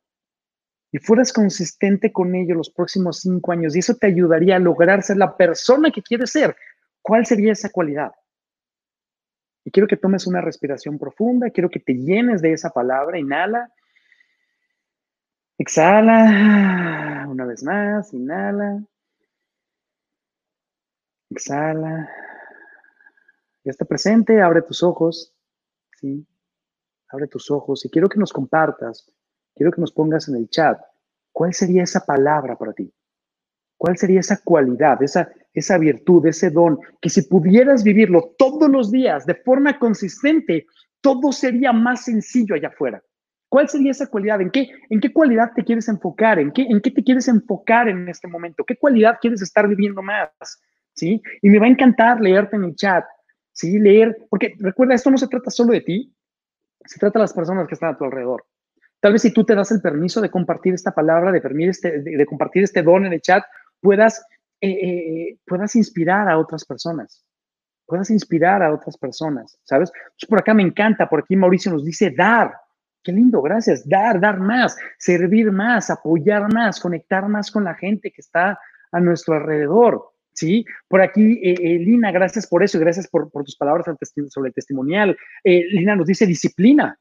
y 0.94 0.98
fueras 0.98 1.32
consistente 1.32 2.12
con 2.12 2.36
ello 2.36 2.54
los 2.54 2.70
próximos 2.70 3.18
cinco 3.18 3.50
años 3.50 3.74
y 3.74 3.80
eso 3.80 3.96
te 3.96 4.06
ayudaría 4.06 4.54
a 4.54 4.60
lograr 4.60 5.02
ser 5.02 5.16
la 5.16 5.36
persona 5.36 5.90
que 5.90 6.00
quieres 6.00 6.30
ser, 6.30 6.54
¿cuál 7.02 7.26
sería 7.26 7.50
esa 7.50 7.68
cualidad? 7.68 8.12
Y 9.64 9.72
quiero 9.72 9.88
que 9.88 9.96
tomes 9.96 10.24
una 10.28 10.40
respiración 10.40 10.96
profunda, 10.96 11.50
quiero 11.50 11.68
que 11.68 11.80
te 11.80 11.94
llenes 11.94 12.42
de 12.42 12.52
esa 12.52 12.70
palabra, 12.70 13.18
inhala, 13.18 13.72
Exhala. 15.58 17.26
Una 17.28 17.44
vez 17.44 17.62
más. 17.62 18.12
Inhala. 18.12 18.84
Exhala. 21.30 22.10
Ya 23.64 23.70
está 23.70 23.84
presente. 23.84 24.40
Abre 24.40 24.62
tus 24.62 24.82
ojos. 24.82 25.32
Sí. 26.00 26.26
Abre 27.08 27.28
tus 27.28 27.50
ojos. 27.50 27.84
Y 27.84 27.90
quiero 27.90 28.08
que 28.08 28.18
nos 28.18 28.32
compartas. 28.32 29.10
Quiero 29.54 29.72
que 29.72 29.80
nos 29.80 29.92
pongas 29.92 30.28
en 30.28 30.36
el 30.36 30.48
chat. 30.48 30.80
¿Cuál 31.32 31.54
sería 31.54 31.82
esa 31.82 32.04
palabra 32.04 32.56
para 32.56 32.72
ti? 32.72 32.92
¿Cuál 33.76 33.96
sería 33.98 34.20
esa 34.20 34.40
cualidad, 34.42 35.02
esa, 35.02 35.28
esa 35.52 35.78
virtud, 35.78 36.26
ese 36.26 36.50
don, 36.50 36.78
que 37.00 37.10
si 37.10 37.22
pudieras 37.22 37.84
vivirlo 37.84 38.34
todos 38.38 38.70
los 38.70 38.90
días 38.90 39.26
de 39.26 39.34
forma 39.34 39.78
consistente, 39.78 40.66
todo 41.00 41.32
sería 41.32 41.72
más 41.72 42.04
sencillo 42.04 42.54
allá 42.54 42.68
afuera? 42.68 43.02
¿Cuál 43.48 43.68
sería 43.68 43.92
esa 43.92 44.08
cualidad? 44.08 44.40
¿En 44.40 44.50
qué, 44.50 44.68
en 44.90 45.00
qué 45.00 45.12
cualidad 45.12 45.52
te 45.54 45.62
quieres 45.62 45.88
enfocar? 45.88 46.38
¿En 46.38 46.50
qué, 46.50 46.62
¿En 46.62 46.80
qué 46.80 46.90
te 46.90 47.04
quieres 47.04 47.28
enfocar 47.28 47.88
en 47.88 48.08
este 48.08 48.26
momento? 48.26 48.64
¿Qué 48.64 48.76
cualidad 48.76 49.18
quieres 49.20 49.42
estar 49.42 49.68
viviendo 49.68 50.02
más? 50.02 50.30
¿Sí? 50.92 51.22
Y 51.42 51.50
me 51.50 51.58
va 51.58 51.66
a 51.66 51.68
encantar 51.68 52.20
leerte 52.20 52.56
en 52.56 52.64
el 52.64 52.74
chat, 52.74 53.04
¿sí? 53.52 53.78
Leer, 53.78 54.16
porque 54.30 54.54
recuerda, 54.58 54.94
esto 54.94 55.10
no 55.10 55.18
se 55.18 55.28
trata 55.28 55.50
solo 55.50 55.72
de 55.72 55.80
ti, 55.82 56.16
se 56.84 56.98
trata 56.98 57.18
de 57.18 57.24
las 57.24 57.32
personas 57.32 57.66
que 57.68 57.74
están 57.74 57.94
a 57.94 57.96
tu 57.96 58.04
alrededor. 58.04 58.44
Tal 59.04 59.12
vez 59.12 59.20
si 59.20 59.34
tú 59.34 59.44
te 59.44 59.54
das 59.54 59.70
el 59.70 59.82
permiso 59.82 60.22
de 60.22 60.30
compartir 60.30 60.72
esta 60.72 60.90
palabra, 60.90 61.30
de, 61.30 61.42
este, 61.68 62.00
de, 62.00 62.24
compartir 62.24 62.62
este 62.62 62.82
don 62.82 63.04
en 63.04 63.12
el 63.12 63.20
chat, 63.20 63.44
puedas, 63.78 64.24
eh, 64.62 64.70
eh, 64.70 65.38
puedas 65.44 65.76
inspirar 65.76 66.26
a 66.26 66.38
otras 66.38 66.64
personas. 66.64 67.22
Puedas 67.84 68.08
inspirar 68.08 68.62
a 68.62 68.72
otras 68.72 68.96
personas, 68.96 69.58
¿sabes? 69.64 69.92
por 70.26 70.38
acá 70.38 70.54
me 70.54 70.62
encanta, 70.62 71.06
por 71.06 71.20
aquí 71.20 71.36
Mauricio 71.36 71.70
nos 71.70 71.84
dice 71.84 72.14
dar. 72.16 72.54
Qué 73.02 73.12
lindo, 73.12 73.42
gracias. 73.42 73.86
Dar, 73.86 74.18
dar 74.18 74.40
más, 74.40 74.74
servir 74.96 75.52
más, 75.52 75.90
apoyar 75.90 76.50
más, 76.50 76.80
conectar 76.80 77.28
más 77.28 77.50
con 77.50 77.64
la 77.64 77.74
gente 77.74 78.10
que 78.10 78.22
está 78.22 78.58
a 78.90 79.00
nuestro 79.00 79.34
alrededor. 79.34 80.12
¿sí? 80.32 80.64
Por 80.88 81.02
aquí, 81.02 81.42
eh, 81.44 81.78
Lina, 81.78 82.10
gracias 82.10 82.46
por 82.46 82.62
eso, 82.62 82.78
gracias 82.78 83.06
por, 83.06 83.30
por 83.30 83.44
tus 83.44 83.58
palabras 83.58 83.84
sobre 84.30 84.48
el 84.48 84.54
testimonial. 84.54 85.14
Lina 85.44 85.94
nos 85.94 86.06
dice 86.06 86.24
disciplina 86.24 86.98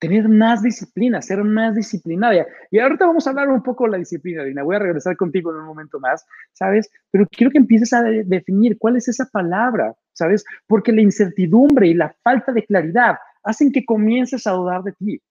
tener 0.00 0.28
más 0.28 0.62
disciplina, 0.62 1.20
ser 1.20 1.44
más 1.44 1.76
disciplinada. 1.76 2.46
Y 2.70 2.78
ahorita 2.78 3.06
vamos 3.06 3.26
a 3.26 3.30
hablar 3.30 3.48
un 3.48 3.62
poco 3.62 3.84
de 3.84 3.90
la 3.90 3.98
disciplina, 3.98 4.42
Lina. 4.42 4.62
Voy 4.62 4.74
a 4.74 4.80
regresar 4.80 5.16
contigo 5.16 5.50
en 5.50 5.58
un 5.58 5.66
momento 5.66 6.00
más, 6.00 6.26
¿sabes? 6.52 6.90
Pero 7.10 7.26
quiero 7.30 7.50
que 7.52 7.58
empieces 7.58 7.92
a 7.92 8.02
definir 8.02 8.78
cuál 8.78 8.96
es 8.96 9.08
esa 9.08 9.26
palabra, 9.26 9.94
¿sabes? 10.14 10.44
Porque 10.66 10.90
la 10.90 11.02
incertidumbre 11.02 11.86
y 11.86 11.94
la 11.94 12.14
falta 12.24 12.50
de 12.50 12.64
claridad 12.64 13.16
hacen 13.42 13.70
que 13.70 13.84
comiences 13.84 14.46
a 14.46 14.52
dudar 14.52 14.82
de 14.82 14.92
ti. 14.92 15.22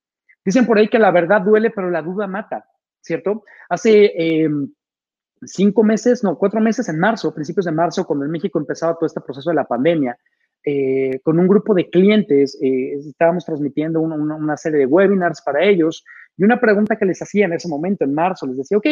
Dicen 0.45 0.67
por 0.67 0.77
ahí 0.77 0.87
que 0.87 0.99
la 0.99 1.11
verdad 1.11 1.41
duele, 1.41 1.71
pero 1.71 1.89
la 1.89 2.03
duda 2.03 2.27
mata, 2.27 2.63
¿cierto? 3.01 3.43
Hace 3.69 4.13
em, 4.15 4.71
cinco 5.41 5.83
meses, 5.83 6.23
no, 6.23 6.37
cuatro 6.37 6.61
meses 6.61 6.87
en 6.89 6.99
marzo, 6.99 7.33
principios 7.33 7.65
de 7.65 7.71
marzo, 7.71 8.05
cuando 8.05 8.25
en 8.25 8.31
México 8.31 8.59
empezaba 8.59 8.93
todo 8.93 9.07
este 9.07 9.21
proceso 9.21 9.49
de 9.49 9.55
la 9.55 9.65
pandemia, 9.65 10.15
eh, 10.71 11.19
con 11.23 11.39
un 11.39 11.47
grupo 11.47 11.73
de 11.73 11.89
clientes, 11.89 12.55
eh, 12.61 12.93
estábamos 12.93 13.43
transmitiendo 13.43 13.99
una, 14.01 14.55
serie 14.55 14.79
de 14.79 14.85
webinars 14.85 15.41
para 15.41 15.65
ellos 15.65 16.05
y 16.37 16.43
una 16.43 16.61
pregunta 16.61 16.95
que 16.95 17.05
les 17.05 17.19
hacía 17.23 17.45
en 17.45 17.53
ese 17.53 17.67
momento, 17.67 18.03
en 18.03 18.13
marzo, 18.13 18.45
les 18.45 18.57
decía, 18.57 18.77
ok, 18.77 18.85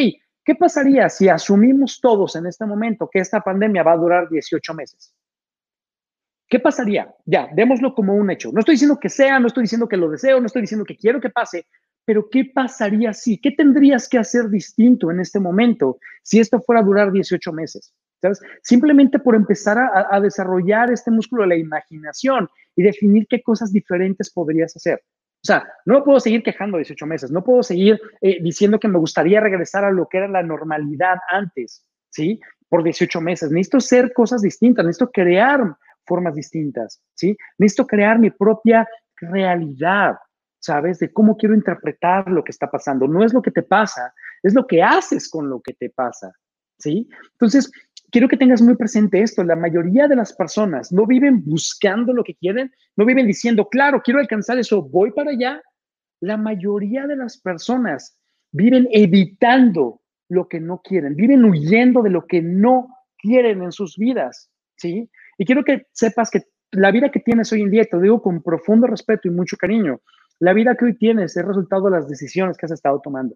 ¿qué 0.44 0.56
pasaría 0.56 1.08
si 1.08 1.30
asumimos 1.30 2.00
todos 2.02 2.36
en 2.36 2.48
este 2.48 2.66
momento 2.66 3.08
que 3.12 3.20
esta 3.20 3.42
pandemia 3.42 3.84
va 3.84 3.94
a 3.94 3.98
durar 3.98 4.28
18 4.28 4.74
meses? 4.74 5.14
¿Qué 6.50 6.60
pasaría? 6.60 7.14
Ya, 7.26 7.48
démoslo 7.54 7.94
como 7.94 8.16
un 8.16 8.32
hecho. 8.32 8.52
No 8.52 8.62
estoy 8.62 8.74
diciendo 8.74 9.00
que 9.00 9.10
sea, 9.10 9.40
no 9.40 9.46
estoy 9.46 9.66
diciendo 9.66 9.88
que 9.88 9.98
lo 9.98 10.10
deseo, 10.10 10.40
no 10.40 10.48
estoy 10.48 10.64
diciendo 10.64 10.84
que 10.84 10.98
quiero 10.98 11.22
que 11.22 11.30
pase, 11.30 11.68
pero 12.06 12.28
¿qué 12.28 12.46
pasaría 12.46 13.14
si? 13.14 13.38
¿Qué 13.38 13.52
tendrías 13.52 14.10
que 14.10 14.18
hacer 14.18 14.50
distinto 14.50 15.12
en 15.12 15.20
este 15.20 15.40
momento 15.40 16.00
si 16.24 16.40
esto 16.40 16.60
fuera 16.60 16.82
a 16.82 16.86
durar 16.86 17.12
18 17.12 17.54
meses? 17.54 17.94
Simplemente 18.62 19.20
por 19.20 19.36
empezar 19.36 19.78
a, 19.78 20.20
desarrollar 20.20 20.92
este 20.92 21.12
músculo 21.12 21.44
de 21.44 21.50
la 21.50 21.56
imaginación 21.56 22.50
y 22.76 22.84
definir 22.84 23.28
qué 23.30 23.42
cosas 23.42 23.72
diferentes 23.72 24.32
podrías 24.32 24.76
hacer. 24.76 25.02
O 25.38 25.48
sea, 25.48 25.68
no 25.86 26.04
puedo 26.04 26.20
seguir 26.20 26.44
quejando 26.44 26.78
18 26.78 27.06
meses, 27.06 27.32
no 27.32 27.44
puedo 27.44 27.62
seguir 27.64 28.00
eh, 28.22 28.42
diciendo 28.42 28.80
que 28.80 28.88
me 28.88 28.98
gustaría 28.98 29.40
regresar 29.40 29.86
a 29.86 29.92
lo 29.92 30.08
que 30.10 30.18
era 30.18 30.28
la 30.28 30.44
normalidad 30.44 31.18
antes, 31.30 31.86
¿sí? 32.10 32.40
Por 32.68 32.84
18 32.84 33.22
meses. 33.22 33.52
Necesito 33.52 33.78
hacer 33.78 34.14
cosas 34.14 34.42
distintas, 34.42 34.84
necesito 34.84 35.12
crear 35.12 35.76
formas 36.06 36.36
distintas, 36.36 37.02
¿sí? 37.14 37.38
Necesito 37.58 37.86
crear 37.86 38.18
mi 38.18 38.32
propia 38.32 38.88
realidad, 39.18 40.18
¿sabes? 40.60 41.00
De 41.00 41.12
cómo 41.12 41.38
quiero 41.38 41.54
interpretar 41.54 42.30
lo 42.30 42.44
que 42.44 42.52
está 42.52 42.70
pasando. 42.70 43.08
No 43.08 43.24
es 43.24 43.34
lo 43.34 43.42
que 43.42 43.52
te 43.52 43.64
pasa, 43.64 44.14
es 44.42 44.54
lo 44.54 44.66
que 44.66 44.82
haces 44.82 45.30
con 45.30 45.50
lo 45.50 45.62
que 45.62 45.74
te 45.74 45.90
pasa, 45.90 46.32
¿sí? 46.80 47.08
Entonces, 47.34 47.72
quiero 48.12 48.28
que 48.28 48.38
tengas 48.38 48.62
muy 48.62 48.76
presente 48.76 49.22
esto. 49.22 49.44
La 49.44 49.56
mayoría 49.56 50.08
de 50.08 50.16
las 50.16 50.34
personas 50.34 50.92
no 50.92 51.06
viven 51.06 51.44
buscando 51.46 52.14
lo 52.14 52.24
que 52.24 52.36
quieren, 52.36 52.72
no 52.96 53.06
viven 53.06 53.28
diciendo, 53.28 53.68
claro, 53.70 54.02
quiero 54.04 54.20
alcanzar 54.20 54.58
eso, 54.58 54.82
voy 54.82 55.12
para 55.12 55.32
allá. 55.32 55.62
La 56.20 56.38
mayoría 56.38 57.06
de 57.06 57.16
las 57.16 57.38
personas 57.40 58.18
viven 58.52 58.88
evitando 58.92 60.02
lo 60.30 60.48
que 60.48 60.60
no 60.60 60.82
quieren, 60.82 61.16
viven 61.16 61.46
huyendo 61.46 62.02
de 62.02 62.10
lo 62.10 62.26
que 62.26 62.42
no 62.42 62.88
quieren 63.18 63.62
en 63.62 63.72
sus 63.72 63.98
vidas, 63.98 64.50
¿sí? 64.76 65.10
Y 65.38 65.46
quiero 65.46 65.64
que 65.64 65.88
sepas 65.94 66.30
que 66.30 66.44
la 66.72 66.92
vida 66.92 67.10
que 67.10 67.20
tienes 67.20 67.52
hoy 67.54 67.62
en 67.62 67.72
día, 67.72 67.86
te 67.86 67.96
lo 67.96 68.02
digo 68.02 68.22
con 68.22 68.42
profundo 68.42 68.88
respeto 68.88 69.28
y 69.28 69.32
mucho 69.32 69.58
cariño, 69.58 70.02
la 70.40 70.54
vida 70.54 70.76
que 70.76 70.86
hoy 70.86 70.98
tienes 70.98 71.36
es 71.38 71.46
resultado 71.46 71.86
de 71.86 71.92
las 71.92 72.10
decisiones 72.10 72.58
que 72.58 72.66
has 72.66 72.72
estado 72.72 73.00
tomando. 73.02 73.36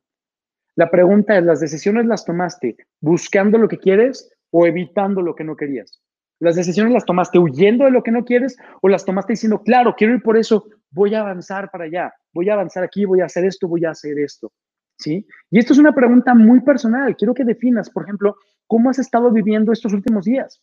La 0.75 0.89
pregunta 0.89 1.37
es, 1.37 1.43
¿las 1.43 1.59
decisiones 1.59 2.05
las 2.05 2.25
tomaste 2.25 2.75
buscando 2.99 3.57
lo 3.57 3.67
que 3.67 3.77
quieres 3.77 4.31
o 4.51 4.67
evitando 4.67 5.21
lo 5.21 5.35
que 5.35 5.43
no 5.43 5.55
querías? 5.55 6.01
¿Las 6.41 6.55
decisiones 6.55 6.91
las 6.91 7.05
tomaste 7.05 7.37
huyendo 7.37 7.85
de 7.85 7.91
lo 7.91 8.01
que 8.01 8.11
no 8.11 8.25
quieres 8.25 8.57
o 8.81 8.89
las 8.89 9.05
tomaste 9.05 9.33
diciendo, 9.33 9.61
claro, 9.61 9.93
quiero 9.95 10.15
ir 10.15 10.23
por 10.23 10.37
eso, 10.37 10.65
voy 10.89 11.13
a 11.13 11.21
avanzar 11.21 11.69
para 11.69 11.83
allá, 11.83 12.13
voy 12.33 12.49
a 12.49 12.53
avanzar 12.53 12.83
aquí, 12.83 13.05
voy 13.05 13.21
a 13.21 13.25
hacer 13.25 13.45
esto, 13.45 13.67
voy 13.67 13.85
a 13.85 13.91
hacer 13.91 14.17
esto? 14.17 14.51
¿Sí? 14.97 15.25
Y 15.51 15.59
esto 15.59 15.73
es 15.73 15.79
una 15.79 15.93
pregunta 15.93 16.33
muy 16.33 16.61
personal. 16.61 17.15
Quiero 17.15 17.35
que 17.35 17.43
definas, 17.43 17.91
por 17.91 18.03
ejemplo, 18.03 18.37
cómo 18.65 18.89
has 18.89 18.97
estado 18.97 19.31
viviendo 19.31 19.71
estos 19.71 19.93
últimos 19.93 20.25
días. 20.25 20.59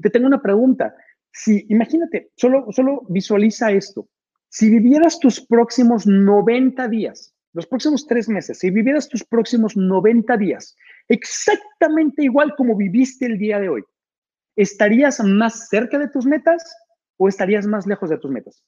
Te 0.00 0.10
tengo 0.10 0.26
una 0.26 0.42
pregunta. 0.42 0.92
Si, 1.32 1.66
imagínate, 1.68 2.30
solo, 2.36 2.66
solo 2.70 3.02
visualiza 3.08 3.70
esto. 3.70 4.08
Si 4.48 4.70
vivieras 4.70 5.20
tus 5.20 5.40
próximos 5.44 6.04
90 6.04 6.88
días, 6.88 7.32
los 7.52 7.66
próximos 7.66 8.06
tres 8.08 8.28
meses, 8.28 8.58
si 8.58 8.70
vivieras 8.70 9.08
tus 9.08 9.24
próximos 9.24 9.76
90 9.76 10.36
días 10.36 10.76
exactamente 11.08 12.24
igual 12.24 12.54
como 12.56 12.76
viviste 12.76 13.26
el 13.26 13.38
día 13.38 13.58
de 13.58 13.68
hoy, 13.68 13.84
¿estarías 14.56 15.22
más 15.22 15.68
cerca 15.68 15.98
de 15.98 16.08
tus 16.08 16.26
metas 16.26 16.74
o 17.16 17.28
estarías 17.28 17.66
más 17.66 17.86
lejos 17.86 18.10
de 18.10 18.18
tus 18.18 18.30
metas? 18.30 18.64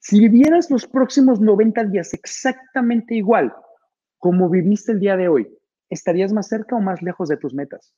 Si 0.00 0.20
vivieras 0.20 0.70
los 0.70 0.86
próximos 0.86 1.40
90 1.40 1.84
días 1.84 2.14
exactamente 2.14 3.14
igual 3.14 3.52
como 4.18 4.48
viviste 4.48 4.92
el 4.92 5.00
día 5.00 5.16
de 5.16 5.28
hoy, 5.28 5.48
¿estarías 5.90 6.32
más 6.32 6.48
cerca 6.48 6.76
o 6.76 6.80
más 6.80 7.02
lejos 7.02 7.28
de 7.28 7.36
tus 7.36 7.54
metas? 7.54 7.94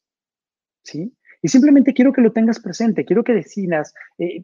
¿Sí? 0.82 1.12
Y 1.42 1.48
simplemente 1.48 1.92
quiero 1.94 2.12
que 2.12 2.20
lo 2.20 2.32
tengas 2.32 2.60
presente, 2.60 3.04
quiero 3.04 3.22
que 3.22 3.34
decidas, 3.34 3.94
eh, 4.18 4.42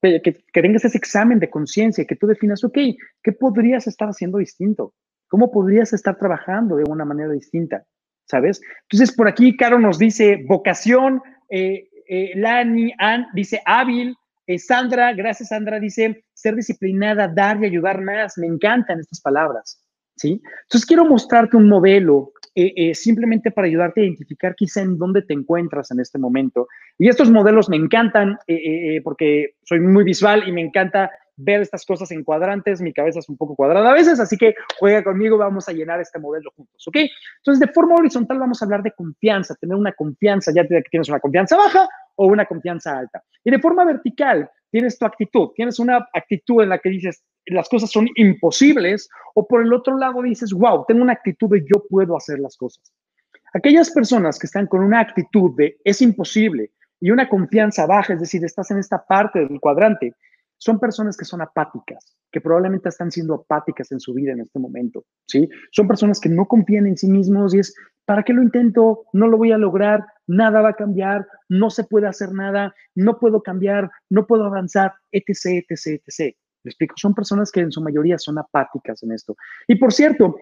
que, 0.00 0.44
tengas 0.52 0.84
ese 0.84 0.98
examen 0.98 1.38
de 1.38 1.50
conciencia, 1.50 2.04
que 2.04 2.16
tú 2.16 2.26
definas, 2.26 2.64
ok, 2.64 2.78
¿qué 3.22 3.32
podrías 3.32 3.86
estar 3.86 4.08
haciendo 4.08 4.38
distinto? 4.38 4.94
¿Cómo 5.28 5.50
podrías 5.50 5.92
estar 5.92 6.16
trabajando 6.16 6.76
de 6.76 6.84
una 6.84 7.04
manera 7.04 7.32
distinta? 7.32 7.84
¿Sabes? 8.26 8.60
Entonces, 8.82 9.14
por 9.14 9.28
aquí, 9.28 9.56
Caro 9.56 9.78
nos 9.78 9.98
dice 9.98 10.44
vocación, 10.46 11.20
eh, 11.50 11.88
eh, 12.08 12.32
Lani, 12.34 12.92
Ann 12.98 13.26
dice 13.34 13.60
hábil, 13.66 14.16
eh, 14.46 14.58
Sandra, 14.58 15.12
gracias 15.12 15.50
Sandra, 15.50 15.78
dice 15.80 16.24
ser 16.32 16.54
disciplinada, 16.56 17.28
dar 17.28 17.62
y 17.62 17.66
ayudar 17.66 18.00
más. 18.00 18.36
Me 18.38 18.46
encantan 18.46 19.00
estas 19.00 19.20
palabras, 19.20 19.82
¿sí? 20.16 20.40
Entonces, 20.62 20.86
quiero 20.86 21.04
mostrarte 21.04 21.56
un 21.56 21.68
modelo 21.68 22.32
eh, 22.56 22.72
eh, 22.76 22.94
simplemente 22.94 23.50
para 23.50 23.66
ayudarte 23.66 24.00
a 24.00 24.04
identificar 24.04 24.54
quizá 24.54 24.80
en 24.80 24.96
dónde 24.96 25.22
te 25.22 25.34
encuentras 25.34 25.90
en 25.90 25.98
este 25.98 26.20
momento. 26.20 26.68
Y 26.98 27.08
estos 27.08 27.28
modelos 27.28 27.68
me 27.68 27.74
encantan 27.74 28.38
eh, 28.46 29.00
porque 29.02 29.56
soy 29.64 29.80
muy 29.80 30.04
visual 30.04 30.44
y 30.46 30.52
me 30.52 30.60
encanta 30.60 31.10
ver 31.36 31.60
estas 31.60 31.84
cosas 31.84 32.10
en 32.10 32.24
cuadrantes. 32.24 32.80
Mi 32.80 32.92
cabeza 32.92 33.18
es 33.18 33.28
un 33.28 33.36
poco 33.36 33.54
cuadrada 33.54 33.90
a 33.90 33.94
veces, 33.94 34.20
así 34.20 34.36
que 34.36 34.54
juega 34.78 35.02
conmigo, 35.02 35.36
vamos 35.38 35.68
a 35.68 35.72
llenar 35.72 36.00
este 36.00 36.18
modelo 36.18 36.50
juntos, 36.56 36.86
¿ok? 36.86 36.96
Entonces, 37.38 37.66
de 37.66 37.72
forma 37.72 37.96
horizontal 37.96 38.38
vamos 38.38 38.60
a 38.60 38.64
hablar 38.64 38.82
de 38.82 38.92
confianza, 38.92 39.54
tener 39.56 39.76
una 39.76 39.92
confianza, 39.92 40.52
ya 40.54 40.66
que 40.66 40.82
tienes 40.90 41.08
una 41.08 41.20
confianza 41.20 41.56
baja 41.56 41.88
o 42.16 42.26
una 42.26 42.46
confianza 42.46 42.98
alta. 42.98 43.22
Y 43.42 43.50
de 43.50 43.58
forma 43.58 43.84
vertical, 43.84 44.50
tienes 44.70 44.98
tu 44.98 45.06
actitud, 45.06 45.50
tienes 45.54 45.78
una 45.78 46.08
actitud 46.12 46.62
en 46.62 46.70
la 46.70 46.78
que 46.78 46.90
dices, 46.90 47.24
las 47.46 47.68
cosas 47.68 47.90
son 47.90 48.08
imposibles, 48.16 49.08
o 49.34 49.46
por 49.46 49.62
el 49.62 49.72
otro 49.72 49.96
lado 49.96 50.22
dices, 50.22 50.52
wow, 50.52 50.84
tengo 50.86 51.02
una 51.02 51.12
actitud 51.12 51.48
de 51.50 51.60
yo 51.60 51.82
puedo 51.88 52.16
hacer 52.16 52.38
las 52.38 52.56
cosas. 52.56 52.92
Aquellas 53.52 53.90
personas 53.92 54.38
que 54.38 54.46
están 54.46 54.66
con 54.66 54.82
una 54.82 55.00
actitud 55.00 55.54
de 55.56 55.76
es 55.84 56.02
imposible 56.02 56.72
y 57.00 57.10
una 57.10 57.28
confianza 57.28 57.86
baja, 57.86 58.14
es 58.14 58.20
decir, 58.20 58.44
estás 58.44 58.70
en 58.72 58.78
esta 58.78 59.04
parte 59.06 59.40
del 59.40 59.60
cuadrante, 59.60 60.14
son 60.64 60.80
personas 60.80 61.14
que 61.14 61.26
son 61.26 61.42
apáticas, 61.42 62.16
que 62.32 62.40
probablemente 62.40 62.88
están 62.88 63.10
siendo 63.10 63.34
apáticas 63.34 63.92
en 63.92 64.00
su 64.00 64.14
vida 64.14 64.32
en 64.32 64.40
este 64.40 64.58
momento, 64.58 65.04
¿sí? 65.28 65.46
Son 65.72 65.86
personas 65.86 66.18
que 66.18 66.30
no 66.30 66.46
confían 66.46 66.86
en 66.86 66.96
sí 66.96 67.06
mismos 67.06 67.54
y 67.54 67.58
es, 67.58 67.74
¿para 68.06 68.22
qué 68.22 68.32
lo 68.32 68.42
intento? 68.42 69.04
No 69.12 69.28
lo 69.28 69.36
voy 69.36 69.52
a 69.52 69.58
lograr, 69.58 70.06
nada 70.26 70.62
va 70.62 70.70
a 70.70 70.74
cambiar, 70.74 71.26
no 71.50 71.68
se 71.68 71.84
puede 71.84 72.06
hacer 72.06 72.32
nada, 72.32 72.74
no 72.94 73.18
puedo 73.18 73.42
cambiar, 73.42 73.90
no 74.08 74.26
puedo 74.26 74.46
avanzar, 74.46 74.94
etc., 75.12 75.66
etc., 75.68 76.00
etc. 76.06 76.34
¿Me 76.62 76.70
explico? 76.70 76.94
Son 76.96 77.14
personas 77.14 77.52
que 77.52 77.60
en 77.60 77.70
su 77.70 77.82
mayoría 77.82 78.16
son 78.16 78.38
apáticas 78.38 79.02
en 79.02 79.12
esto. 79.12 79.36
Y 79.68 79.74
por 79.74 79.92
cierto, 79.92 80.34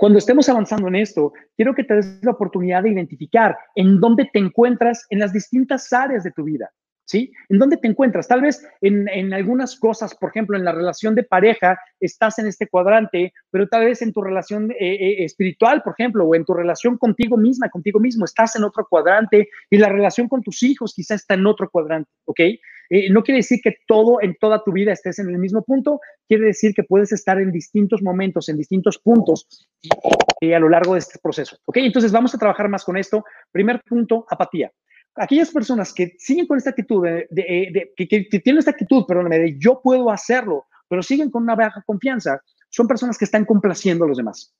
cuando 0.00 0.18
estemos 0.18 0.48
avanzando 0.48 0.88
en 0.88 0.96
esto, 0.96 1.32
quiero 1.56 1.72
que 1.72 1.84
te 1.84 1.94
des 1.94 2.18
la 2.24 2.32
oportunidad 2.32 2.82
de 2.82 2.90
identificar 2.90 3.56
en 3.76 4.00
dónde 4.00 4.28
te 4.32 4.40
encuentras 4.40 5.06
en 5.10 5.20
las 5.20 5.32
distintas 5.32 5.92
áreas 5.92 6.24
de 6.24 6.32
tu 6.32 6.42
vida. 6.42 6.72
¿Sí? 7.06 7.32
¿En 7.48 7.58
dónde 7.58 7.78
te 7.78 7.88
encuentras? 7.88 8.28
Tal 8.28 8.42
vez 8.42 8.66
en, 8.82 9.32
algunas 9.32 9.78
cosas, 9.78 10.14
por 10.14 10.30
ejemplo, 10.30 10.56
en 10.56 10.64
la 10.64 10.72
relación 10.72 11.14
de 11.14 11.22
pareja, 11.22 11.78
estás 12.00 12.38
en 12.38 12.46
este 12.46 12.68
cuadrante, 12.68 13.32
pero 13.50 13.66
tal 13.68 13.86
vez 13.86 14.02
en 14.02 14.12
tu 14.12 14.20
relación 14.20 14.70
eh, 14.72 14.76
eh, 14.80 15.24
espiritual, 15.24 15.82
por 15.82 15.94
ejemplo, 15.98 16.24
o 16.26 16.34
en 16.34 16.44
tu 16.44 16.52
relación 16.52 16.98
contigo 16.98 17.36
misma, 17.36 17.70
contigo 17.70 18.00
mismo, 18.00 18.24
estás 18.24 18.56
en 18.56 18.64
otro 18.64 18.86
cuadrante 18.90 19.48
y 19.70 19.78
la 19.78 19.88
relación 19.88 20.28
con 20.28 20.42
tus 20.42 20.62
hijos 20.62 20.92
quizá 20.94 21.14
está 21.14 21.34
en 21.34 21.46
otro 21.46 21.70
cuadrante, 21.70 22.10
¿ok? 22.26 22.40
Eh, 22.88 23.10
no 23.10 23.24
quiere 23.24 23.38
decir 23.38 23.60
que 23.62 23.78
todo 23.86 24.20
en 24.20 24.36
toda 24.36 24.62
tu 24.62 24.72
vida 24.72 24.92
estés 24.92 25.18
en 25.18 25.28
el 25.28 25.38
mismo 25.38 25.62
punto, 25.62 26.00
quiere 26.28 26.46
decir 26.46 26.72
que 26.72 26.84
puedes 26.84 27.10
estar 27.12 27.40
en 27.40 27.50
distintos 27.50 28.00
momentos, 28.00 28.48
en 28.48 28.56
distintos 28.56 28.98
puntos 28.98 29.68
a 30.40 30.58
lo 30.58 30.68
largo 30.68 30.92
de 30.92 31.00
este 31.00 31.18
proceso, 31.20 31.56
¿ok? 31.64 31.78
Entonces 31.78 32.12
vamos 32.12 32.34
a 32.34 32.38
trabajar 32.38 32.68
más 32.68 32.84
con 32.84 32.96
esto. 32.96 33.24
Primer 33.50 33.80
punto, 33.82 34.24
apatía 34.28 34.70
aquellas 35.16 35.50
personas 35.50 35.92
que 35.92 36.14
siguen 36.18 36.46
con 36.46 36.58
esta 36.58 36.70
actitud, 36.70 37.04
de, 37.04 37.92
que, 37.96 38.06
tienen 38.06 38.58
esta 38.58 38.70
actitud, 38.70 39.04
perdóname, 39.06 39.38
de 39.38 39.58
yo 39.58 39.80
puedo 39.82 40.10
hacerlo, 40.10 40.66
pero 40.88 41.02
siguen 41.02 41.30
con 41.30 41.42
una 41.42 41.54
baja 41.54 41.82
confianza, 41.86 42.40
son 42.70 42.86
personas 42.86 43.18
que 43.18 43.24
están 43.24 43.44
complaciendo 43.44 44.04
a 44.04 44.08
los 44.08 44.16
demás. 44.16 44.54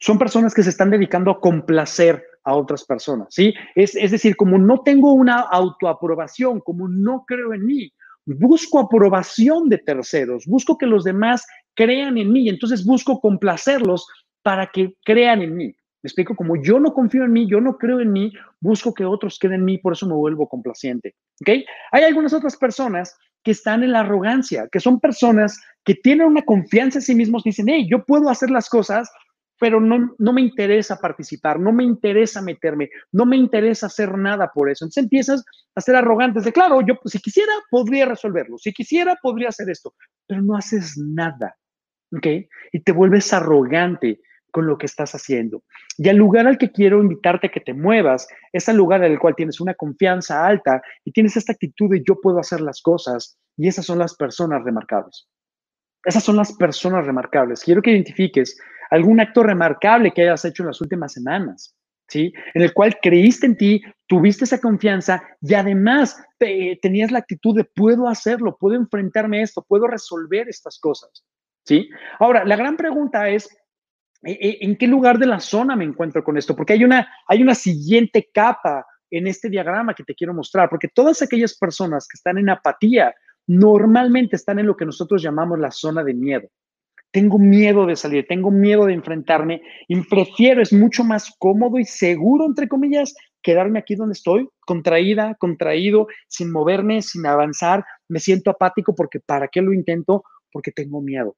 Son 0.00 0.18
personas 0.18 0.54
que 0.54 0.62
se 0.62 0.70
están 0.70 0.90
dedicando 0.90 1.30
a 1.30 1.40
complacer 1.40 2.24
a 2.44 2.54
otras 2.54 2.84
personas, 2.84 3.28
¿sí? 3.30 3.52
Es, 3.74 3.94
es 3.96 4.12
decir, 4.12 4.36
como 4.36 4.58
no 4.58 4.80
tengo 4.82 5.12
una 5.12 5.40
autoaprobación, 5.40 6.60
como 6.60 6.88
no 6.88 7.24
creo 7.26 7.52
en 7.52 7.66
mí, 7.66 7.92
busco 8.24 8.78
aprobación 8.78 9.68
de 9.68 9.78
terceros, 9.78 10.46
busco 10.46 10.78
que 10.78 10.86
los 10.86 11.04
demás 11.04 11.46
crean 11.74 12.18
en 12.18 12.32
mí, 12.32 12.48
entonces 12.48 12.84
busco 12.84 13.20
complacerlos 13.20 14.06
para 14.42 14.66
que 14.66 14.94
crean 15.04 15.42
en 15.42 15.56
mí. 15.56 15.74
Me 16.02 16.08
explico, 16.08 16.36
como 16.36 16.56
yo 16.62 16.78
no 16.78 16.92
confío 16.94 17.24
en 17.24 17.32
mí, 17.32 17.48
yo 17.48 17.60
no 17.60 17.76
creo 17.76 18.00
en 18.00 18.12
mí, 18.12 18.32
busco 18.60 18.94
que 18.94 19.04
otros 19.04 19.38
queden 19.38 19.60
en 19.60 19.64
mí, 19.64 19.78
por 19.78 19.94
eso 19.94 20.06
me 20.06 20.14
vuelvo 20.14 20.48
complaciente. 20.48 21.16
¿Ok? 21.40 21.64
Hay 21.90 22.04
algunas 22.04 22.32
otras 22.32 22.56
personas 22.56 23.16
que 23.42 23.50
están 23.50 23.82
en 23.82 23.92
la 23.92 24.00
arrogancia, 24.00 24.68
que 24.70 24.80
son 24.80 25.00
personas 25.00 25.60
que 25.84 25.94
tienen 25.94 26.26
una 26.26 26.42
confianza 26.42 26.98
en 26.98 27.02
sí 27.02 27.14
mismos, 27.14 27.42
dicen, 27.42 27.68
hey, 27.68 27.88
yo 27.90 28.04
puedo 28.04 28.30
hacer 28.30 28.50
las 28.50 28.68
cosas, 28.68 29.10
pero 29.58 29.80
no, 29.80 30.14
no 30.18 30.32
me 30.32 30.40
interesa 30.40 31.00
participar, 31.00 31.58
no 31.58 31.72
me 31.72 31.82
interesa 31.82 32.40
meterme, 32.42 32.90
no 33.10 33.26
me 33.26 33.36
interesa 33.36 33.86
hacer 33.86 34.16
nada 34.16 34.50
por 34.54 34.70
eso. 34.70 34.84
Entonces 34.84 35.04
empiezas 35.04 35.44
a 35.74 35.80
ser 35.80 35.96
arrogantes 35.96 36.44
de, 36.44 36.52
claro, 36.52 36.80
yo 36.80 36.94
si 37.06 37.18
quisiera, 37.18 37.52
podría 37.70 38.06
resolverlo, 38.06 38.56
si 38.58 38.72
quisiera, 38.72 39.16
podría 39.20 39.48
hacer 39.48 39.68
esto, 39.68 39.94
pero 40.26 40.42
no 40.42 40.56
haces 40.56 40.96
nada. 40.96 41.56
¿Ok? 42.16 42.26
Y 42.72 42.80
te 42.80 42.92
vuelves 42.92 43.32
arrogante 43.32 44.20
con 44.50 44.66
lo 44.66 44.78
que 44.78 44.86
estás 44.86 45.14
haciendo. 45.14 45.62
Y 45.96 46.08
el 46.08 46.16
lugar 46.16 46.46
al 46.46 46.58
que 46.58 46.70
quiero 46.70 47.02
invitarte 47.02 47.48
a 47.48 47.50
que 47.50 47.60
te 47.60 47.74
muevas 47.74 48.28
es 48.52 48.68
el 48.68 48.76
lugar 48.76 49.04
el 49.04 49.18
cual 49.18 49.34
tienes 49.36 49.60
una 49.60 49.74
confianza 49.74 50.46
alta 50.46 50.82
y 51.04 51.12
tienes 51.12 51.36
esta 51.36 51.52
actitud 51.52 51.90
de 51.90 52.02
yo 52.06 52.20
puedo 52.20 52.38
hacer 52.38 52.60
las 52.60 52.80
cosas 52.82 53.38
y 53.56 53.68
esas 53.68 53.86
son 53.86 53.98
las 53.98 54.14
personas 54.14 54.62
remarcables. 54.64 55.28
Esas 56.04 56.22
son 56.22 56.36
las 56.36 56.52
personas 56.52 57.04
remarcables. 57.04 57.62
Quiero 57.62 57.82
que 57.82 57.90
identifiques 57.90 58.58
algún 58.90 59.20
acto 59.20 59.42
remarcable 59.42 60.12
que 60.12 60.22
hayas 60.22 60.44
hecho 60.44 60.62
en 60.62 60.68
las 60.68 60.80
últimas 60.80 61.12
semanas, 61.12 61.74
¿sí? 62.08 62.32
En 62.54 62.62
el 62.62 62.72
cual 62.72 62.96
creíste 63.02 63.46
en 63.46 63.56
ti, 63.56 63.82
tuviste 64.06 64.44
esa 64.44 64.60
confianza 64.60 65.22
y 65.40 65.54
además 65.54 66.22
tenías 66.38 67.10
la 67.10 67.18
actitud 67.18 67.56
de 67.56 67.64
puedo 67.64 68.08
hacerlo, 68.08 68.56
puedo 68.58 68.76
enfrentarme 68.76 69.40
a 69.40 69.42
esto, 69.42 69.64
puedo 69.68 69.86
resolver 69.86 70.48
estas 70.48 70.78
cosas, 70.78 71.24
¿sí? 71.64 71.90
Ahora, 72.18 72.44
la 72.44 72.56
gran 72.56 72.76
pregunta 72.76 73.28
es, 73.28 73.54
¿En 74.22 74.76
qué 74.76 74.86
lugar 74.86 75.18
de 75.18 75.26
la 75.26 75.40
zona 75.40 75.76
me 75.76 75.84
encuentro 75.84 76.24
con 76.24 76.36
esto? 76.36 76.56
Porque 76.56 76.72
hay 76.72 76.84
una, 76.84 77.08
hay 77.26 77.42
una 77.42 77.54
siguiente 77.54 78.28
capa 78.32 78.84
en 79.10 79.26
este 79.26 79.48
diagrama 79.48 79.94
que 79.94 80.04
te 80.04 80.14
quiero 80.14 80.34
mostrar, 80.34 80.68
porque 80.68 80.88
todas 80.88 81.22
aquellas 81.22 81.56
personas 81.56 82.06
que 82.06 82.16
están 82.16 82.38
en 82.38 82.50
apatía 82.50 83.14
normalmente 83.46 84.36
están 84.36 84.58
en 84.58 84.66
lo 84.66 84.76
que 84.76 84.84
nosotros 84.84 85.22
llamamos 85.22 85.58
la 85.58 85.70
zona 85.70 86.04
de 86.04 86.14
miedo. 86.14 86.48
Tengo 87.10 87.38
miedo 87.38 87.86
de 87.86 87.96
salir, 87.96 88.26
tengo 88.28 88.50
miedo 88.50 88.84
de 88.84 88.92
enfrentarme 88.92 89.62
y 89.88 89.98
prefiero, 90.02 90.60
es 90.60 90.74
mucho 90.74 91.04
más 91.04 91.34
cómodo 91.38 91.78
y 91.78 91.84
seguro, 91.84 92.44
entre 92.44 92.68
comillas, 92.68 93.14
quedarme 93.42 93.78
aquí 93.78 93.94
donde 93.94 94.12
estoy, 94.12 94.46
contraída, 94.60 95.34
contraído, 95.36 96.08
sin 96.28 96.52
moverme, 96.52 97.00
sin 97.00 97.24
avanzar. 97.24 97.82
Me 98.08 98.20
siento 98.20 98.50
apático 98.50 98.94
porque 98.94 99.20
¿para 99.20 99.48
qué 99.48 99.62
lo 99.62 99.72
intento? 99.72 100.22
Porque 100.52 100.70
tengo 100.70 101.00
miedo, 101.00 101.34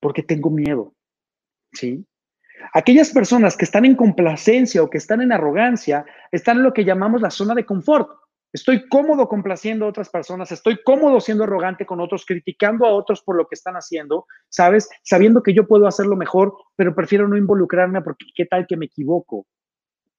porque 0.00 0.22
tengo 0.22 0.50
miedo. 0.50 0.94
¿Sí? 1.72 2.04
Aquellas 2.74 3.10
personas 3.10 3.56
que 3.56 3.64
están 3.64 3.84
en 3.84 3.94
complacencia 3.94 4.82
o 4.82 4.90
que 4.90 4.98
están 4.98 5.20
en 5.22 5.32
arrogancia 5.32 6.04
están 6.32 6.58
en 6.58 6.64
lo 6.64 6.72
que 6.72 6.84
llamamos 6.84 7.22
la 7.22 7.30
zona 7.30 7.54
de 7.54 7.64
confort. 7.64 8.08
Estoy 8.52 8.88
cómodo 8.88 9.28
complaciendo 9.28 9.84
a 9.84 9.88
otras 9.88 10.08
personas, 10.08 10.50
estoy 10.50 10.82
cómodo 10.82 11.20
siendo 11.20 11.44
arrogante 11.44 11.84
con 11.84 12.00
otros, 12.00 12.24
criticando 12.24 12.86
a 12.86 12.94
otros 12.94 13.22
por 13.22 13.36
lo 13.36 13.46
que 13.46 13.54
están 13.54 13.74
haciendo, 13.74 14.26
¿sabes? 14.48 14.88
Sabiendo 15.02 15.42
que 15.42 15.52
yo 15.52 15.66
puedo 15.66 15.86
hacerlo 15.86 16.16
mejor, 16.16 16.54
pero 16.74 16.94
prefiero 16.94 17.28
no 17.28 17.36
involucrarme 17.36 18.00
porque 18.00 18.24
qué 18.34 18.46
tal 18.46 18.66
que 18.66 18.78
me 18.78 18.86
equivoco, 18.86 19.46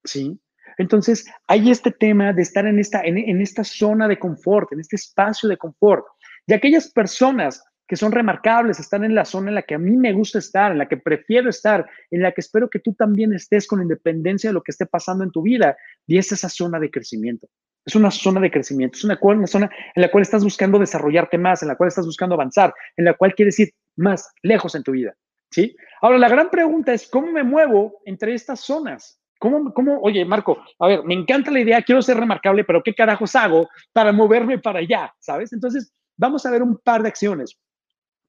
¿sí? 0.04 0.40
Entonces, 0.78 1.26
hay 1.48 1.70
este 1.70 1.90
tema 1.90 2.32
de 2.32 2.42
estar 2.42 2.66
en 2.66 2.78
esta, 2.78 3.02
en, 3.02 3.18
en 3.18 3.40
esta 3.40 3.64
zona 3.64 4.06
de 4.06 4.18
confort, 4.18 4.72
en 4.72 4.80
este 4.80 4.94
espacio 4.94 5.48
de 5.48 5.56
confort. 5.56 6.06
Y 6.46 6.54
aquellas 6.54 6.90
personas 6.92 7.64
que 7.90 7.96
son 7.96 8.12
remarcables, 8.12 8.78
están 8.78 9.02
en 9.02 9.16
la 9.16 9.24
zona 9.24 9.48
en 9.48 9.56
la 9.56 9.62
que 9.62 9.74
a 9.74 9.78
mí 9.78 9.96
me 9.96 10.12
gusta 10.12 10.38
estar, 10.38 10.70
en 10.70 10.78
la 10.78 10.86
que 10.86 10.96
prefiero 10.96 11.50
estar, 11.50 11.90
en 12.12 12.22
la 12.22 12.30
que 12.30 12.40
espero 12.40 12.70
que 12.70 12.78
tú 12.78 12.94
también 12.94 13.34
estés 13.34 13.66
con 13.66 13.82
independencia 13.82 14.50
de 14.50 14.54
lo 14.54 14.62
que 14.62 14.70
esté 14.70 14.86
pasando 14.86 15.24
en 15.24 15.32
tu 15.32 15.42
vida. 15.42 15.76
Y 16.06 16.16
es 16.16 16.30
esa 16.30 16.48
zona 16.48 16.78
de 16.78 16.88
crecimiento. 16.88 17.48
Es 17.84 17.96
una 17.96 18.12
zona 18.12 18.40
de 18.40 18.48
crecimiento, 18.48 18.96
es 18.96 19.02
una, 19.02 19.18
una 19.20 19.48
zona 19.48 19.68
en 19.96 20.02
la 20.02 20.08
cual 20.08 20.22
estás 20.22 20.44
buscando 20.44 20.78
desarrollarte 20.78 21.36
más, 21.36 21.62
en 21.62 21.68
la 21.68 21.74
cual 21.74 21.88
estás 21.88 22.06
buscando 22.06 22.36
avanzar, 22.36 22.72
en 22.96 23.06
la 23.06 23.14
cual 23.14 23.34
quieres 23.34 23.58
ir 23.58 23.72
más 23.96 24.30
lejos 24.44 24.76
en 24.76 24.84
tu 24.84 24.92
vida. 24.92 25.12
¿Sí? 25.50 25.74
Ahora, 26.00 26.18
la 26.18 26.28
gran 26.28 26.48
pregunta 26.48 26.92
es, 26.92 27.08
¿cómo 27.08 27.32
me 27.32 27.42
muevo 27.42 28.02
entre 28.04 28.34
estas 28.34 28.60
zonas? 28.60 29.20
¿Cómo, 29.40 29.74
¿Cómo, 29.74 29.98
oye, 30.00 30.24
Marco, 30.24 30.62
a 30.78 30.86
ver, 30.86 31.02
me 31.02 31.14
encanta 31.14 31.50
la 31.50 31.58
idea, 31.58 31.82
quiero 31.82 32.02
ser 32.02 32.18
remarcable, 32.18 32.62
pero 32.62 32.84
¿qué 32.84 32.94
carajos 32.94 33.34
hago 33.34 33.68
para 33.92 34.12
moverme 34.12 34.60
para 34.60 34.78
allá? 34.78 35.12
¿Sabes? 35.18 35.52
Entonces, 35.52 35.92
vamos 36.16 36.46
a 36.46 36.52
ver 36.52 36.62
un 36.62 36.78
par 36.78 37.02
de 37.02 37.08
acciones. 37.08 37.58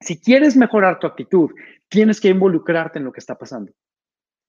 Si 0.02 0.20
quieres 0.20 0.56
mejorar 0.58 1.00
tu 1.00 1.08
actitud, 1.08 1.52
tienes 1.88 2.20
que 2.20 2.30
involucrarte 2.30 3.00
en 3.00 3.06
lo 3.06 3.12
que 3.12 3.20
está 3.20 3.36
pasando. 3.36 3.72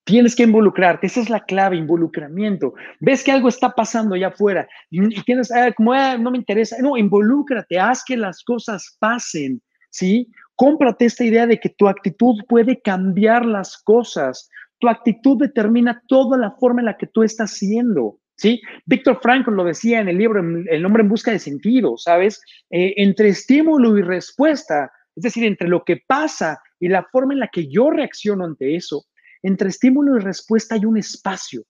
Tienes 0.05 0.35
que 0.35 0.43
involucrarte, 0.43 1.07
esa 1.07 1.21
es 1.21 1.31
la 1.31 1.45
clave, 1.45 1.77
involucramiento. 1.77 2.75
Ves 2.99 3.23
que 3.23 3.31
algo 3.31 3.49
está 3.49 3.71
pasando 3.71 4.15
allá 4.15 4.29
afuera 4.29 4.69
y, 4.91 5.23
tienes, 5.23 5.53
ah, 5.53 5.71
como 5.73 5.93
ah, 5.93 6.17
no 6.19 6.33
me 6.33 6.38
interesa, 6.38 6.77
no, 6.81 6.97
involúcrate, 6.97 7.79
haz 7.79 8.03
que 8.05 8.17
las 8.17 8.43
cosas 8.43 8.97
pasen, 8.99 9.62
¿sí? 9.91 10.29
Cómprate 10.57 11.05
esta 11.05 11.25
idea 11.25 11.47
de 11.47 11.61
que 11.61 11.69
tu 11.69 11.87
actitud 11.87 12.35
puede 12.49 12.81
cambiar 12.81 13.45
las 13.45 13.81
cosas. 13.83 14.49
Tu 14.81 14.88
actitud 14.88 15.38
determina 15.38 16.03
toda 16.09 16.37
la 16.37 16.51
forma 16.53 16.81
en 16.81 16.87
la 16.87 16.97
que 16.97 17.07
tú 17.07 17.23
estás 17.23 17.53
siendo. 17.53 18.19
¿Sí? 18.35 18.61
Víctor 18.87 19.21
Frankl 19.23 19.53
lo 19.53 19.62
decía 19.62 20.01
en 20.01 20.09
el 20.09 20.19
libro 20.19 20.41
El 20.41 20.85
hombre 20.85 21.03
en 21.03 21.09
busca 21.09 21.31
de 21.31 21.38
sentido, 21.38 21.97
¿sabes? 21.97 22.43
Eh, 22.71 22.95
entre 22.97 23.29
estímulo 23.29 23.97
y 23.97 24.03
respuesta, 24.03 24.91
es 25.14 25.22
decir, 25.22 25.44
entre 25.44 25.68
lo 25.68 25.85
que 25.85 26.03
pasa 26.07 26.61
y 26.81 26.88
la 26.88 27.05
forma 27.05 27.35
en 27.35 27.40
la 27.40 27.48
que 27.48 27.68
yo 27.68 27.90
reacciono 27.90 28.44
ante 28.44 28.77
eso, 28.77 29.05
entre 29.42 29.68
estímulo 29.68 30.16
y 30.16 30.20
respuesta 30.20 30.75
hay 30.75 30.85
un 30.85 30.96
espacio. 30.96 31.62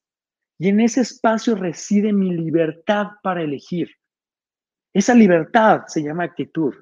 Y 0.58 0.68
en 0.68 0.80
ese 0.80 1.00
espacio 1.00 1.54
reside 1.54 2.12
mi 2.12 2.30
libertad 2.30 3.06
para 3.22 3.42
elegir. 3.42 3.90
Esa 4.94 5.14
libertad 5.14 5.82
se 5.86 6.02
llama 6.02 6.24
actitud. 6.24 6.74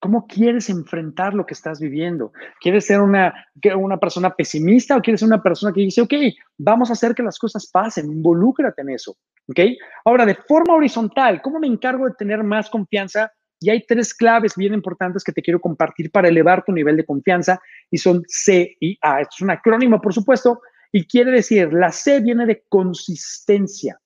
¿Cómo 0.00 0.26
quieres 0.26 0.68
enfrentar 0.68 1.32
lo 1.32 1.46
que 1.46 1.54
estás 1.54 1.80
viviendo? 1.80 2.32
¿Quieres 2.60 2.86
ser 2.86 3.00
una, 3.00 3.32
una 3.76 3.98
persona 3.98 4.34
pesimista 4.34 4.96
o 4.96 5.00
quieres 5.00 5.20
ser 5.20 5.28
una 5.28 5.42
persona 5.42 5.72
que 5.72 5.80
dice, 5.80 6.02
ok, 6.02 6.12
vamos 6.58 6.90
a 6.90 6.94
hacer 6.94 7.14
que 7.14 7.22
las 7.22 7.38
cosas 7.38 7.70
pasen, 7.70 8.10
involúcrate 8.10 8.82
en 8.82 8.90
eso? 8.90 9.16
¿Ok? 9.48 9.60
Ahora, 10.04 10.26
de 10.26 10.34
forma 10.34 10.74
horizontal, 10.74 11.40
¿cómo 11.40 11.58
me 11.58 11.66
encargo 11.66 12.06
de 12.06 12.14
tener 12.18 12.42
más 12.42 12.68
confianza 12.68 13.32
y 13.60 13.70
hay 13.70 13.84
tres 13.86 14.14
claves 14.14 14.54
bien 14.56 14.74
importantes 14.74 15.24
que 15.24 15.32
te 15.32 15.42
quiero 15.42 15.60
compartir 15.60 16.10
para 16.10 16.28
elevar 16.28 16.64
tu 16.64 16.72
nivel 16.72 16.96
de 16.96 17.04
confianza 17.04 17.60
y 17.90 17.98
son 17.98 18.22
C 18.26 18.76
y 18.80 18.98
A. 19.00 19.20
Esto 19.20 19.36
es 19.36 19.40
un 19.42 19.50
acrónimo, 19.50 20.00
por 20.00 20.12
supuesto, 20.12 20.60
y 20.92 21.06
quiere 21.06 21.30
decir, 21.30 21.72
la 21.72 21.90
C 21.90 22.20
viene 22.20 22.46
de 22.46 22.62
consistencia. 22.68 23.98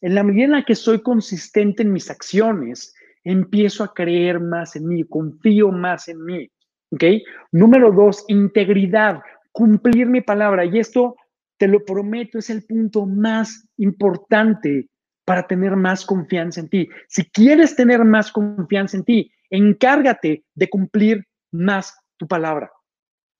En 0.00 0.14
la 0.14 0.22
medida 0.22 0.44
en 0.44 0.52
la 0.52 0.64
que 0.64 0.74
soy 0.74 1.02
consistente 1.02 1.82
en 1.82 1.92
mis 1.92 2.10
acciones, 2.10 2.94
empiezo 3.24 3.82
a 3.82 3.92
creer 3.92 4.38
más 4.40 4.76
en 4.76 4.86
mí, 4.86 5.04
confío 5.04 5.72
más 5.72 6.08
en 6.08 6.24
mí. 6.24 6.50
¿Ok? 6.90 7.02
Número 7.50 7.90
dos, 7.90 8.24
integridad, 8.28 9.20
cumplir 9.50 10.06
mi 10.06 10.20
palabra. 10.20 10.64
Y 10.64 10.78
esto, 10.78 11.16
te 11.56 11.66
lo 11.66 11.84
prometo, 11.84 12.38
es 12.38 12.50
el 12.50 12.64
punto 12.64 13.06
más 13.06 13.66
importante 13.78 14.88
para 15.26 15.46
tener 15.46 15.76
más 15.76 16.06
confianza 16.06 16.60
en 16.60 16.68
ti. 16.68 16.88
Si 17.08 17.28
quieres 17.30 17.76
tener 17.76 18.04
más 18.04 18.32
confianza 18.32 18.96
en 18.96 19.04
ti, 19.04 19.32
encárgate 19.50 20.44
de 20.54 20.70
cumplir 20.70 21.26
más 21.50 21.98
tu 22.16 22.26
palabra. 22.26 22.70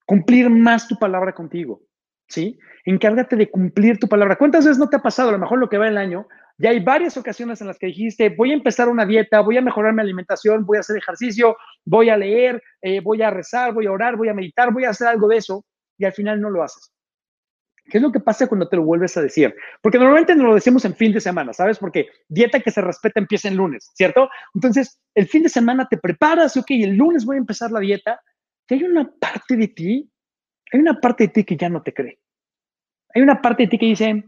Cumplir 0.05 0.49
más 0.49 0.87
tu 0.87 0.99
palabra 0.99 1.33
contigo. 1.33 1.81
¿Sí? 2.27 2.59
Encárgate 2.83 3.37
de 3.37 3.49
cumplir 3.49 3.97
tu 3.99 4.07
palabra. 4.07 4.35
¿Cuántas 4.35 4.65
veces 4.65 4.77
no 4.77 4.89
te 4.89 4.97
ha 4.97 5.01
pasado? 5.01 5.29
A 5.29 5.31
lo 5.31 5.39
mejor 5.39 5.59
lo 5.59 5.69
que 5.69 5.77
va 5.77 5.87
el 5.87 5.97
año, 5.97 6.27
ya 6.57 6.71
hay 6.71 6.81
varias 6.81 7.15
ocasiones 7.15 7.61
en 7.61 7.67
las 7.67 7.79
que 7.79 7.87
dijiste, 7.87 8.29
voy 8.29 8.51
a 8.51 8.55
empezar 8.55 8.89
una 8.89 9.05
dieta, 9.05 9.39
voy 9.39 9.57
a 9.57 9.61
mejorar 9.61 9.93
mi 9.93 10.01
alimentación, 10.01 10.65
voy 10.65 10.77
a 10.77 10.79
hacer 10.81 10.97
ejercicio, 10.97 11.55
voy 11.85 12.09
a 12.09 12.17
leer, 12.17 12.61
eh, 12.81 12.99
voy 12.99 13.21
a 13.21 13.29
rezar, 13.29 13.73
voy 13.73 13.85
a 13.85 13.91
orar, 13.91 14.17
voy 14.17 14.27
a 14.27 14.33
meditar, 14.33 14.73
voy 14.73 14.83
a 14.83 14.89
hacer 14.89 15.07
algo 15.07 15.29
de 15.29 15.37
eso, 15.37 15.63
y 15.97 16.03
al 16.03 16.11
final 16.11 16.41
no 16.41 16.49
lo 16.49 16.63
haces. 16.63 16.91
¿Qué 17.89 17.97
es 17.97 18.01
lo 18.01 18.11
que 18.11 18.19
pasa 18.19 18.47
cuando 18.47 18.67
te 18.67 18.75
lo 18.75 18.83
vuelves 18.83 19.15
a 19.15 19.21
decir? 19.21 19.55
Porque 19.81 19.97
normalmente 19.97 20.35
nos 20.35 20.47
lo 20.47 20.55
decimos 20.55 20.83
en 20.85 20.95
fin 20.95 21.13
de 21.13 21.21
semana, 21.21 21.53
¿sabes? 21.53 21.79
Porque 21.79 22.07
dieta 22.27 22.59
que 22.59 22.71
se 22.71 22.81
respeta 22.81 23.19
empieza 23.19 23.47
en 23.47 23.55
lunes, 23.55 23.91
¿cierto? 23.93 24.29
Entonces, 24.53 24.99
el 25.15 25.27
fin 25.27 25.43
de 25.43 25.49
semana 25.49 25.87
te 25.89 25.97
preparas, 25.97 26.57
ok, 26.57 26.71
el 26.71 26.95
lunes 26.95 27.25
voy 27.25 27.37
a 27.37 27.39
empezar 27.39 27.71
la 27.71 27.79
dieta, 27.79 28.19
y 28.69 28.73
hay 28.73 28.83
una 28.83 29.09
parte 29.19 29.55
de 29.55 29.69
ti, 29.69 30.11
hay 30.71 30.79
una 30.79 30.99
parte 30.99 31.25
de 31.25 31.29
ti 31.29 31.43
que 31.45 31.55
ya 31.55 31.69
no 31.69 31.81
te 31.81 31.93
cree. 31.93 32.19
Hay 33.15 33.21
una 33.21 33.41
parte 33.41 33.63
de 33.63 33.69
ti 33.69 33.77
que 33.77 33.85
dice, 33.85 34.25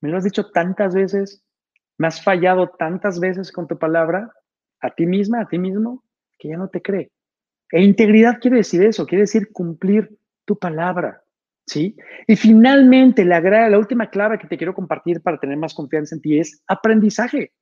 me 0.00 0.08
lo 0.08 0.16
has 0.18 0.24
dicho 0.24 0.50
tantas 0.50 0.94
veces, 0.94 1.44
me 1.96 2.08
has 2.08 2.22
fallado 2.22 2.70
tantas 2.70 3.20
veces 3.20 3.52
con 3.52 3.68
tu 3.68 3.78
palabra, 3.78 4.32
a 4.80 4.90
ti 4.90 5.06
misma, 5.06 5.42
a 5.42 5.48
ti 5.48 5.58
mismo, 5.58 6.04
que 6.38 6.48
ya 6.48 6.56
no 6.56 6.68
te 6.68 6.82
cree. 6.82 7.10
E 7.70 7.82
integridad 7.82 8.40
quiere 8.40 8.58
decir 8.58 8.82
eso, 8.82 9.06
quiere 9.06 9.22
decir 9.22 9.52
cumplir 9.52 10.18
tu 10.44 10.58
palabra. 10.58 11.22
¿Sí? 11.68 11.96
Y 12.26 12.36
finalmente, 12.36 13.24
la, 13.24 13.40
la 13.40 13.78
última 13.78 14.10
clave 14.10 14.38
que 14.38 14.48
te 14.48 14.56
quiero 14.56 14.74
compartir 14.74 15.22
para 15.22 15.38
tener 15.38 15.56
más 15.56 15.74
confianza 15.74 16.14
en 16.14 16.22
ti 16.22 16.38
es 16.38 16.62
aprendizaje. 16.66 17.52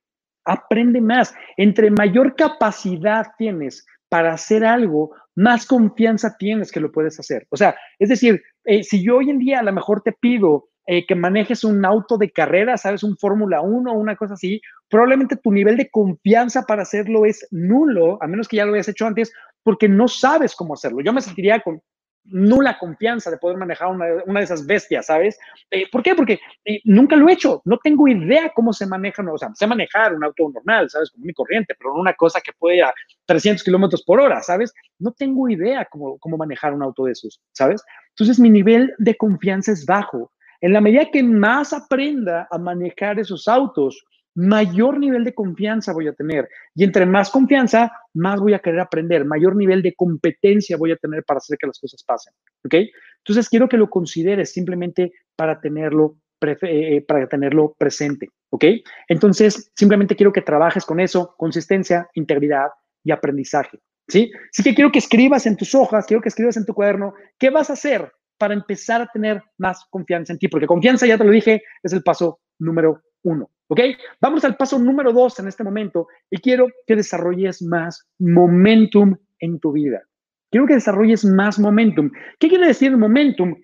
Aprende 0.45 1.01
más. 1.01 1.33
Entre 1.57 1.91
mayor 1.91 2.35
capacidad 2.35 3.27
tienes 3.37 3.85
para 4.09 4.33
hacer 4.33 4.63
algo, 4.63 5.11
más 5.35 5.65
confianza 5.65 6.37
tienes 6.37 6.71
que 6.71 6.79
lo 6.79 6.91
puedes 6.91 7.19
hacer. 7.19 7.45
O 7.49 7.57
sea, 7.57 7.75
es 7.99 8.09
decir, 8.09 8.41
eh, 8.63 8.83
si 8.83 9.03
yo 9.03 9.17
hoy 9.17 9.29
en 9.29 9.39
día 9.39 9.59
a 9.59 9.63
lo 9.63 9.73
mejor 9.73 10.01
te 10.01 10.13
pido 10.13 10.69
eh, 10.85 11.05
que 11.05 11.15
manejes 11.15 11.65
un 11.65 11.83
auto 11.83 12.17
de 12.17 12.31
carrera, 12.31 12.77
sabes, 12.77 13.03
un 13.03 13.17
Fórmula 13.17 13.59
1 13.59 13.91
o 13.91 13.99
una 13.99 14.15
cosa 14.15 14.35
así, 14.35 14.61
probablemente 14.89 15.35
tu 15.35 15.51
nivel 15.51 15.75
de 15.75 15.89
confianza 15.89 16.63
para 16.63 16.83
hacerlo 16.83 17.25
es 17.25 17.45
nulo, 17.51 18.17
a 18.23 18.27
menos 18.27 18.47
que 18.47 18.55
ya 18.55 18.65
lo 18.65 18.73
hayas 18.73 18.87
hecho 18.87 19.05
antes, 19.05 19.33
porque 19.63 19.89
no 19.89 20.07
sabes 20.07 20.55
cómo 20.55 20.75
hacerlo. 20.75 21.01
Yo 21.01 21.11
me 21.11 21.19
sentiría 21.19 21.59
con 21.59 21.81
nula 22.29 22.77
confianza 22.77 23.31
de 23.31 23.37
poder 23.37 23.57
manejar 23.57 23.89
una, 23.89 24.05
de 24.05 24.43
esas 24.43 24.65
bestias, 24.65 25.05
¿sabes? 25.07 25.39
Eh, 25.71 25.85
¿Por 25.91 26.03
qué? 26.03 26.15
Porque 26.15 26.39
eh, 26.65 26.79
nunca 26.83 27.15
lo 27.15 27.29
he 27.29 27.33
hecho, 27.33 27.61
no 27.65 27.77
tengo 27.77 28.07
idea 28.07 28.51
cómo 28.53 28.73
se 28.73 28.85
maneja, 28.85 29.23
o 29.31 29.37
sea, 29.37 29.49
sé 29.53 29.67
manejar 29.67 30.13
un 30.13 30.23
auto 30.23 30.49
normal, 30.53 30.89
¿sabes? 30.89 31.11
Como 31.11 31.25
mi 31.25 31.33
corriente, 31.33 31.75
pero 31.77 31.93
no 31.93 32.01
una 32.01 32.13
cosa 32.13 32.41
que 32.41 32.51
puede 32.57 32.81
a 32.81 32.93
300 33.25 33.63
kilómetros 33.63 34.03
por 34.03 34.19
hora, 34.19 34.41
¿sabes? 34.41 34.73
No 34.99 35.11
tengo 35.11 35.49
idea 35.49 35.87
cómo, 35.89 36.17
cómo 36.19 36.37
manejar 36.37 36.73
un 36.73 36.83
auto 36.83 37.05
de 37.05 37.13
esos, 37.13 37.41
¿sabes? 37.51 37.83
Entonces 38.09 38.39
mi 38.39 38.49
nivel 38.49 38.93
de 38.97 39.15
confianza 39.15 39.71
es 39.71 39.85
bajo. 39.85 40.31
En 40.61 40.73
la 40.73 40.81
medida 40.81 41.11
que 41.11 41.21
más 41.21 41.71
aprenda 41.71 42.47
a 42.49 42.57
manejar 42.57 43.19
esos 43.19 43.47
autos, 43.47 44.03
mayor 44.37 44.99
nivel 44.99 45.23
de 45.23 45.33
confianza 45.33 45.93
voy 45.93 46.07
a 46.07 46.13
tener. 46.13 46.47
Y 46.75 46.83
entre 46.83 47.07
más 47.07 47.31
confianza, 47.31 47.91
más 48.13 48.39
voy 48.39 48.53
a 48.53 48.59
querer 48.59 48.79
aprender, 48.79 49.25
mayor 49.25 49.55
nivel 49.55 49.81
de 49.81 49.95
competencia 49.95 50.77
voy 50.77 50.91
a 50.91 50.95
tener 50.95 51.23
para 51.23 51.39
hacer 51.39 51.57
que 51.57 51.65
las 51.65 51.79
cosas 51.79 52.03
pasen. 52.03 52.33
¿Ok? 52.63 52.75
Entonces, 53.17 53.49
quiero 53.49 53.67
que 53.67 53.77
lo 53.77 53.89
consideres 53.89 54.53
simplemente 54.53 55.11
para 55.35 55.59
tenerlo, 55.59 56.17
eh, 56.41 56.55
eh, 56.61 57.01
para 57.01 57.27
tenerlo 57.27 57.75
presente. 57.79 58.29
¿Ok? 58.51 58.65
Entonces, 59.07 59.71
simplemente 59.75 60.15
quiero 60.15 60.31
que 60.31 60.43
trabajes 60.43 60.85
con 60.85 60.99
eso, 60.99 61.33
consistencia, 61.35 62.07
integridad 62.13 62.67
y 63.03 63.11
aprendizaje. 63.11 63.79
¿Sí? 64.07 64.31
Así 64.51 64.63
que 64.63 64.75
quiero 64.75 64.91
que 64.91 64.99
escribas 64.99 65.47
en 65.47 65.57
tus 65.57 65.73
hojas, 65.73 66.05
quiero 66.05 66.21
que 66.21 66.29
escribas 66.29 66.55
en 66.57 66.65
tu 66.65 66.73
cuaderno, 66.75 67.15
¿qué 67.39 67.49
vas 67.49 67.71
a 67.71 67.73
hacer 67.73 68.09
para 68.37 68.53
empezar 68.53 69.01
a 69.01 69.07
tener 69.07 69.41
más 69.57 69.83
confianza 69.89 70.31
en 70.31 70.39
ti? 70.39 70.47
Porque 70.47 70.67
confianza, 70.67 71.07
ya 71.07 71.17
te 71.17 71.25
lo 71.25 71.31
dije, 71.31 71.63
es 71.81 71.91
el 71.91 72.03
paso 72.03 72.39
número 72.59 73.01
uno. 73.23 73.49
¿Ok? 73.69 73.81
Vamos 74.21 74.45
al 74.45 74.55
paso 74.55 74.79
número 74.79 75.11
dos 75.11 75.39
en 75.39 75.47
este 75.47 75.63
momento 75.63 76.07
y 76.29 76.37
quiero 76.37 76.67
que 76.85 76.95
desarrolles 76.95 77.61
más 77.61 78.07
momentum 78.19 79.15
en 79.39 79.59
tu 79.59 79.73
vida. 79.73 80.01
Quiero 80.49 80.65
que 80.65 80.75
desarrolles 80.75 81.25
más 81.25 81.59
momentum. 81.59 82.09
¿Qué 82.39 82.47
quiere 82.47 82.67
decir 82.67 82.95
momentum? 82.95 83.55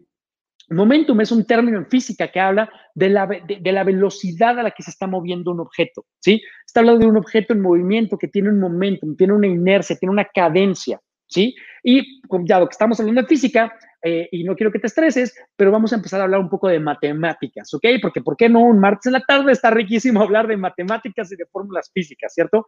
Momentum 0.69 1.19
es 1.21 1.31
un 1.31 1.45
término 1.45 1.77
en 1.77 1.89
física 1.89 2.29
que 2.29 2.39
habla 2.39 2.69
de 2.95 3.09
la, 3.09 3.27
de, 3.27 3.71
la, 3.71 3.83
velocidad 3.83 4.59
a 4.59 4.63
la 4.63 4.71
que 4.71 4.83
se 4.83 4.91
está 4.91 5.07
moviendo 5.07 5.51
un 5.51 5.59
objeto, 5.59 6.05
¿sí? 6.19 6.41
Está 6.65 6.79
hablando 6.79 7.01
de 7.01 7.11
un 7.11 7.17
objeto 7.17 7.53
en 7.53 7.61
movimiento 7.61 8.17
que 8.17 8.27
tiene 8.27 8.49
un 8.49 8.59
momentum, 8.59 9.15
tiene 9.15 9.33
una 9.33 9.47
inercia, 9.47 9.97
tiene 9.97 10.11
una 10.11 10.25
cadencia, 10.25 10.99
¿sí? 11.33 11.55
Y 11.83 12.21
ya 12.45 12.59
lo 12.59 12.67
que 12.67 12.73
estamos 12.73 12.99
hablando 12.99 13.21
de 13.21 13.27
física, 13.27 13.73
eh, 14.01 14.29
y 14.31 14.43
no 14.43 14.55
quiero 14.55 14.71
que 14.71 14.79
te 14.79 14.87
estreses, 14.87 15.35
pero 15.55 15.71
vamos 15.71 15.91
a 15.91 15.95
empezar 15.95 16.21
a 16.21 16.25
hablar 16.25 16.39
un 16.39 16.49
poco 16.49 16.67
de 16.67 16.79
matemáticas, 16.79 17.73
¿ok? 17.73 17.85
Porque 18.01 18.21
¿por 18.21 18.37
qué 18.37 18.49
no 18.49 18.61
un 18.61 18.79
martes 18.79 19.07
en 19.07 19.13
la 19.13 19.21
tarde 19.21 19.51
está 19.51 19.71
riquísimo 19.71 20.21
hablar 20.21 20.47
de 20.47 20.57
matemáticas 20.57 21.31
y 21.31 21.35
de 21.35 21.45
fórmulas 21.45 21.89
físicas, 21.93 22.33
¿cierto? 22.33 22.67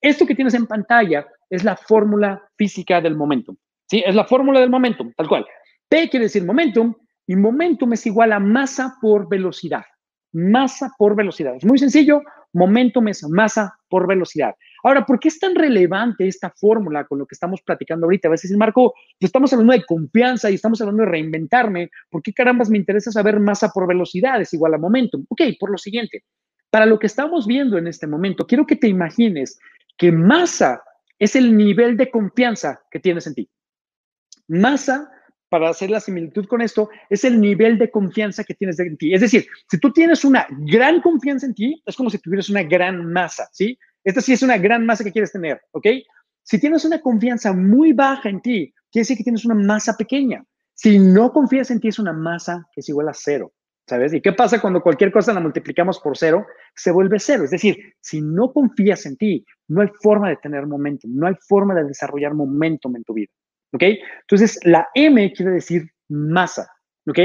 Esto 0.00 0.26
que 0.26 0.34
tienes 0.34 0.54
en 0.54 0.66
pantalla 0.66 1.26
es 1.50 1.64
la 1.64 1.76
fórmula 1.76 2.42
física 2.56 3.00
del 3.00 3.16
momentum, 3.16 3.56
¿sí? 3.88 4.02
Es 4.06 4.14
la 4.14 4.24
fórmula 4.24 4.60
del 4.60 4.70
momentum, 4.70 5.12
tal 5.16 5.28
cual. 5.28 5.46
P 5.88 6.08
quiere 6.08 6.26
decir 6.26 6.44
momentum 6.44 6.94
y 7.26 7.36
momentum 7.36 7.92
es 7.92 8.06
igual 8.06 8.32
a 8.32 8.40
masa 8.40 8.96
por 9.00 9.28
velocidad. 9.28 9.84
Masa 10.36 10.92
por 10.98 11.16
velocidad. 11.16 11.56
Es 11.56 11.64
muy 11.64 11.78
sencillo, 11.78 12.20
momentum 12.52 13.08
es 13.08 13.26
masa 13.26 13.74
por 13.88 14.06
velocidad. 14.06 14.54
Ahora, 14.82 15.06
¿por 15.06 15.18
qué 15.18 15.28
es 15.28 15.38
tan 15.38 15.54
relevante 15.54 16.28
esta 16.28 16.50
fórmula 16.50 17.06
con 17.06 17.18
lo 17.18 17.26
que 17.26 17.34
estamos 17.34 17.62
platicando 17.62 18.04
ahorita? 18.04 18.28
A 18.28 18.32
veces, 18.32 18.54
Marco, 18.54 18.92
estamos 19.18 19.50
hablando 19.54 19.72
de 19.72 19.84
confianza 19.86 20.50
y 20.50 20.56
estamos 20.56 20.78
hablando 20.82 21.04
de 21.04 21.10
reinventarme. 21.10 21.90
¿Por 22.10 22.22
qué 22.22 22.34
carambas 22.34 22.68
me 22.68 22.76
interesa 22.76 23.10
saber 23.10 23.40
masa 23.40 23.70
por 23.70 23.88
velocidad 23.88 24.38
es 24.40 24.52
igual 24.52 24.74
a 24.74 24.78
momentum? 24.78 25.24
Ok, 25.30 25.40
por 25.58 25.70
lo 25.70 25.78
siguiente, 25.78 26.24
para 26.68 26.84
lo 26.84 26.98
que 26.98 27.06
estamos 27.06 27.46
viendo 27.46 27.78
en 27.78 27.86
este 27.86 28.06
momento, 28.06 28.46
quiero 28.46 28.66
que 28.66 28.76
te 28.76 28.88
imagines 28.88 29.58
que 29.96 30.12
masa 30.12 30.82
es 31.18 31.34
el 31.34 31.56
nivel 31.56 31.96
de 31.96 32.10
confianza 32.10 32.82
que 32.90 33.00
tienes 33.00 33.26
en 33.26 33.34
ti. 33.34 33.50
Masa, 34.48 35.10
para 35.58 35.70
hacer 35.70 35.90
la 35.90 36.00
similitud 36.00 36.46
con 36.46 36.60
esto, 36.60 36.90
es 37.08 37.24
el 37.24 37.40
nivel 37.40 37.78
de 37.78 37.90
confianza 37.90 38.44
que 38.44 38.54
tienes 38.54 38.78
en 38.78 38.96
ti. 38.96 39.14
Es 39.14 39.20
decir, 39.20 39.46
si 39.68 39.78
tú 39.78 39.92
tienes 39.92 40.24
una 40.24 40.46
gran 40.50 41.00
confianza 41.00 41.46
en 41.46 41.54
ti, 41.54 41.82
es 41.84 41.96
como 41.96 42.10
si 42.10 42.18
tuvieras 42.18 42.48
una 42.50 42.62
gran 42.62 43.12
masa, 43.12 43.48
¿sí? 43.52 43.78
Esta 44.04 44.20
sí 44.20 44.32
es 44.32 44.42
una 44.42 44.58
gran 44.58 44.84
masa 44.86 45.02
que 45.02 45.12
quieres 45.12 45.32
tener, 45.32 45.60
¿ok? 45.72 45.86
Si 46.42 46.60
tienes 46.60 46.84
una 46.84 47.00
confianza 47.00 47.52
muy 47.52 47.92
baja 47.92 48.28
en 48.28 48.40
ti, 48.40 48.72
quiere 48.92 49.02
decir 49.02 49.16
que 49.16 49.24
tienes 49.24 49.44
una 49.44 49.54
masa 49.54 49.96
pequeña. 49.96 50.44
Si 50.74 50.98
no 50.98 51.32
confías 51.32 51.70
en 51.70 51.80
ti, 51.80 51.88
es 51.88 51.98
una 51.98 52.12
masa 52.12 52.68
que 52.72 52.80
es 52.80 52.88
igual 52.88 53.08
a 53.08 53.14
cero, 53.14 53.52
¿sabes? 53.88 54.12
¿Y 54.12 54.20
qué 54.20 54.32
pasa 54.32 54.60
cuando 54.60 54.82
cualquier 54.82 55.10
cosa 55.10 55.32
la 55.32 55.40
multiplicamos 55.40 55.98
por 55.98 56.16
cero? 56.16 56.46
Se 56.74 56.90
vuelve 56.90 57.18
cero. 57.18 57.44
Es 57.44 57.50
decir, 57.50 57.78
si 58.00 58.20
no 58.20 58.52
confías 58.52 59.06
en 59.06 59.16
ti, 59.16 59.44
no 59.68 59.80
hay 59.80 59.88
forma 60.00 60.28
de 60.28 60.36
tener 60.36 60.66
momentum, 60.66 61.10
no 61.14 61.26
hay 61.26 61.34
forma 61.48 61.74
de 61.74 61.84
desarrollar 61.84 62.34
momentum 62.34 62.94
en 62.94 63.04
tu 63.04 63.14
vida, 63.14 63.32
¿ok? 63.72 63.82
Entonces, 64.22 64.58
la 64.64 64.88
M 64.94 65.32
quiere 65.32 65.52
decir 65.52 65.90
masa, 66.08 66.70
¿ok? 67.06 67.18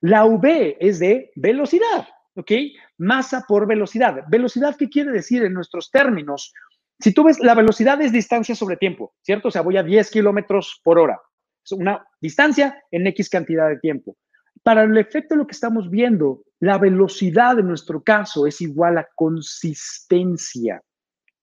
La 0.00 0.24
V 0.24 0.76
es 0.80 0.98
de 0.98 1.30
velocidad, 1.34 2.06
¿ok? 2.34 2.52
Masa 2.98 3.44
por 3.48 3.66
velocidad. 3.66 4.24
¿Velocidad 4.28 4.76
qué 4.76 4.88
quiere 4.88 5.12
decir 5.12 5.44
en 5.44 5.54
nuestros 5.54 5.90
términos? 5.90 6.52
Si 7.00 7.12
tú 7.12 7.24
ves, 7.24 7.38
la 7.40 7.54
velocidad 7.54 8.00
es 8.02 8.12
distancia 8.12 8.54
sobre 8.54 8.76
tiempo, 8.76 9.14
¿cierto? 9.22 9.48
O 9.48 9.50
sea, 9.50 9.62
voy 9.62 9.76
a 9.76 9.82
10 9.82 10.10
kilómetros 10.10 10.80
por 10.84 10.98
hora. 10.98 11.20
Es 11.64 11.72
una 11.72 12.06
distancia 12.20 12.82
en 12.90 13.06
X 13.08 13.30
cantidad 13.30 13.68
de 13.68 13.78
tiempo. 13.78 14.16
Para 14.62 14.82
el 14.82 14.96
efecto 14.96 15.34
de 15.34 15.38
lo 15.38 15.46
que 15.46 15.52
estamos 15.52 15.90
viendo, 15.90 16.42
la 16.60 16.78
velocidad 16.78 17.58
en 17.58 17.68
nuestro 17.68 18.02
caso 18.02 18.46
es 18.46 18.60
igual 18.60 18.98
a 18.98 19.08
consistencia, 19.14 20.82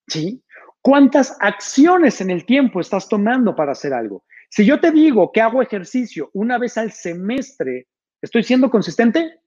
¿sí? 0.08 0.44
¿Cuántas 0.82 1.38
acciones 1.40 2.22
en 2.22 2.32
el 2.32 2.46
tiempo 2.46 2.80
estás 2.80 3.08
tomando 3.08 3.56
para 3.56 3.74
hacer 3.74 3.94
algo? 3.94 4.24
Si 4.52 4.66
yo 4.66 4.82
te 4.82 4.92
digo 4.92 5.32
que 5.32 5.40
hago 5.40 5.62
ejercicio 5.62 6.30
una 6.34 6.58
vez 6.58 6.78
al 6.78 6.92
semestre, 6.92 7.88
¿estoy 8.22 8.44
siendo 8.44 8.70
consistente? 8.70 9.40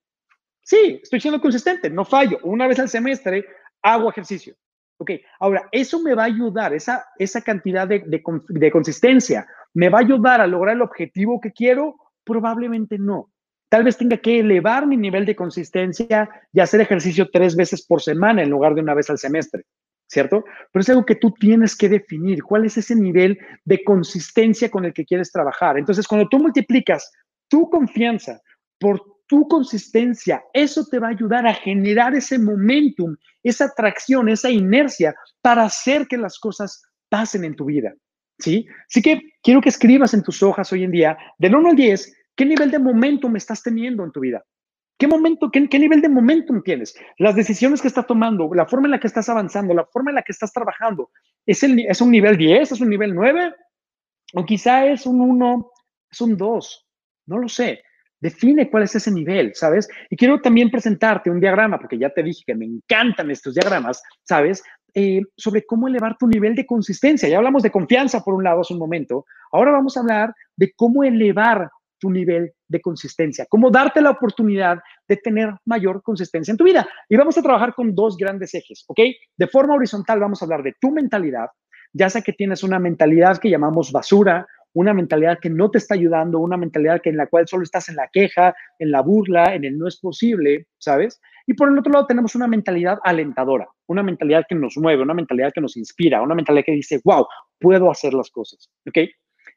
Sí, 0.63 0.99
estoy 1.03 1.21
siendo 1.21 1.43
consistente, 1.43 1.91
no 1.91 2.07
fallo. 2.07 2.39
Una 2.43 2.67
vez 2.67 2.79
al 2.79 2.89
semestre 2.89 3.45
hago 3.83 4.09
ejercicio. 4.09 4.57
Ok, 4.97 5.11
ahora, 5.41 5.69
eso 5.73 6.01
me 6.01 6.15
va 6.15 6.23
a 6.23 6.27
ayudar, 6.27 6.73
esa, 6.73 7.05
esa 7.19 7.43
cantidad 7.43 7.87
de, 7.87 8.03
de, 8.07 8.71
consistencia, 8.71 9.47
¿me 9.75 9.91
va 9.91 9.99
a 9.99 10.03
ayudar 10.03 10.41
a 10.41 10.47
lograr 10.47 10.77
el 10.77 10.83
objetivo 10.83 11.39
que 11.39 11.53
quiero? 11.53 11.97
Probablemente 12.25 12.97
no. 12.99 13.31
Tal 13.69 13.85
vez 13.85 13.99
tenga 13.99 14.17
que 14.17 14.39
elevar 14.41 14.87
mi 14.87 14.97
nivel 14.97 15.27
de 15.27 15.37
consistencia 15.37 16.31
y 16.51 16.61
hacer 16.61 16.81
ejercicio 16.81 17.29
tres 17.31 17.57
veces 17.57 17.85
por 17.85 18.01
semana 18.01 18.43
en 18.43 18.49
lugar 18.49 18.75
de 18.75 18.81
una 18.81 18.95
vez 18.95 19.11
al 19.11 19.19
semestre. 19.19 19.65
¿Cierto? 20.15 20.45
Pero 20.73 20.81
es 20.81 20.89
algo 20.89 21.05
que 21.05 21.17
tú 21.17 21.33
tienes 21.33 21.77
que 21.77 21.89
definir, 21.89 22.43
cuál 22.43 22.65
es 22.65 22.79
ese 22.79 22.95
nivel 22.95 23.37
de 23.65 23.83
consistencia 23.83 24.71
con 24.71 24.85
el 24.85 24.95
que 24.95 25.05
quieres 25.05 25.31
trabajar. 25.33 25.77
Entonces, 25.77 26.07
cuando 26.07 26.29
tú 26.29 26.39
multiplicas 26.39 27.11
tu 27.49 27.69
confianza 27.69 28.41
por 28.79 29.03
tu 29.27 29.49
consistencia, 29.49 30.43
eso 30.53 30.87
te 30.87 31.01
va 31.01 31.09
a 31.09 31.11
ayudar 31.11 31.47
a 31.47 31.55
generar 31.55 32.15
ese 32.15 32.39
momentum, 32.39 33.17
esa 33.43 33.65
atracción, 33.67 34.29
esa 34.29 34.51
inercia 34.51 35.15
para 35.43 35.65
hacer 35.65 36.07
que 36.07 36.17
las 36.17 36.39
cosas 36.39 36.83
pasen 37.09 37.45
en 37.45 37.57
tu 37.57 37.65
vida. 37.65 37.93
¿Sí? 38.39 38.67
Así 38.89 39.03
que 39.03 39.21
quiero 39.43 39.61
que 39.61 39.69
escribas 39.69 40.15
en 40.15 40.23
tus 40.23 40.43
hojas 40.43 40.73
hoy 40.73 40.85
en 40.85 40.91
día, 40.91 41.17
del 41.39 41.55
1 41.55 41.71
al 41.71 41.77
10, 41.77 42.17
qué 42.37 42.45
nivel 42.45 42.71
de 42.71 42.79
momentum 42.79 43.35
estás 43.37 43.63
teniendo 43.63 44.05
en 44.05 44.13
tu 44.13 44.21
vida. 44.21 44.45
¿Qué 44.97 45.09
momento, 45.09 45.51
qué, 45.51 45.79
nivel 45.79 46.01
de 46.01 46.09
momentum 46.09 46.63
tienes? 46.63 46.97
Las 47.19 47.35
decisiones 47.35 47.83
que 47.83 47.89
estás 47.89 48.07
tomando, 48.07 48.49
la 48.55 48.67
forma 48.67 48.87
en 48.87 48.93
la 48.93 49.01
que 49.01 49.09
estás 49.09 49.29
avanzando, 49.29 49.75
la 49.75 49.85
forma 49.87 50.11
en 50.11 50.17
la 50.17 50.23
que 50.23 50.33
estás 50.33 50.53
trabajando, 50.53 51.11
¿es, 51.45 51.63
el, 51.65 51.81
es 51.81 52.01
un 52.01 52.13
nivel 52.13 52.37
10? 52.37 52.73
¿Es 52.73 52.81
un 52.81 52.91
nivel 52.91 53.15
9? 53.15 53.55
¿O 54.35 54.45
quizá 54.45 54.87
es 54.87 55.05
un 55.05 55.21
1? 55.21 55.71
¿Es 56.11 56.21
un 56.21 56.37
2? 56.37 56.87
No 57.27 57.39
lo 57.39 57.49
sé. 57.49 57.83
Define 58.21 58.71
cuál 58.71 58.85
es 58.85 58.95
ese 58.95 59.11
nivel, 59.11 59.53
¿sabes? 59.55 59.89
Y 60.09 60.17
quiero 60.17 60.41
también 60.41 60.71
presentarte 60.71 61.29
un 61.29 61.41
diagrama, 61.41 61.79
porque 61.79 61.99
ya 61.99 62.11
te 62.11 62.23
dije 62.23 62.45
que 62.47 62.55
me 62.55 62.65
encantan 62.65 63.31
estos 63.31 63.55
diagramas, 63.55 64.01
¿sabes? 64.23 64.63
Eh, 64.95 65.23
sobre 65.37 65.67
cómo 65.67 65.89
elevar 65.89 66.17
tu 66.17 66.29
nivel 66.29 66.55
de 66.55 66.65
consistencia. 66.65 67.29
Ya 67.29 67.39
hablamos 67.39 67.65
de 67.65 67.73
confianza 67.73 68.23
por 68.23 68.35
un 68.35 68.45
lado 68.45 68.61
hace 68.61 68.73
un 68.73 68.79
momento. 68.79 69.27
Ahora 69.51 69.73
vamos 69.73 69.97
a 69.97 70.01
hablar 70.01 70.33
de 70.57 70.73
cómo 70.77 71.03
elevar 71.03 71.69
tu 71.99 72.11
nivel 72.11 72.53
de 72.75 72.81
consistencia, 72.81 73.47
cómo 73.49 73.71
darte 73.71 74.01
la 74.01 74.11
oportunidad 74.11 74.79
de 75.09 75.17
tener 75.17 75.55
mayor 75.65 76.03
consistencia 76.03 76.53
en 76.53 76.59
tu 76.59 76.65
vida. 76.65 76.87
Y 77.09 77.17
vamos 77.17 77.39
a 77.39 77.43
trabajar 77.43 77.75
con 77.75 77.95
dos 77.95 78.17
grandes 78.17 78.55
ejes, 78.55 78.85
¿ok? 78.89 79.01
De 79.37 79.47
forma 79.47 79.75
horizontal 79.75 80.21
vamos 80.21 80.43
a 80.43 80.45
hablar 80.45 80.63
de 80.63 80.75
tu 80.81 80.91
mentalidad, 80.91 81.49
ya 81.93 82.11
sea 82.11 82.23
que 82.23 82.33
tienes 82.33 82.63
una 82.63 82.79
mentalidad 82.79 83.39
que 83.39 83.51
llamamos 83.51 83.93
basura 83.93 84.47
una 84.75 84.93
mentalidad 84.93 85.39
que 85.41 85.51
no 85.51 85.71
te 85.71 85.79
está 85.79 85.95
ayudando, 85.95 86.41
una 86.41 86.57
mentalidad 86.57 87.01
que 87.01 87.11
en 87.11 87.17
la 87.17 87.29
cual 87.29 87.47
solo 87.47 87.63
estás 87.63 87.89
en 87.89 87.97
la 87.97 88.09
queja, 88.13 88.55
en 88.79 88.91
la 88.91 89.01
burla, 89.01 89.55
en 89.55 89.65
el 89.65 89.79
no 89.79 89.87
es 89.87 89.99
posible, 89.99 90.67
¿sabes? 90.79 91.21
Y 91.47 91.55
por 91.55 91.69
el 91.69 91.79
otro 91.79 91.93
lado 91.93 92.07
tenemos 92.07 92.35
una 92.35 92.49
mentalidad 92.49 92.99
alentadora, 93.05 93.69
una 93.87 94.03
mentalidad 94.03 94.45
que 94.49 94.57
nos 94.57 94.77
mueve, 94.77 95.03
una 95.03 95.15
mentalidad 95.15 95.53
que 95.55 95.61
nos 95.61 95.77
inspira, 95.77 96.23
una 96.23 96.35
mentalidad 96.35 96.65
que 96.65 96.73
dice, 96.73 97.01
wow, 97.05 97.27
puedo 97.61 97.91
hacer 97.91 98.15
las 98.15 98.31
cosas, 98.31 98.69
¿ok? 98.89 98.99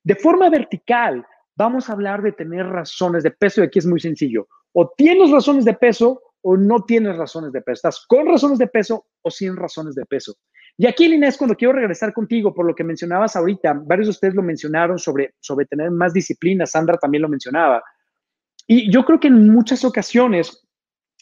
De 0.04 0.16
forma 0.16 0.50
vertical, 0.50 1.26
vamos 1.58 1.90
a 1.90 1.94
hablar 1.94 2.22
de 2.22 2.32
tener 2.32 2.66
razones 2.68 3.24
de 3.24 3.32
peso 3.32 3.62
y 3.62 3.66
aquí 3.66 3.80
es 3.80 3.86
muy 3.86 4.00
sencillo. 4.00 4.48
O 4.74 4.94
tienes 4.96 5.32
razones 5.32 5.66
de 5.66 5.74
peso 5.74 6.22
o 6.42 6.56
no 6.56 6.84
tienes 6.86 7.18
razones 7.18 7.52
de 7.52 7.62
peso. 7.62 7.74
Estás 7.74 8.06
con 8.08 8.28
razones 8.28 8.60
de 8.60 8.68
peso 8.68 9.08
o 9.24 9.32
sin 9.32 9.56
razones 9.56 9.96
de 9.96 10.06
peso. 10.06 10.36
Y 10.78 10.86
aquí, 10.86 11.06
Inés, 11.06 11.36
cuando 11.36 11.56
quiero 11.56 11.74
regresar 11.74 12.14
contigo, 12.14 12.54
por 12.54 12.66
lo 12.66 12.76
que 12.76 12.84
mencionabas 12.84 13.36
ahorita, 13.36 13.82
varios 13.86 14.08
de 14.08 14.12
ustedes 14.12 14.36
lo 14.36 14.44
mencionaron 14.44 15.00
sobre, 15.00 15.34
sobre 15.40 15.66
tener 15.66 15.90
más 15.90 16.14
disciplina, 16.14 16.68
Sandra 16.68 16.98
también 16.98 17.24
lo 17.24 17.30
mencionaba. 17.30 17.84
Y 18.68 18.92
yo 18.92 19.04
creo 19.04 19.20
que 19.20 19.28
en 19.28 19.50
muchas 19.50 19.84
ocasiones, 19.84 20.68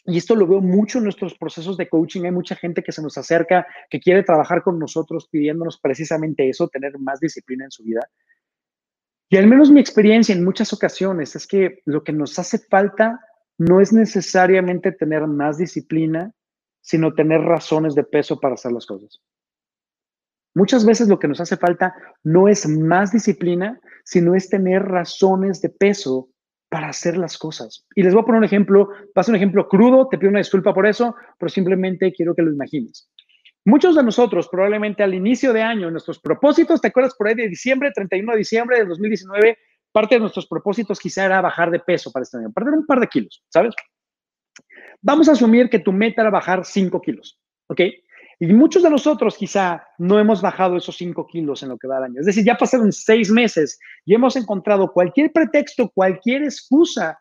y 0.04 0.18
esto 0.18 0.36
lo 0.36 0.46
veo 0.46 0.60
mucho 0.60 0.98
en 0.98 1.04
nuestros 1.04 1.38
procesos 1.38 1.78
de 1.78 1.88
coaching, 1.88 2.24
hay 2.24 2.32
mucha 2.32 2.54
gente 2.54 2.82
que 2.82 2.92
se 2.92 3.00
nos 3.00 3.16
acerca, 3.16 3.66
que 3.88 3.98
quiere 3.98 4.22
trabajar 4.22 4.62
con 4.62 4.78
nosotros 4.78 5.28
pidiéndonos 5.30 5.80
precisamente 5.80 6.46
eso, 6.46 6.68
tener 6.68 6.98
más 6.98 7.18
disciplina 7.20 7.64
en 7.64 7.70
su 7.70 7.82
vida. 7.82 8.06
Y 9.28 9.36
al 9.36 9.46
menos 9.46 9.70
mi 9.70 9.80
experiencia 9.80 10.34
en 10.34 10.44
muchas 10.44 10.72
ocasiones 10.72 11.34
es 11.34 11.46
que 11.46 11.80
lo 11.84 12.04
que 12.04 12.12
nos 12.12 12.38
hace 12.38 12.58
falta 12.58 13.20
no 13.58 13.80
es 13.80 13.92
necesariamente 13.92 14.92
tener 14.92 15.26
más 15.26 15.58
disciplina, 15.58 16.32
sino 16.80 17.14
tener 17.14 17.40
razones 17.40 17.94
de 17.94 18.04
peso 18.04 18.38
para 18.38 18.54
hacer 18.54 18.72
las 18.72 18.86
cosas. 18.86 19.20
Muchas 20.54 20.86
veces 20.86 21.08
lo 21.08 21.18
que 21.18 21.28
nos 21.28 21.40
hace 21.40 21.56
falta 21.56 21.94
no 22.22 22.48
es 22.48 22.68
más 22.68 23.12
disciplina, 23.12 23.80
sino 24.04 24.34
es 24.34 24.48
tener 24.48 24.82
razones 24.82 25.60
de 25.60 25.70
peso 25.70 26.30
para 26.68 26.88
hacer 26.88 27.16
las 27.18 27.36
cosas. 27.36 27.84
Y 27.94 28.02
les 28.02 28.14
voy 28.14 28.22
a 28.22 28.26
poner 28.26 28.38
un 28.38 28.44
ejemplo, 28.44 28.88
va 28.88 29.20
a 29.20 29.22
ser 29.22 29.32
un 29.32 29.36
ejemplo 29.36 29.68
crudo, 29.68 30.08
te 30.08 30.18
pido 30.18 30.30
una 30.30 30.38
disculpa 30.38 30.72
por 30.72 30.86
eso, 30.86 31.14
pero 31.38 31.48
simplemente 31.48 32.12
quiero 32.12 32.34
que 32.34 32.42
lo 32.42 32.52
imagines. 32.52 33.08
Muchos 33.66 33.96
de 33.96 34.02
nosotros 34.04 34.48
probablemente 34.48 35.02
al 35.02 35.12
inicio 35.12 35.52
de 35.52 35.60
año, 35.60 35.90
nuestros 35.90 36.20
propósitos, 36.20 36.80
¿te 36.80 36.86
acuerdas 36.86 37.16
por 37.16 37.26
ahí 37.26 37.34
de 37.34 37.48
diciembre, 37.48 37.90
31 37.92 38.30
de 38.30 38.38
diciembre 38.38 38.78
de 38.78 38.84
2019? 38.84 39.58
Parte 39.90 40.14
de 40.14 40.20
nuestros 40.20 40.46
propósitos 40.46 41.00
quizá 41.00 41.24
era 41.24 41.40
bajar 41.40 41.72
de 41.72 41.80
peso 41.80 42.12
para 42.12 42.22
este 42.22 42.38
año, 42.38 42.52
perder 42.52 42.74
un 42.74 42.86
par 42.86 43.00
de 43.00 43.08
kilos, 43.08 43.42
¿sabes? 43.48 43.74
Vamos 45.02 45.28
a 45.28 45.32
asumir 45.32 45.68
que 45.68 45.80
tu 45.80 45.92
meta 45.92 46.22
era 46.22 46.30
bajar 46.30 46.64
5 46.64 47.00
kilos, 47.00 47.40
¿ok? 47.66 47.80
Y 48.38 48.46
muchos 48.52 48.84
de 48.84 48.90
nosotros 48.90 49.36
quizá 49.36 49.84
no 49.98 50.20
hemos 50.20 50.40
bajado 50.40 50.76
esos 50.76 50.96
5 50.96 51.26
kilos 51.26 51.64
en 51.64 51.70
lo 51.70 51.76
que 51.76 51.88
va 51.88 51.98
el 51.98 52.04
año. 52.04 52.20
Es 52.20 52.26
decir, 52.26 52.44
ya 52.44 52.56
pasaron 52.56 52.92
seis 52.92 53.32
meses 53.32 53.80
y 54.04 54.14
hemos 54.14 54.36
encontrado 54.36 54.92
cualquier 54.92 55.32
pretexto, 55.32 55.90
cualquier 55.92 56.44
excusa, 56.44 57.18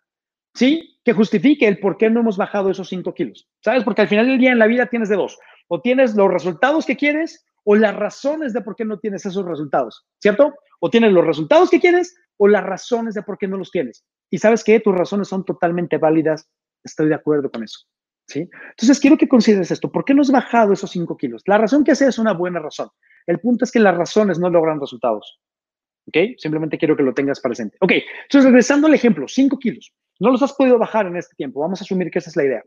¿sí? 0.54 1.00
Que 1.04 1.14
justifique 1.14 1.68
el 1.68 1.80
por 1.80 1.98
qué 1.98 2.12
no 2.12 2.20
hemos 2.20 2.38
bajado 2.38 2.70
esos 2.70 2.88
5 2.90 3.16
kilos. 3.16 3.50
¿Sabes? 3.64 3.84
Porque 3.84 4.04
al 4.04 4.10
final 4.10 4.28
del 4.28 4.38
día 4.38 4.52
en 4.52 4.60
la 4.60 4.68
vida 4.68 4.86
tienes 4.86 5.10
de 5.10 5.16
dos. 5.16 5.40
O 5.68 5.82
tienes 5.82 6.16
los 6.16 6.32
resultados 6.32 6.86
que 6.86 6.96
quieres 6.96 7.46
o 7.64 7.76
las 7.76 7.96
razones 7.96 8.54
de 8.54 8.62
por 8.62 8.76
qué 8.76 8.86
no 8.86 9.00
tienes 9.00 9.26
esos 9.26 9.46
resultados, 9.46 10.06
¿cierto? 10.20 10.54
O 10.80 10.90
tienes 10.90 11.12
los 11.12 11.26
resultados 11.26 11.70
que 11.70 11.80
quieres 11.80 12.16
o 12.38 12.48
las 12.48 12.64
razones 12.64 13.16
de 13.16 13.24
por 13.24 13.38
qué 13.38 13.48
no 13.48 13.58
los 13.58 13.72
tienes. 13.72 14.06
Y 14.30 14.38
sabes 14.38 14.64
que 14.64 14.80
tus 14.80 14.96
razones 14.96 15.28
son 15.28 15.44
totalmente 15.44 15.98
válidas. 15.98 16.48
Estoy 16.84 17.10
de 17.10 17.16
acuerdo 17.16 17.50
con 17.50 17.64
eso. 17.64 17.80
¿sí? 18.28 18.50
Entonces, 18.70 19.00
quiero 19.00 19.18
que 19.18 19.28
consideres 19.28 19.72
esto. 19.72 19.92
¿Por 19.92 20.06
qué 20.06 20.14
no 20.14 20.22
has 20.22 20.32
bajado 20.32 20.74
esos 20.74 20.92
5 20.92 21.18
kilos? 21.18 21.44
La 21.46 21.58
razón 21.58 21.84
que 21.84 21.96
sea 21.96 22.10
es 22.10 22.18
una 22.18 22.34
buena 22.34 22.60
razón. 22.60 22.90
El 23.26 23.40
punto 23.40 23.66
es 23.66 23.72
que 23.72 23.80
las 23.80 23.96
razones 23.96 24.40
no 24.40 24.50
logran 24.50 24.80
resultados. 24.80 25.40
¿Ok? 26.08 26.38
Simplemente 26.38 26.78
quiero 26.78 26.96
que 26.96 27.04
lo 27.04 27.14
tengas 27.14 27.40
presente. 27.40 27.78
Ok, 27.82 27.94
entonces 28.24 28.46
regresando 28.46 28.88
al 28.88 28.94
ejemplo, 28.94 29.28
5 29.28 29.58
kilos. 29.58 29.92
No 30.20 30.30
los 30.30 30.42
has 30.44 30.54
podido 30.54 30.78
bajar 30.78 31.08
en 31.08 31.18
este 31.18 31.36
tiempo. 31.36 31.62
Vamos 31.62 31.82
a 31.82 31.84
asumir 31.84 32.12
que 32.12 32.20
esa 32.20 32.30
es 32.30 32.36
la 32.36 32.44
idea. 32.44 32.64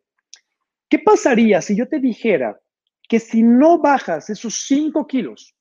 ¿Qué 0.88 0.98
pasaría 0.98 1.60
si 1.60 1.76
yo 1.76 1.88
te 1.88 2.00
dijera 2.00 2.58
que 3.08 3.18
si 3.18 3.42
no 3.42 3.78
bajas 3.78 4.30
esos 4.30 4.66
5 4.66 5.06
kilos 5.06 5.56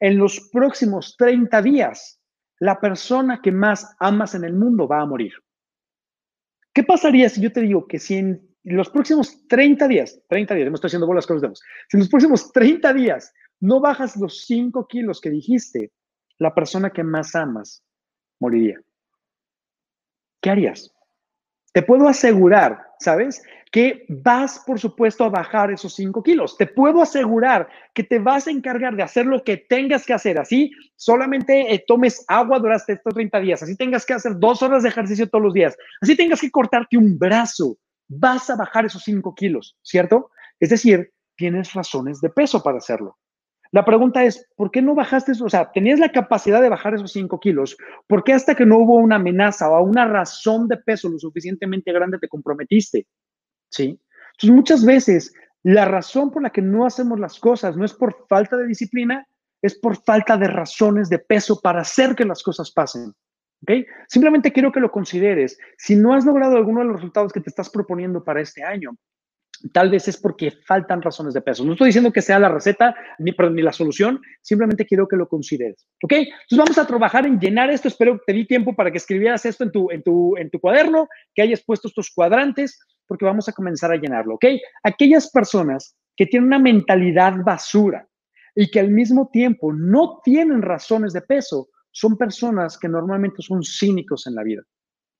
en 0.00 0.18
los 0.18 0.48
próximos 0.52 1.16
30 1.16 1.62
días, 1.62 2.20
la 2.60 2.80
persona 2.80 3.40
que 3.42 3.52
más 3.52 3.94
amas 4.00 4.34
en 4.34 4.44
el 4.44 4.54
mundo 4.54 4.88
va 4.88 5.00
a 5.00 5.06
morir? 5.06 5.32
¿Qué 6.74 6.82
pasaría 6.84 7.28
si 7.28 7.40
yo 7.40 7.52
te 7.52 7.62
digo 7.62 7.86
que 7.86 7.98
si 7.98 8.16
en 8.16 8.48
los 8.64 8.90
próximos 8.90 9.46
30 9.48 9.88
días, 9.88 10.20
30 10.28 10.54
días, 10.54 10.68
me 10.68 10.74
estoy 10.74 10.88
haciendo 10.88 11.06
bolas 11.06 11.26
con 11.26 11.36
los 11.36 11.42
dedos, 11.42 11.62
si 11.88 11.96
en 11.96 12.00
los 12.00 12.08
próximos 12.08 12.52
30 12.52 12.92
días 12.92 13.32
no 13.60 13.80
bajas 13.80 14.16
los 14.16 14.44
5 14.46 14.86
kilos 14.86 15.20
que 15.20 15.30
dijiste, 15.30 15.92
la 16.38 16.54
persona 16.54 16.90
que 16.90 17.02
más 17.02 17.34
amas 17.34 17.82
moriría. 18.40 18.80
¿Qué 20.40 20.50
harías? 20.50 20.94
Te 21.72 21.82
puedo 21.82 22.08
asegurar, 22.08 22.86
¿sabes? 23.00 23.42
Que 23.70 24.06
vas, 24.08 24.62
por 24.66 24.78
supuesto, 24.78 25.24
a 25.24 25.28
bajar 25.28 25.70
esos 25.70 25.94
5 25.94 26.22
kilos. 26.22 26.56
Te 26.56 26.66
puedo 26.66 27.02
asegurar 27.02 27.68
que 27.94 28.02
te 28.02 28.18
vas 28.18 28.46
a 28.46 28.50
encargar 28.50 28.96
de 28.96 29.02
hacer 29.02 29.26
lo 29.26 29.44
que 29.44 29.56
tengas 29.56 30.06
que 30.06 30.14
hacer. 30.14 30.38
Así 30.38 30.70
solamente 30.96 31.74
eh, 31.74 31.84
tomes 31.86 32.24
agua 32.28 32.58
durante 32.58 32.94
estos 32.94 33.14
30 33.14 33.40
días. 33.40 33.62
Así 33.62 33.76
tengas 33.76 34.06
que 34.06 34.14
hacer 34.14 34.38
dos 34.38 34.62
horas 34.62 34.82
de 34.82 34.88
ejercicio 34.88 35.28
todos 35.28 35.44
los 35.44 35.54
días. 35.54 35.76
Así 36.00 36.16
tengas 36.16 36.40
que 36.40 36.50
cortarte 36.50 36.96
un 36.96 37.18
brazo 37.18 37.76
vas 38.08 38.48
a 38.50 38.56
bajar 38.56 38.86
esos 38.86 39.02
5 39.04 39.34
kilos, 39.34 39.76
¿cierto? 39.82 40.30
Es 40.58 40.70
decir, 40.70 41.12
tienes 41.36 41.72
razones 41.74 42.20
de 42.20 42.30
peso 42.30 42.62
para 42.62 42.78
hacerlo. 42.78 43.18
La 43.70 43.84
pregunta 43.84 44.24
es, 44.24 44.48
¿por 44.56 44.70
qué 44.70 44.80
no 44.80 44.94
bajaste? 44.94 45.32
O 45.42 45.48
sea, 45.50 45.70
tenías 45.70 46.00
la 46.00 46.10
capacidad 46.10 46.62
de 46.62 46.70
bajar 46.70 46.94
esos 46.94 47.12
5 47.12 47.38
kilos. 47.38 47.76
¿Por 48.06 48.24
qué 48.24 48.32
hasta 48.32 48.54
que 48.54 48.64
no 48.64 48.78
hubo 48.78 48.94
una 48.96 49.16
amenaza 49.16 49.68
o 49.68 49.84
una 49.84 50.06
razón 50.06 50.68
de 50.68 50.78
peso 50.78 51.10
lo 51.10 51.18
suficientemente 51.18 51.92
grande 51.92 52.18
te 52.18 52.28
comprometiste? 52.28 53.06
¿Sí? 53.70 54.00
Entonces, 54.32 54.50
muchas 54.50 54.84
veces 54.84 55.32
la 55.62 55.84
razón 55.84 56.30
por 56.30 56.42
la 56.42 56.50
que 56.50 56.62
no 56.62 56.86
hacemos 56.86 57.18
las 57.18 57.38
cosas 57.38 57.76
no 57.76 57.84
es 57.84 57.92
por 57.92 58.26
falta 58.28 58.56
de 58.56 58.66
disciplina, 58.66 59.26
es 59.60 59.78
por 59.78 60.02
falta 60.02 60.36
de 60.36 60.46
razones 60.46 61.08
de 61.08 61.18
peso 61.18 61.60
para 61.60 61.80
hacer 61.80 62.14
que 62.14 62.24
las 62.24 62.42
cosas 62.42 62.70
pasen. 62.70 63.12
Simplemente 64.06 64.52
quiero 64.52 64.70
que 64.70 64.80
lo 64.80 64.90
consideres. 64.90 65.58
Si 65.76 65.96
no 65.96 66.14
has 66.14 66.24
logrado 66.24 66.56
alguno 66.56 66.80
de 66.80 66.86
los 66.86 66.96
resultados 66.96 67.32
que 67.32 67.40
te 67.40 67.50
estás 67.50 67.68
proponiendo 67.68 68.22
para 68.22 68.40
este 68.40 68.62
año, 68.62 68.96
tal 69.72 69.90
vez 69.90 70.06
es 70.06 70.16
porque 70.16 70.52
faltan 70.66 71.02
razones 71.02 71.34
de 71.34 71.40
peso. 71.40 71.64
No 71.64 71.72
estoy 71.72 71.88
diciendo 71.88 72.12
que 72.12 72.22
sea 72.22 72.38
la 72.38 72.48
receta 72.48 72.94
ni, 73.18 73.32
ni 73.32 73.62
la 73.62 73.72
solución, 73.72 74.20
simplemente 74.42 74.86
quiero 74.86 75.08
que 75.08 75.16
lo 75.16 75.28
consideres. 75.28 75.86
¿Ok? 76.02 76.12
Entonces 76.12 76.58
vamos 76.58 76.78
a 76.78 76.86
trabajar 76.86 77.26
en 77.26 77.40
llenar 77.40 77.70
esto. 77.70 77.88
Espero 77.88 78.14
que 78.18 78.24
te 78.26 78.32
di 78.32 78.46
tiempo 78.46 78.74
para 78.74 78.90
que 78.90 78.98
escribieras 78.98 79.44
esto 79.44 79.64
en 79.64 79.72
tu, 79.72 79.90
en 79.90 80.02
tu, 80.02 80.36
en 80.36 80.50
tu 80.50 80.60
cuaderno, 80.60 81.08
que 81.34 81.42
hayas 81.42 81.62
puesto 81.64 81.88
estos 81.88 82.10
cuadrantes, 82.14 82.78
porque 83.08 83.24
vamos 83.24 83.48
a 83.48 83.52
comenzar 83.52 83.90
a 83.90 83.96
llenarlo. 83.96 84.34
¿Ok? 84.34 84.44
Aquellas 84.84 85.30
personas 85.30 85.96
que 86.16 86.26
tienen 86.26 86.46
una 86.48 86.58
mentalidad 86.58 87.34
basura 87.44 88.06
y 88.54 88.70
que 88.70 88.80
al 88.80 88.90
mismo 88.90 89.30
tiempo 89.32 89.72
no 89.72 90.20
tienen 90.22 90.62
razones 90.62 91.12
de 91.12 91.22
peso, 91.22 91.68
son 91.90 92.16
personas 92.16 92.78
que 92.78 92.88
normalmente 92.88 93.42
son 93.42 93.62
cínicos 93.62 94.26
en 94.26 94.34
la 94.34 94.42
vida. 94.42 94.62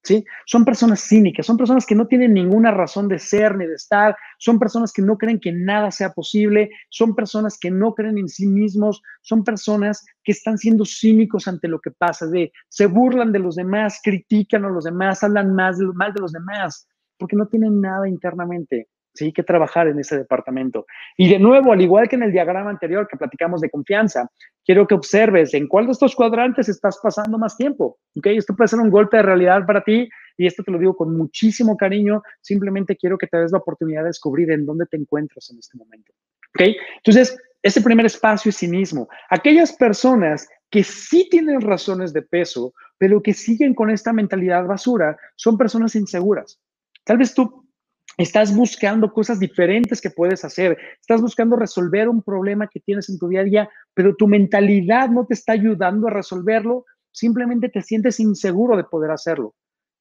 ¿sí? 0.03 0.25
Son 0.47 0.65
personas 0.65 1.01
cínicas, 1.01 1.47
son 1.47 1.57
personas 1.57 1.87
que 1.87 1.95
no 1.95 2.07
tienen 2.07 2.35
ninguna 2.35 2.71
razón 2.71 3.09
de 3.09 3.19
ser 3.19 3.57
ni 3.57 3.67
de 3.67 3.75
estar, 3.75 4.17
son 4.39 4.59
personas 4.59 4.93
que 4.93 5.03
no 5.03 5.19
creen 5.19 5.41
que 5.41 5.53
nada 5.53 5.91
sea 5.91 6.13
posible, 6.13 6.71
son 6.89 7.15
personas 7.15 7.59
que 7.59 7.71
no 7.71 7.95
creen 7.95 8.19
en 8.19 8.29
sí 8.29 8.47
mismos, 8.47 9.03
son 9.23 9.45
personas 9.45 10.05
que 10.25 10.33
están 10.33 10.59
siendo 10.59 10.85
cínicos 10.85 11.49
ante 11.49 11.69
lo 11.69 11.81
que 11.81 11.91
pasa, 11.91 12.27
de, 12.27 12.53
se 12.69 12.87
burlan 12.87 13.33
de 13.33 13.41
los 13.41 13.57
demás, 13.57 14.01
critican 14.03 14.65
a 14.65 14.71
los 14.71 14.85
demás, 14.85 15.23
hablan 15.23 15.55
más 15.55 15.79
de, 15.79 15.87
mal 15.95 16.13
de 16.13 16.21
los 16.21 16.33
demás, 16.33 16.89
porque 17.19 17.37
no 17.37 17.47
tienen 17.47 17.81
nada 17.81 18.09
internamente. 18.09 18.89
Sí, 19.15 19.33
que 19.33 19.43
trabajar 19.43 19.89
en 19.89 19.99
ese 19.99 20.17
departamento. 20.17 20.87
Y 21.17 21.29
de 21.29 21.41
nuevo, 21.41 21.73
al 21.73 21.81
igual 21.81 22.09
que 22.09 22.15
en 22.15 22.23
el 22.23 22.31
diagrama 22.31 22.71
anterior 22.71 23.09
que 23.09 23.17
platicamos 23.17 23.61
de 23.61 23.69
confianza, 23.69 24.31
quiero 24.65 24.87
que 24.87 24.95
observes 24.95 25.55
en 25.55 25.67
cuál 25.67 25.87
de 25.87 25.93
estos 25.93 26.15
cuadrantes 26.15 26.69
estás 26.69 27.01
pasando 27.03 27.37
más 27.37 27.57
tiempo. 27.57 27.99
¿ok? 28.15 28.27
Esto 28.27 28.55
puede 28.55 28.69
ser 28.69 28.79
un 28.79 28.91
golpe 28.91 29.17
de 29.17 29.25
realidad 29.25 29.67
para 29.67 29.83
ti 29.83 30.09
y 30.37 30.47
esto 30.47 30.63
te 30.63 30.71
lo 30.71 30.79
digo 30.79 30.95
con 30.95 31.17
muchísimo 31.17 31.77
cariño. 31.77 32.23
Simplemente 32.41 32.97
quiero 32.97 33.19
que 33.19 33.27
te 33.27 33.39
des 33.39 33.51
la 33.51 33.59
oportunidad 33.59 34.03
de 34.03 34.09
descubrir 34.09 34.53
en 34.53 34.65
dónde 34.65 34.87
te 34.87 34.97
encuentras 34.97 35.51
en 35.51 35.59
este 35.59 35.77
momento. 35.77 36.13
¿ok? 36.55 36.77
Entonces, 36.99 37.37
ese 37.63 37.81
primer 37.81 38.07
espacio 38.07 38.51
es 38.51 38.57
cinismo. 38.57 39.09
Aquellas 39.31 39.73
personas 39.73 40.49
que 40.71 40.85
sí 40.85 41.29
tienen 41.31 41.61
razones 41.61 42.13
de 42.13 42.23
peso, 42.23 42.73
pero 42.99 43.23
que 43.23 43.35
siguen 43.35 43.75
con 43.75 43.91
esta 43.91 44.13
mentalidad 44.13 44.65
basura, 44.67 45.17
son 45.35 45.59
personas 45.59 45.95
inseguras. 45.97 46.61
Tal 47.09 47.17
vez 47.17 47.33
tú 47.33 47.65
Estás 48.19 48.53
buscando 48.53 49.13
cosas 49.13 49.39
diferentes 49.39 50.01
que 50.01 50.11
puedes 50.11 50.45
hacer. 50.45 50.77
Estás 51.01 51.21
buscando 51.21 51.55
resolver 51.55 52.09
un 52.09 52.21
problema 52.21 52.67
que 52.67 52.81
tienes 52.81 53.09
en 53.09 53.17
tu 53.17 53.29
día 53.29 53.43
a 53.43 53.45
día, 53.45 53.71
pero 53.95 54.17
tu 54.17 54.27
mentalidad 54.27 55.09
no 55.09 55.25
te 55.25 55.35
está 55.35 55.53
ayudando 55.53 56.09
a 56.09 56.11
resolverlo. 56.11 56.85
Simplemente 57.13 57.69
te 57.69 57.81
sientes 57.81 58.19
inseguro 58.19 58.77
de 58.77 58.83
poder 58.83 59.13
hacerlo. 59.13 59.55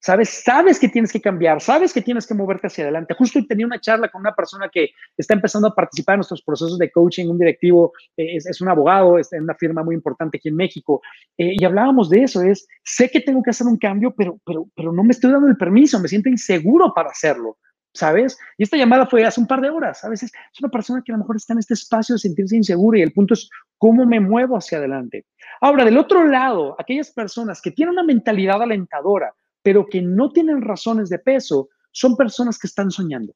Sabes, 0.08 0.41
sabes 0.41 0.80
que 0.80 0.88
tienes 0.88 1.12
que 1.12 1.20
cambiar, 1.20 1.60
sabes 1.60 1.93
que 1.93 2.01
tienes 2.01 2.26
que 2.26 2.34
moverte 2.34 2.68
hacia 2.68 2.86
adelante. 2.86 3.14
Justo 3.14 3.45
tenía 3.45 3.66
una 3.66 3.82
charla 3.82 4.08
con 4.08 4.22
una 4.22 4.34
persona 4.34 4.70
que 4.72 4.91
está 5.18 5.34
empezando 5.34 5.68
a 5.68 5.76
participar 5.76 6.14
en 6.14 6.20
nuestros 6.20 6.41
procesos 6.43 6.78
de 6.78 6.89
coaching, 6.89 7.28
un 7.28 7.38
directivo, 7.38 7.91
eh, 8.16 8.38
es, 8.38 8.62
un 8.62 8.70
abogado, 8.70 9.18
está 9.20 9.36
en 9.36 9.43
una 9.43 9.55
firma 9.55 9.84
muy 9.84 9.95
importante 9.95 10.38
aquí 10.38 10.47
en 10.47 10.55
México, 10.55 11.01
eh, 11.38 11.55
y 11.60 11.66
hablábamos 11.66 12.10
de 12.10 12.24
eso, 12.24 12.41
es, 12.41 12.70
sé 12.86 13.12
que 13.12 13.20
tengo 13.20 13.43
que 13.43 13.49
hacer 13.49 13.68
un 13.68 13.78
cambio, 13.78 14.16
pero, 14.16 14.39
pero, 14.45 14.70
pero 14.74 14.93
no 14.93 15.03
me 15.03 15.12
estoy 15.12 15.30
dando 15.30 15.49
el 15.49 15.58
permiso, 15.58 15.99
me 15.99 16.08
siento 16.08 16.30
inseguro 16.30 16.93
para 16.93 17.10
hacerlo. 17.10 17.58
¿sabes? 17.93 18.38
Y 18.58 18.64
esta 18.64 18.78
llamada 18.78 19.08
fue 19.08 19.26
hace 19.26 19.41
un 19.41 19.47
par 19.47 19.60
de 19.60 19.72
horas, 19.72 20.05
a 20.05 20.10
veces 20.10 20.32
es 20.53 20.60
una 20.62 20.70
persona 20.70 21.01
que 21.03 21.12
a 21.12 21.16
lo 21.16 21.20
mejor 21.20 21.36
está 21.36 21.51
en 21.51 21.60
este 21.60 21.74
espacio 21.74 22.16
de 22.16 22.20
sentirse 22.20 22.55
insegura 22.55 22.99
y 22.99 23.01
el 23.01 23.12
punto 23.12 23.34
es 23.34 23.49
cómo 23.78 24.05
me 24.05 24.22
muevo 24.22 24.55
hacia 24.55 24.78
adelante. 24.78 25.26
Ahora, 25.60 25.84
del 25.84 25.97
otro 25.97 26.24
lado, 26.26 26.78
aquellas 26.80 27.12
personas 27.12 27.60
que 27.60 27.72
tienen 27.72 27.93
una 27.93 28.03
mentalidad 28.03 28.62
alentadora, 28.62 29.34
pero 29.68 29.86
que 29.86 30.01
no 30.01 30.32
tienen 30.32 30.61
razones 30.61 31.09
de 31.09 31.20
peso, 31.20 31.68
son 31.91 32.15
personas 32.15 32.57
que 32.57 32.68
están 32.68 32.89
soñando. 32.89 33.34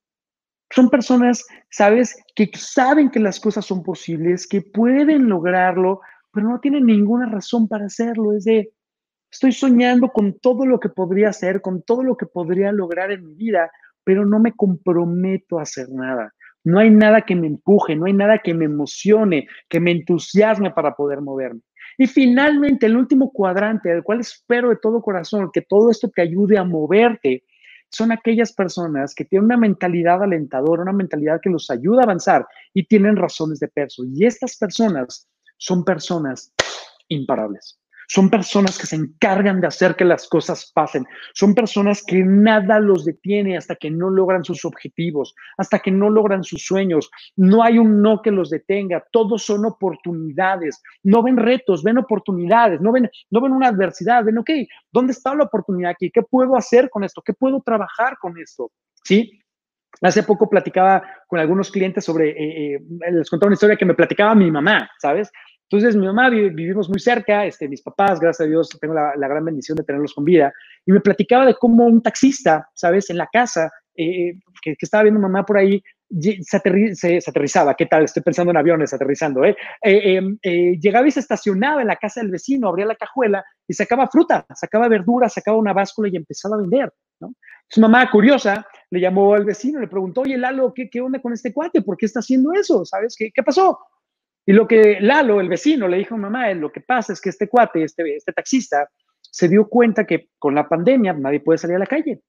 Son 0.73 0.89
personas, 0.89 1.45
¿sabes? 1.69 2.15
Que 2.33 2.49
saben 2.55 3.09
que 3.09 3.19
las 3.19 3.37
cosas 3.37 3.65
son 3.65 3.83
posibles, 3.83 4.47
que 4.47 4.61
pueden 4.61 5.27
lograrlo, 5.27 5.99
pero 6.31 6.47
no 6.47 6.61
tienen 6.61 6.85
ninguna 6.85 7.25
razón 7.25 7.67
para 7.67 7.87
hacerlo. 7.87 8.31
Es 8.31 8.45
de, 8.45 8.71
estoy 9.29 9.51
soñando 9.51 10.07
con 10.07 10.39
todo 10.39 10.65
lo 10.65 10.79
que 10.79 10.87
podría 10.87 11.27
hacer, 11.27 11.59
con 11.59 11.83
todo 11.83 12.01
lo 12.01 12.15
que 12.15 12.27
podría 12.27 12.71
lograr 12.71 13.11
en 13.11 13.27
mi 13.27 13.35
vida, 13.35 13.69
pero 14.05 14.25
no 14.25 14.39
me 14.39 14.53
comprometo 14.53 15.59
a 15.59 15.63
hacer 15.63 15.89
nada. 15.89 16.33
No 16.63 16.79
hay 16.79 16.91
nada 16.91 17.23
que 17.23 17.35
me 17.35 17.47
empuje, 17.47 17.93
no 17.97 18.05
hay 18.05 18.13
nada 18.13 18.37
que 18.37 18.53
me 18.53 18.63
emocione, 18.63 19.49
que 19.67 19.81
me 19.81 19.91
entusiasme 19.91 20.71
para 20.71 20.95
poder 20.95 21.19
moverme. 21.19 21.59
Y 21.97 22.07
finalmente, 22.07 22.85
el 22.85 22.97
último 22.97 23.31
cuadrante, 23.31 23.89
del 23.89 24.03
cual 24.03 24.21
espero 24.21 24.69
de 24.69 24.77
todo 24.77 25.01
corazón 25.01 25.49
que 25.53 25.61
todo 25.61 25.89
esto 25.91 26.09
te 26.09 26.21
ayude 26.21 26.57
a 26.57 26.63
moverte, 26.63 27.43
son 27.89 28.11
aquellas 28.11 28.53
personas 28.53 29.13
que 29.13 29.25
tienen 29.25 29.45
una 29.45 29.57
mentalidad 29.57 30.23
alentadora, 30.23 30.83
una 30.83 30.93
mentalidad 30.93 31.41
que 31.41 31.49
los 31.49 31.69
ayuda 31.69 32.01
a 32.01 32.03
avanzar 32.03 32.47
y 32.73 32.85
tienen 32.85 33.17
razones 33.17 33.59
de 33.59 33.67
peso. 33.67 34.03
Y 34.05 34.25
estas 34.25 34.57
personas 34.57 35.27
son 35.57 35.83
personas 35.83 36.53
imparables. 37.09 37.79
Son 38.13 38.29
personas 38.29 38.77
que 38.77 38.87
se 38.87 38.97
encargan 38.97 39.61
de 39.61 39.67
hacer 39.67 39.95
que 39.95 40.03
las 40.03 40.27
cosas 40.27 40.69
pasen. 40.75 41.05
Son 41.33 41.55
personas 41.55 42.03
que 42.05 42.25
nada 42.25 42.77
los 42.77 43.05
detiene 43.05 43.55
hasta 43.55 43.77
que 43.77 43.89
no 43.89 44.09
logran 44.09 44.43
sus 44.43 44.65
objetivos, 44.65 45.33
hasta 45.57 45.79
que 45.79 45.91
no 45.91 46.09
logran 46.09 46.43
sus 46.43 46.65
sueños. 46.65 47.09
No 47.37 47.63
hay 47.63 47.77
un 47.77 48.01
no 48.01 48.21
que 48.21 48.31
los 48.31 48.49
detenga. 48.49 49.01
Todos 49.13 49.45
son 49.45 49.63
oportunidades. 49.65 50.81
No 51.03 51.23
ven 51.23 51.37
retos, 51.37 51.83
ven 51.83 51.99
oportunidades. 51.99 52.81
No 52.81 52.91
ven, 52.91 53.09
no 53.29 53.39
ven 53.39 53.53
una 53.53 53.69
adversidad. 53.69 54.25
Ven, 54.25 54.39
ok, 54.39 54.49
¿dónde 54.91 55.13
está 55.13 55.33
la 55.33 55.45
oportunidad 55.45 55.91
aquí? 55.91 56.11
¿Qué 56.11 56.21
puedo 56.21 56.57
hacer 56.57 56.89
con 56.89 57.05
esto? 57.05 57.21
¿Qué 57.21 57.31
puedo 57.31 57.61
trabajar 57.61 58.17
con 58.19 58.37
esto? 58.37 58.73
¿Sí? 59.05 59.41
Hace 60.01 60.23
poco 60.23 60.49
platicaba 60.49 61.01
con 61.27 61.39
algunos 61.39 61.71
clientes 61.71 62.03
sobre, 62.03 62.31
eh, 62.31 62.75
eh, 62.75 63.11
les 63.11 63.29
contaba 63.29 63.47
una 63.47 63.53
historia 63.53 63.77
que 63.77 63.85
me 63.85 63.93
platicaba 63.93 64.35
mi 64.35 64.51
mamá, 64.51 64.89
¿sabes? 64.99 65.31
Entonces, 65.71 65.95
mi 65.95 66.05
mamá 66.05 66.29
vivimos 66.29 66.89
muy 66.89 66.99
cerca, 66.99 67.45
este, 67.45 67.69
mis 67.69 67.81
papás, 67.81 68.19
gracias 68.19 68.45
a 68.45 68.49
Dios, 68.49 68.69
tengo 68.81 68.93
la, 68.93 69.15
gran 69.15 69.45
bendición 69.45 69.77
de 69.77 69.85
tenerlos 69.85 70.13
con 70.13 70.25
vida, 70.25 70.51
y 70.85 70.91
me 70.91 70.99
platicaba 70.99 71.45
de 71.45 71.55
cómo 71.55 71.85
un 71.85 72.01
taxista, 72.01 72.67
¿sabes? 72.73 73.09
En 73.09 73.15
la 73.15 73.29
casa, 73.31 73.71
eh, 73.95 74.33
que, 74.61 74.75
estaba 74.77 75.03
viendo 75.03 75.21
mamá 75.21 75.45
por 75.45 75.57
ahí, 75.57 75.81
se, 76.41 76.57
aterrizaba, 76.57 77.73
¿qué 77.75 77.85
tal? 77.85 78.03
Estoy 78.03 78.21
pensando 78.21 78.51
en 78.51 78.57
aviones 78.57 78.93
aterrizando, 78.93 79.45
¿eh? 79.45 79.55
Eh, 79.81 80.19
¿eh? 80.41 80.77
Llegaba 80.77 81.07
y 81.07 81.11
se 81.11 81.21
estacionaba 81.21 81.79
en 81.79 81.87
la 81.87 81.95
casa 81.95 82.19
del 82.19 82.31
vecino, 82.31 82.67
abría 82.67 82.85
la 82.85 82.95
cajuela 82.95 83.41
y 83.65 83.73
sacaba 83.73 84.09
fruta, 84.09 84.45
sacaba 84.53 84.89
verdura, 84.89 85.29
sacaba 85.29 85.57
una 85.57 85.71
báscula 85.71 86.09
y 86.11 86.17
empezaba 86.17 86.57
a 86.57 86.59
vender, 86.59 86.91
¿no? 87.21 87.33
Su 87.69 87.79
mamá, 87.79 88.11
curiosa, 88.11 88.67
le 88.89 88.99
llamó 88.99 89.33
al 89.33 89.45
vecino, 89.45 89.79
le 89.79 89.87
preguntó, 89.87 90.19
oye, 90.19 90.37
Lalo, 90.37 90.73
¿qué, 90.73 90.89
qué 90.89 90.99
onda 90.99 91.21
con 91.21 91.31
este 91.31 91.53
cuate? 91.53 91.81
¿Por 91.81 91.95
qué 91.95 92.07
está 92.07 92.19
haciendo 92.19 92.51
eso? 92.51 92.83
¿Sabes? 92.83 93.15
¿Qué, 93.17 93.31
qué 93.33 93.41
pasó? 93.41 93.79
Y 94.45 94.53
lo 94.53 94.67
que 94.67 94.97
Lalo, 94.99 95.39
el 95.39 95.49
vecino, 95.49 95.87
le 95.87 95.97
dijo 95.97 96.15
a 96.15 96.17
mamá, 96.17 96.51
lo 96.53 96.71
que 96.71 96.81
pasa 96.81 97.13
es 97.13 97.21
que 97.21 97.29
este 97.29 97.47
cuate, 97.47 97.83
este, 97.83 98.15
este 98.15 98.33
taxista, 98.33 98.89
se 99.21 99.47
dio 99.47 99.67
cuenta 99.67 100.05
que 100.05 100.29
con 100.37 100.55
la 100.55 100.67
pandemia 100.67 101.13
nadie 101.13 101.39
puede 101.39 101.57
salir 101.57 101.75
a 101.75 101.79
la 101.79 101.85
calle. 101.85 102.21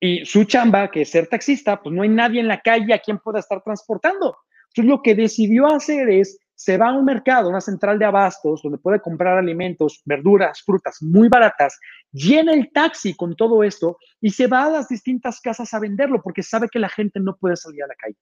Y 0.00 0.24
su 0.24 0.44
chamba, 0.44 0.90
que 0.90 1.02
es 1.02 1.10
ser 1.10 1.28
taxista, 1.28 1.80
pues 1.80 1.94
no 1.94 2.02
hay 2.02 2.08
nadie 2.08 2.40
en 2.40 2.48
la 2.48 2.60
calle 2.60 2.92
a 2.92 2.98
quien 2.98 3.18
pueda 3.18 3.38
estar 3.38 3.62
transportando. 3.62 4.36
Entonces 4.68 4.90
lo 4.90 5.02
que 5.02 5.14
decidió 5.14 5.66
hacer 5.66 6.10
es, 6.10 6.38
se 6.54 6.76
va 6.76 6.88
a 6.88 6.92
un 6.92 7.04
mercado, 7.04 7.48
una 7.48 7.60
central 7.60 7.98
de 7.98 8.04
abastos, 8.04 8.62
donde 8.62 8.78
puede 8.78 9.00
comprar 9.00 9.38
alimentos, 9.38 10.02
verduras, 10.04 10.62
frutas 10.62 10.98
muy 11.00 11.28
baratas, 11.28 11.78
llena 12.10 12.52
el 12.52 12.70
taxi 12.72 13.14
con 13.14 13.36
todo 13.36 13.62
esto 13.62 13.96
y 14.20 14.30
se 14.30 14.46
va 14.46 14.64
a 14.64 14.70
las 14.70 14.88
distintas 14.88 15.40
casas 15.40 15.72
a 15.74 15.80
venderlo 15.80 16.20
porque 16.22 16.42
sabe 16.42 16.68
que 16.68 16.78
la 16.78 16.88
gente 16.88 17.20
no 17.20 17.36
puede 17.36 17.56
salir 17.56 17.84
a 17.84 17.88
la 17.88 17.94
calle. 17.94 18.16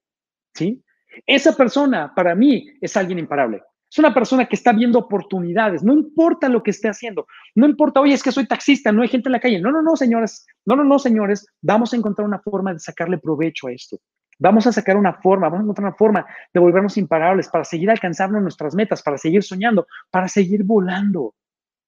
¿Sí? 0.53 0.83
Esa 1.25 1.55
persona, 1.55 2.13
para 2.15 2.35
mí, 2.35 2.69
es 2.81 2.95
alguien 2.97 3.19
imparable. 3.19 3.61
Es 3.91 3.99
una 3.99 4.13
persona 4.13 4.45
que 4.45 4.55
está 4.55 4.71
viendo 4.71 4.99
oportunidades, 4.99 5.83
no 5.83 5.91
importa 5.93 6.47
lo 6.47 6.63
que 6.63 6.71
esté 6.71 6.87
haciendo, 6.87 7.27
no 7.55 7.65
importa, 7.67 7.99
oye, 7.99 8.13
es 8.13 8.23
que 8.23 8.31
soy 8.31 8.47
taxista, 8.47 8.89
no 8.93 9.01
hay 9.01 9.09
gente 9.09 9.27
en 9.27 9.33
la 9.33 9.41
calle. 9.41 9.59
No, 9.59 9.69
no, 9.69 9.81
no, 9.81 9.97
señores, 9.97 10.47
no, 10.65 10.77
no, 10.77 10.85
no, 10.85 10.97
señores, 10.97 11.45
vamos 11.61 11.91
a 11.91 11.97
encontrar 11.97 12.25
una 12.25 12.39
forma 12.39 12.71
de 12.71 12.79
sacarle 12.79 13.17
provecho 13.17 13.67
a 13.67 13.73
esto. 13.73 13.97
Vamos 14.39 14.65
a 14.65 14.71
sacar 14.71 14.95
una 14.95 15.13
forma, 15.15 15.49
vamos 15.49 15.59
a 15.59 15.63
encontrar 15.63 15.87
una 15.89 15.97
forma 15.97 16.25
de 16.53 16.59
volvernos 16.61 16.97
imparables 16.97 17.49
para 17.49 17.65
seguir 17.65 17.91
alcanzando 17.91 18.39
nuestras 18.39 18.73
metas, 18.75 19.03
para 19.03 19.17
seguir 19.17 19.43
soñando, 19.43 19.85
para 20.09 20.29
seguir 20.29 20.63
volando. 20.63 21.35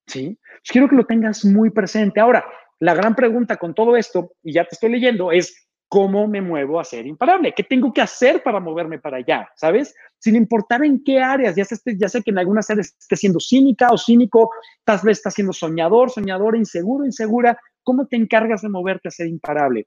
¿Sí? 0.05 0.37
quiero 0.67 0.89
que 0.89 0.97
lo 0.97 1.05
tengas 1.05 1.45
muy 1.45 1.69
presente. 1.69 2.19
Ahora, 2.19 2.43
la 2.79 2.93
gran 2.93 3.15
pregunta 3.15 3.55
con 3.55 3.73
todo 3.73 3.95
esto, 3.95 4.33
y 4.43 4.51
ya 4.51 4.65
te 4.65 4.75
estoy 4.75 4.91
leyendo, 4.91 5.31
es 5.31 5.62
cómo 5.93 6.27
me 6.27 6.41
muevo 6.41 6.79
a 6.79 6.83
ser 6.83 7.05
imparable, 7.05 7.53
qué 7.55 7.61
tengo 7.61 7.93
que 7.93 8.01
hacer 8.01 8.41
para 8.41 8.59
moverme 8.59 8.97
para 8.97 9.17
allá, 9.17 9.47
¿sabes? 9.55 9.93
Sin 10.17 10.35
importar 10.35 10.83
en 10.83 11.03
qué 11.03 11.19
áreas, 11.19 11.55
ya 11.55 11.63
sé, 11.65 11.75
sé 11.75 12.23
que 12.23 12.31
en 12.31 12.39
algunas 12.39 12.67
áreas 12.71 12.95
esté 12.99 13.15
siendo 13.15 13.39
cínica 13.39 13.89
o 13.91 13.97
cínico, 13.99 14.49
tal 14.83 14.99
vez 15.03 15.19
estás 15.19 15.35
siendo 15.35 15.53
soñador, 15.53 16.09
soñadora, 16.09 16.57
inseguro, 16.57 17.05
insegura, 17.05 17.59
¿cómo 17.83 18.07
te 18.07 18.15
encargas 18.15 18.63
de 18.63 18.69
moverte 18.69 19.09
a 19.09 19.11
ser 19.11 19.27
imparable? 19.27 19.85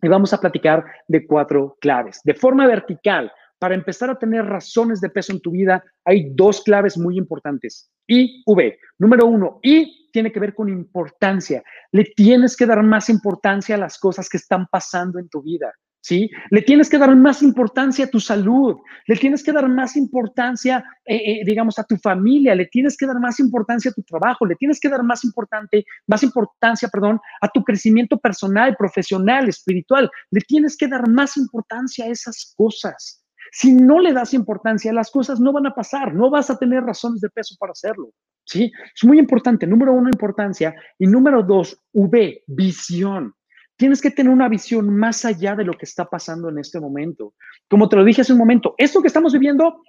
Y 0.00 0.08
vamos 0.08 0.32
a 0.32 0.40
platicar 0.40 0.86
de 1.06 1.26
cuatro 1.26 1.76
claves. 1.82 2.22
De 2.24 2.32
forma 2.32 2.66
vertical, 2.66 3.30
para 3.58 3.74
empezar 3.74 4.10
a 4.10 4.18
tener 4.18 4.44
razones 4.44 5.00
de 5.00 5.10
peso 5.10 5.32
en 5.32 5.40
tu 5.40 5.52
vida, 5.52 5.82
hay 6.04 6.30
dos 6.34 6.62
claves 6.62 6.98
muy 6.98 7.16
importantes. 7.16 7.90
I, 8.08 8.42
V. 8.46 8.78
Número 8.98 9.26
uno, 9.26 9.58
I 9.62 10.08
tiene 10.12 10.32
que 10.32 10.40
ver 10.40 10.54
con 10.54 10.68
importancia. 10.68 11.62
Le 11.92 12.04
tienes 12.04 12.56
que 12.56 12.66
dar 12.66 12.82
más 12.82 13.08
importancia 13.08 13.74
a 13.74 13.78
las 13.78 13.98
cosas 13.98 14.28
que 14.28 14.38
están 14.38 14.66
pasando 14.66 15.18
en 15.18 15.28
tu 15.28 15.42
vida. 15.42 15.72
¿Sí? 16.00 16.30
Le 16.50 16.62
tienes 16.62 16.88
que 16.88 16.98
dar 16.98 17.16
más 17.16 17.42
importancia 17.42 18.04
a 18.04 18.08
tu 18.08 18.20
salud, 18.20 18.76
le 19.08 19.16
tienes 19.16 19.42
que 19.42 19.50
dar 19.50 19.68
más 19.68 19.96
importancia, 19.96 20.84
eh, 21.04 21.16
eh, 21.16 21.40
digamos, 21.44 21.80
a 21.80 21.82
tu 21.82 21.96
familia, 21.96 22.54
le 22.54 22.66
tienes 22.66 22.96
que 22.96 23.06
dar 23.06 23.18
más 23.18 23.40
importancia 23.40 23.90
a 23.90 23.94
tu 23.94 24.04
trabajo, 24.04 24.46
le 24.46 24.54
tienes 24.54 24.78
que 24.78 24.88
dar 24.88 25.02
más 25.02 25.24
importante, 25.24 25.84
más 26.06 26.22
importancia, 26.22 26.88
perdón, 26.88 27.18
a 27.40 27.48
tu 27.48 27.64
crecimiento 27.64 28.18
personal, 28.18 28.76
profesional, 28.78 29.48
espiritual, 29.48 30.08
le 30.30 30.42
tienes 30.42 30.76
que 30.76 30.86
dar 30.86 31.08
más 31.08 31.36
importancia 31.36 32.04
a 32.04 32.08
esas 32.08 32.54
cosas. 32.56 33.25
Si 33.58 33.72
no 33.72 34.00
le 34.00 34.12
das 34.12 34.34
importancia, 34.34 34.92
las 34.92 35.10
cosas 35.10 35.40
no 35.40 35.50
van 35.50 35.66
a 35.66 35.74
pasar, 35.74 36.12
no 36.12 36.28
vas 36.28 36.50
a 36.50 36.58
tener 36.58 36.82
razones 36.82 37.22
de 37.22 37.30
peso 37.30 37.56
para 37.58 37.72
hacerlo. 37.72 38.10
¿sí? 38.44 38.70
Es 38.94 39.02
muy 39.02 39.18
importante. 39.18 39.66
Número 39.66 39.94
uno, 39.94 40.10
importancia. 40.10 40.74
Y 40.98 41.06
número 41.06 41.42
dos, 41.42 41.82
V, 41.94 42.44
visión. 42.46 43.34
Tienes 43.74 44.02
que 44.02 44.10
tener 44.10 44.30
una 44.30 44.50
visión 44.50 44.94
más 44.94 45.24
allá 45.24 45.56
de 45.56 45.64
lo 45.64 45.72
que 45.72 45.86
está 45.86 46.04
pasando 46.04 46.50
en 46.50 46.58
este 46.58 46.78
momento. 46.80 47.32
Como 47.66 47.88
te 47.88 47.96
lo 47.96 48.04
dije 48.04 48.20
hace 48.20 48.34
un 48.34 48.38
momento, 48.40 48.74
esto 48.76 49.00
que 49.00 49.08
estamos 49.08 49.32
viviendo, 49.32 49.80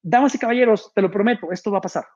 damas 0.00 0.34
y 0.34 0.38
caballeros, 0.38 0.90
te 0.94 1.02
lo 1.02 1.10
prometo, 1.10 1.52
esto 1.52 1.70
va 1.70 1.76
a 1.76 1.82
pasar. 1.82 2.06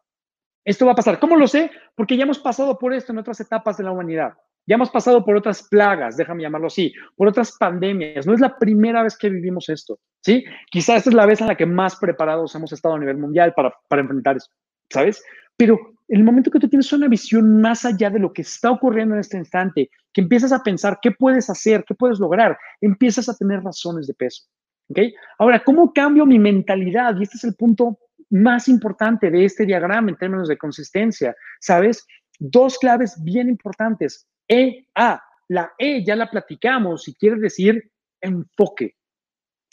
Esto 0.64 0.86
va 0.86 0.92
a 0.92 0.96
pasar. 0.96 1.20
¿Cómo 1.20 1.36
lo 1.36 1.46
sé? 1.46 1.70
Porque 1.94 2.16
ya 2.16 2.22
hemos 2.22 2.38
pasado 2.38 2.78
por 2.78 2.94
esto 2.94 3.12
en 3.12 3.18
otras 3.18 3.38
etapas 3.40 3.76
de 3.76 3.84
la 3.84 3.92
humanidad. 3.92 4.32
Ya 4.66 4.76
hemos 4.76 4.90
pasado 4.90 5.24
por 5.24 5.36
otras 5.36 5.62
plagas, 5.68 6.16
déjame 6.16 6.42
llamarlo 6.42 6.68
así, 6.68 6.92
por 7.16 7.28
otras 7.28 7.56
pandemias. 7.58 8.26
No 8.26 8.32
es 8.32 8.40
la 8.40 8.58
primera 8.58 9.02
vez 9.02 9.16
que 9.16 9.28
vivimos 9.28 9.68
esto, 9.68 9.98
¿sí? 10.22 10.44
Quizás 10.70 10.98
esta 10.98 11.10
es 11.10 11.14
la 11.14 11.26
vez 11.26 11.40
en 11.40 11.48
la 11.48 11.56
que 11.56 11.66
más 11.66 11.96
preparados 11.96 12.54
hemos 12.54 12.72
estado 12.72 12.94
a 12.94 12.98
nivel 12.98 13.18
mundial 13.18 13.52
para, 13.54 13.74
para 13.88 14.02
enfrentar 14.02 14.36
eso, 14.36 14.50
¿sabes? 14.88 15.22
Pero 15.56 15.78
en 16.08 16.18
el 16.18 16.24
momento 16.24 16.50
que 16.50 16.58
tú 16.58 16.68
tienes 16.68 16.92
una 16.92 17.08
visión 17.08 17.60
más 17.60 17.84
allá 17.84 18.10
de 18.10 18.18
lo 18.18 18.32
que 18.32 18.42
está 18.42 18.70
ocurriendo 18.70 19.14
en 19.14 19.20
este 19.20 19.38
instante, 19.38 19.90
que 20.12 20.20
empiezas 20.20 20.52
a 20.52 20.62
pensar 20.62 20.98
qué 21.02 21.10
puedes 21.10 21.48
hacer, 21.50 21.84
qué 21.86 21.94
puedes 21.94 22.18
lograr, 22.18 22.58
empiezas 22.80 23.28
a 23.28 23.36
tener 23.36 23.62
razones 23.62 24.06
de 24.06 24.14
peso. 24.14 24.44
¿Ok? 24.88 24.98
Ahora, 25.38 25.62
¿cómo 25.64 25.92
cambio 25.92 26.26
mi 26.26 26.38
mentalidad? 26.38 27.16
Y 27.18 27.22
este 27.22 27.38
es 27.38 27.44
el 27.44 27.54
punto 27.54 27.98
más 28.30 28.68
importante 28.68 29.30
de 29.30 29.44
este 29.44 29.64
diagrama 29.64 30.10
en 30.10 30.16
términos 30.16 30.48
de 30.48 30.58
consistencia. 30.58 31.34
¿Sabes? 31.60 32.06
Dos 32.38 32.78
claves 32.78 33.16
bien 33.22 33.48
importantes. 33.48 34.26
E, 34.48 34.86
A. 34.94 35.22
La 35.48 35.72
E 35.78 36.04
ya 36.04 36.16
la 36.16 36.30
platicamos 36.30 37.06
y 37.08 37.14
quiere 37.14 37.36
decir 37.36 37.90
enfoque 38.20 38.96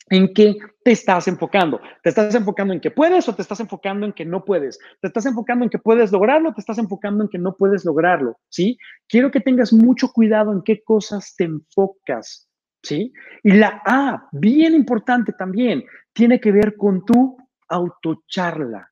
en 0.09 0.33
qué 0.33 0.57
te 0.83 0.91
estás 0.91 1.27
enfocando. 1.27 1.79
¿Te 2.03 2.09
estás 2.09 2.35
enfocando 2.35 2.73
en 2.73 2.81
que 2.81 2.91
puedes 2.91 3.27
o 3.29 3.35
te 3.35 3.41
estás 3.41 3.59
enfocando 3.61 4.05
en 4.05 4.13
que 4.13 4.25
no 4.25 4.43
puedes? 4.43 4.77
¿Te 4.99 5.07
estás 5.07 5.25
enfocando 5.25 5.63
en 5.63 5.69
que 5.69 5.79
puedes 5.79 6.11
lograrlo 6.11 6.49
o 6.49 6.53
te 6.53 6.59
estás 6.59 6.77
enfocando 6.79 7.23
en 7.23 7.29
que 7.29 7.37
no 7.37 7.55
puedes 7.55 7.85
lograrlo? 7.85 8.37
¿Sí? 8.49 8.77
Quiero 9.07 9.31
que 9.31 9.39
tengas 9.39 9.71
mucho 9.71 10.11
cuidado 10.11 10.51
en 10.51 10.63
qué 10.63 10.83
cosas 10.83 11.33
te 11.35 11.45
enfocas. 11.45 12.49
¿Sí? 12.83 13.13
Y 13.43 13.51
la 13.51 13.81
A, 13.85 14.27
bien 14.31 14.73
importante 14.73 15.33
también, 15.33 15.85
tiene 16.13 16.39
que 16.39 16.51
ver 16.51 16.75
con 16.75 17.05
tu 17.05 17.37
autocharla. 17.69 18.91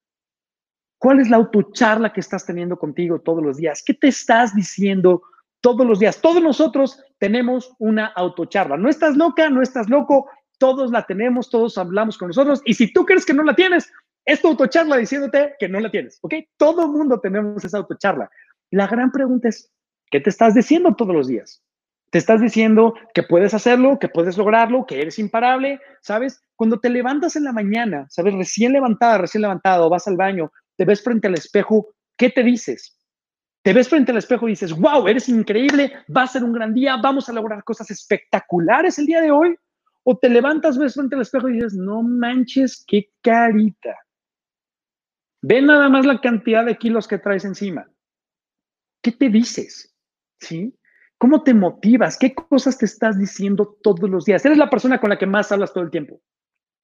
¿Cuál 0.97 1.19
es 1.19 1.29
la 1.29 1.37
autocharla 1.37 2.13
que 2.13 2.19
estás 2.19 2.45
teniendo 2.45 2.77
contigo 2.77 3.19
todos 3.19 3.43
los 3.43 3.57
días? 3.57 3.81
¿Qué 3.85 3.93
te 3.93 4.09
estás 4.09 4.55
diciendo 4.55 5.23
todos 5.61 5.85
los 5.85 5.99
días? 5.99 6.21
Todos 6.21 6.41
nosotros 6.41 7.03
tenemos 7.17 7.73
una 7.79 8.07
autocharla. 8.07 8.77
No 8.77 8.89
estás 8.89 9.15
loca, 9.17 9.49
no 9.49 9.61
estás 9.61 9.89
loco, 9.89 10.29
todos 10.57 10.91
la 10.91 11.05
tenemos, 11.05 11.49
todos 11.49 11.77
hablamos 11.77 12.17
con 12.17 12.27
nosotros. 12.27 12.61
Y 12.65 12.73
si 12.73 12.91
tú 12.93 13.05
crees 13.05 13.25
que 13.25 13.33
no 13.33 13.43
la 13.43 13.55
tienes, 13.55 13.91
es 14.25 14.41
tu 14.41 14.49
autocharla 14.49 14.97
diciéndote 14.97 15.55
que 15.57 15.67
no 15.67 15.79
la 15.79 15.89
tienes, 15.89 16.19
¿ok? 16.21 16.35
Todo 16.57 16.83
el 16.83 16.91
mundo 16.91 17.19
tenemos 17.19 17.63
esa 17.65 17.79
autocharla. 17.79 18.29
La 18.69 18.85
gran 18.85 19.11
pregunta 19.11 19.49
es, 19.49 19.71
¿qué 20.11 20.19
te 20.19 20.29
estás 20.29 20.53
diciendo 20.53 20.95
todos 20.95 21.15
los 21.15 21.27
días? 21.27 21.63
Te 22.11 22.17
estás 22.17 22.41
diciendo 22.41 22.93
que 23.13 23.23
puedes 23.23 23.53
hacerlo, 23.53 23.97
que 23.99 24.09
puedes 24.09 24.37
lograrlo, 24.37 24.85
que 24.85 25.01
eres 25.01 25.19
imparable, 25.19 25.79
¿sabes? 26.01 26.41
Cuando 26.55 26.79
te 26.79 26.89
levantas 26.89 27.35
en 27.35 27.43
la 27.43 27.53
mañana, 27.53 28.07
¿sabes? 28.09 28.33
Recién 28.33 28.73
levantada, 28.73 29.17
recién 29.17 29.41
levantado, 29.41 29.89
vas 29.89 30.07
al 30.07 30.17
baño, 30.17 30.51
te 30.75 30.85
ves 30.85 31.03
frente 31.03 31.27
al 31.27 31.35
espejo, 31.35 31.87
¿qué 32.17 32.29
te 32.29 32.43
dices? 32.43 32.98
Te 33.69 33.73
ves 33.73 33.87
frente 33.87 34.11
al 34.11 34.17
espejo 34.17 34.47
y 34.47 34.53
dices, 34.53 34.73
wow, 34.73 35.07
eres 35.07 35.29
increíble, 35.29 35.93
va 36.09 36.23
a 36.23 36.27
ser 36.27 36.43
un 36.43 36.53
gran 36.53 36.73
día, 36.73 36.97
vamos 36.97 37.29
a 37.29 37.33
lograr 37.33 37.63
cosas 37.63 37.91
espectaculares 37.91 38.97
el 38.97 39.05
día 39.05 39.21
de 39.21 39.29
hoy. 39.29 39.55
O 40.01 40.17
te 40.17 40.27
levantas, 40.27 40.75
ves 40.75 40.95
frente 40.95 41.13
al 41.13 41.21
espejo 41.21 41.47
y 41.47 41.53
dices, 41.53 41.75
no 41.75 42.01
manches, 42.01 42.83
qué 42.87 43.11
carita. 43.21 43.95
Ve 45.43 45.61
nada 45.61 45.87
más 45.87 46.03
la 46.07 46.19
cantidad 46.19 46.65
de 46.65 46.79
kilos 46.79 47.07
que 47.07 47.19
traes 47.19 47.45
encima. 47.45 47.87
¿Qué 49.03 49.11
te 49.11 49.29
dices? 49.29 49.95
¿Sí? 50.39 50.75
¿Cómo 51.19 51.43
te 51.43 51.53
motivas? 51.53 52.17
¿Qué 52.17 52.33
cosas 52.33 52.75
te 52.75 52.85
estás 52.85 53.19
diciendo 53.19 53.77
todos 53.83 54.09
los 54.09 54.25
días? 54.25 54.43
Eres 54.45 54.57
la 54.57 54.71
persona 54.71 54.99
con 54.99 55.11
la 55.11 55.19
que 55.19 55.27
más 55.27 55.51
hablas 55.51 55.73
todo 55.73 55.83
el 55.83 55.91
tiempo. 55.91 56.19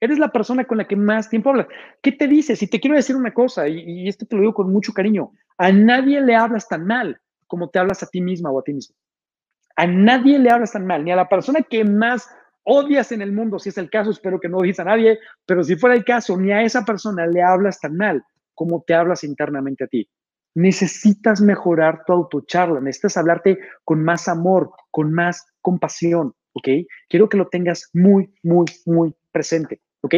Eres 0.05 0.19
la 0.19 0.31
persona 0.31 0.65
con 0.65 0.77
la 0.77 0.87
que 0.87 0.95
más 0.95 1.29
tiempo 1.29 1.49
hablas. 1.49 1.67
¿Qué 2.01 2.11
te 2.11 2.27
dices? 2.27 2.61
Y 2.61 2.67
te 2.67 2.79
quiero 2.79 2.95
decir 2.95 3.15
una 3.15 3.33
cosa, 3.33 3.67
y, 3.67 3.79
y 3.79 4.07
esto 4.07 4.25
te 4.25 4.35
lo 4.35 4.41
digo 4.41 4.53
con 4.53 4.71
mucho 4.71 4.93
cariño. 4.93 5.31
A 5.57 5.71
nadie 5.71 6.21
le 6.21 6.35
hablas 6.35 6.67
tan 6.67 6.85
mal 6.85 7.19
como 7.47 7.69
te 7.69 7.79
hablas 7.79 8.03
a 8.03 8.07
ti 8.07 8.21
misma 8.21 8.51
o 8.51 8.59
a 8.59 8.63
ti 8.63 8.73
mismo. 8.73 8.95
A 9.75 9.87
nadie 9.87 10.39
le 10.39 10.49
hablas 10.49 10.71
tan 10.71 10.85
mal, 10.85 11.03
ni 11.03 11.11
a 11.11 11.15
la 11.15 11.27
persona 11.27 11.61
que 11.61 11.83
más 11.83 12.27
odias 12.63 13.11
en 13.11 13.21
el 13.21 13.31
mundo, 13.31 13.59
si 13.59 13.69
es 13.69 13.77
el 13.77 13.89
caso, 13.89 14.11
espero 14.11 14.39
que 14.39 14.49
no 14.49 14.57
odies 14.57 14.79
a 14.79 14.85
nadie, 14.85 15.19
pero 15.45 15.63
si 15.63 15.75
fuera 15.75 15.95
el 15.95 16.03
caso, 16.03 16.37
ni 16.37 16.51
a 16.51 16.63
esa 16.63 16.83
persona 16.83 17.27
le 17.27 17.41
hablas 17.41 17.79
tan 17.79 17.95
mal 17.95 18.23
como 18.53 18.83
te 18.85 18.93
hablas 18.93 19.23
internamente 19.23 19.83
a 19.83 19.87
ti. 19.87 20.09
Necesitas 20.55 21.41
mejorar 21.41 22.03
tu 22.05 22.13
autocharla, 22.13 22.79
necesitas 22.79 23.17
hablarte 23.17 23.59
con 23.83 24.03
más 24.03 24.27
amor, 24.27 24.71
con 24.91 25.11
más 25.13 25.45
compasión, 25.61 26.33
¿ok? 26.53 26.67
Quiero 27.09 27.27
que 27.27 27.37
lo 27.37 27.47
tengas 27.49 27.89
muy, 27.93 28.33
muy, 28.41 28.65
muy 28.85 29.13
presente, 29.31 29.81
¿ok? 30.05 30.15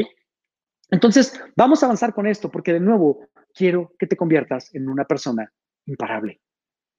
Entonces, 0.89 1.39
vamos 1.55 1.81
a 1.81 1.87
avanzar 1.87 2.13
con 2.13 2.27
esto, 2.27 2.49
porque 2.49 2.73
de 2.73 2.79
nuevo, 2.79 3.27
quiero 3.53 3.93
que 3.97 4.07
te 4.07 4.15
conviertas 4.15 4.73
en 4.73 4.87
una 4.87 5.05
persona 5.05 5.51
imparable. 5.85 6.39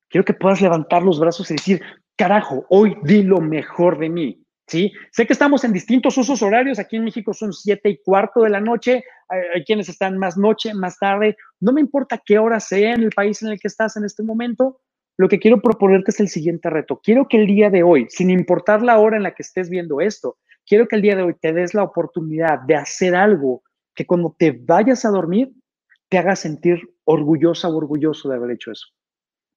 Quiero 0.09 0.25
que 0.25 0.35
puedas 0.35 0.61
levantar 0.61 1.03
los 1.03 1.21
brazos 1.21 1.51
y 1.51 1.55
decir, 1.55 1.83
carajo, 2.17 2.67
hoy 2.71 2.97
di 3.03 3.23
lo 3.23 3.41
mejor 3.41 3.99
de 3.99 4.09
mí. 4.09 4.43
¿sí? 4.67 4.93
Sé 5.13 5.27
que 5.27 5.33
estamos 5.33 5.65
en 5.65 5.73
distintos 5.73 6.17
usos 6.19 6.43
horarios, 6.43 6.79
aquí 6.79 6.97
en 6.97 7.05
México 7.05 7.33
son 7.33 7.53
siete 7.53 7.91
y 7.91 7.99
cuarto 8.03 8.43
de 8.43 8.51
la 8.51 8.61
noche, 8.61 9.05
hay, 9.29 9.65
quienes 9.65 9.89
están 9.89 10.19
más 10.19 10.37
noche, 10.37 10.75
más 10.75 10.99
tarde, 10.99 11.37
no 11.61 11.73
me 11.73 11.81
importa 11.81 12.21
qué 12.25 12.39
hora 12.39 12.61
sea 12.61 12.95
en 12.95 13.03
el 13.03 13.11
país 13.11 13.43
en 13.43 13.49
el 13.49 13.61
que 13.61 13.69
estás 13.69 13.97
en 13.97 14.05
este 14.05 14.23
momento, 14.23 14.81
lo 15.19 15.29
que 15.29 15.39
quiero 15.39 15.61
proponerte 15.61 16.11
es 16.11 16.21
el 16.21 16.29
siguiente 16.29 16.71
reto. 16.71 17.01
Quiero 17.03 17.27
que 17.29 17.39
el 17.39 17.47
día 17.47 17.71
de 17.71 17.83
hoy, 17.83 18.07
sin 18.09 18.31
importar 18.31 18.83
la 18.83 18.99
hora 18.99 19.17
en 19.17 19.25
la 19.25 19.35
que 19.35 19.43
estés 19.43 19.69
viendo 19.69 20.01
esto, 20.01 20.39
quiero 20.69 20.87
que 20.87 20.97
el 20.97 21.03
día 21.03 21.17
de 21.17 21.23
hoy 21.23 21.35
te 21.41 21.53
des 21.53 21.75
la 21.75 21.83
oportunidad 21.83 22.61
de 22.61 22.77
hacer 22.77 23.15
algo 23.15 23.63
que 23.95 24.07
cuando 24.07 24.35
te 24.39 24.53
vayas 24.53 25.05
a 25.05 25.11
dormir 25.11 25.51
te 26.09 26.19
haga 26.19 26.37
sentir 26.37 26.81
orgullosa 27.05 27.69
o 27.69 27.77
orgulloso 27.77 28.29
de 28.29 28.37
haber 28.37 28.53
hecho 28.53 28.71
eso. 28.71 28.87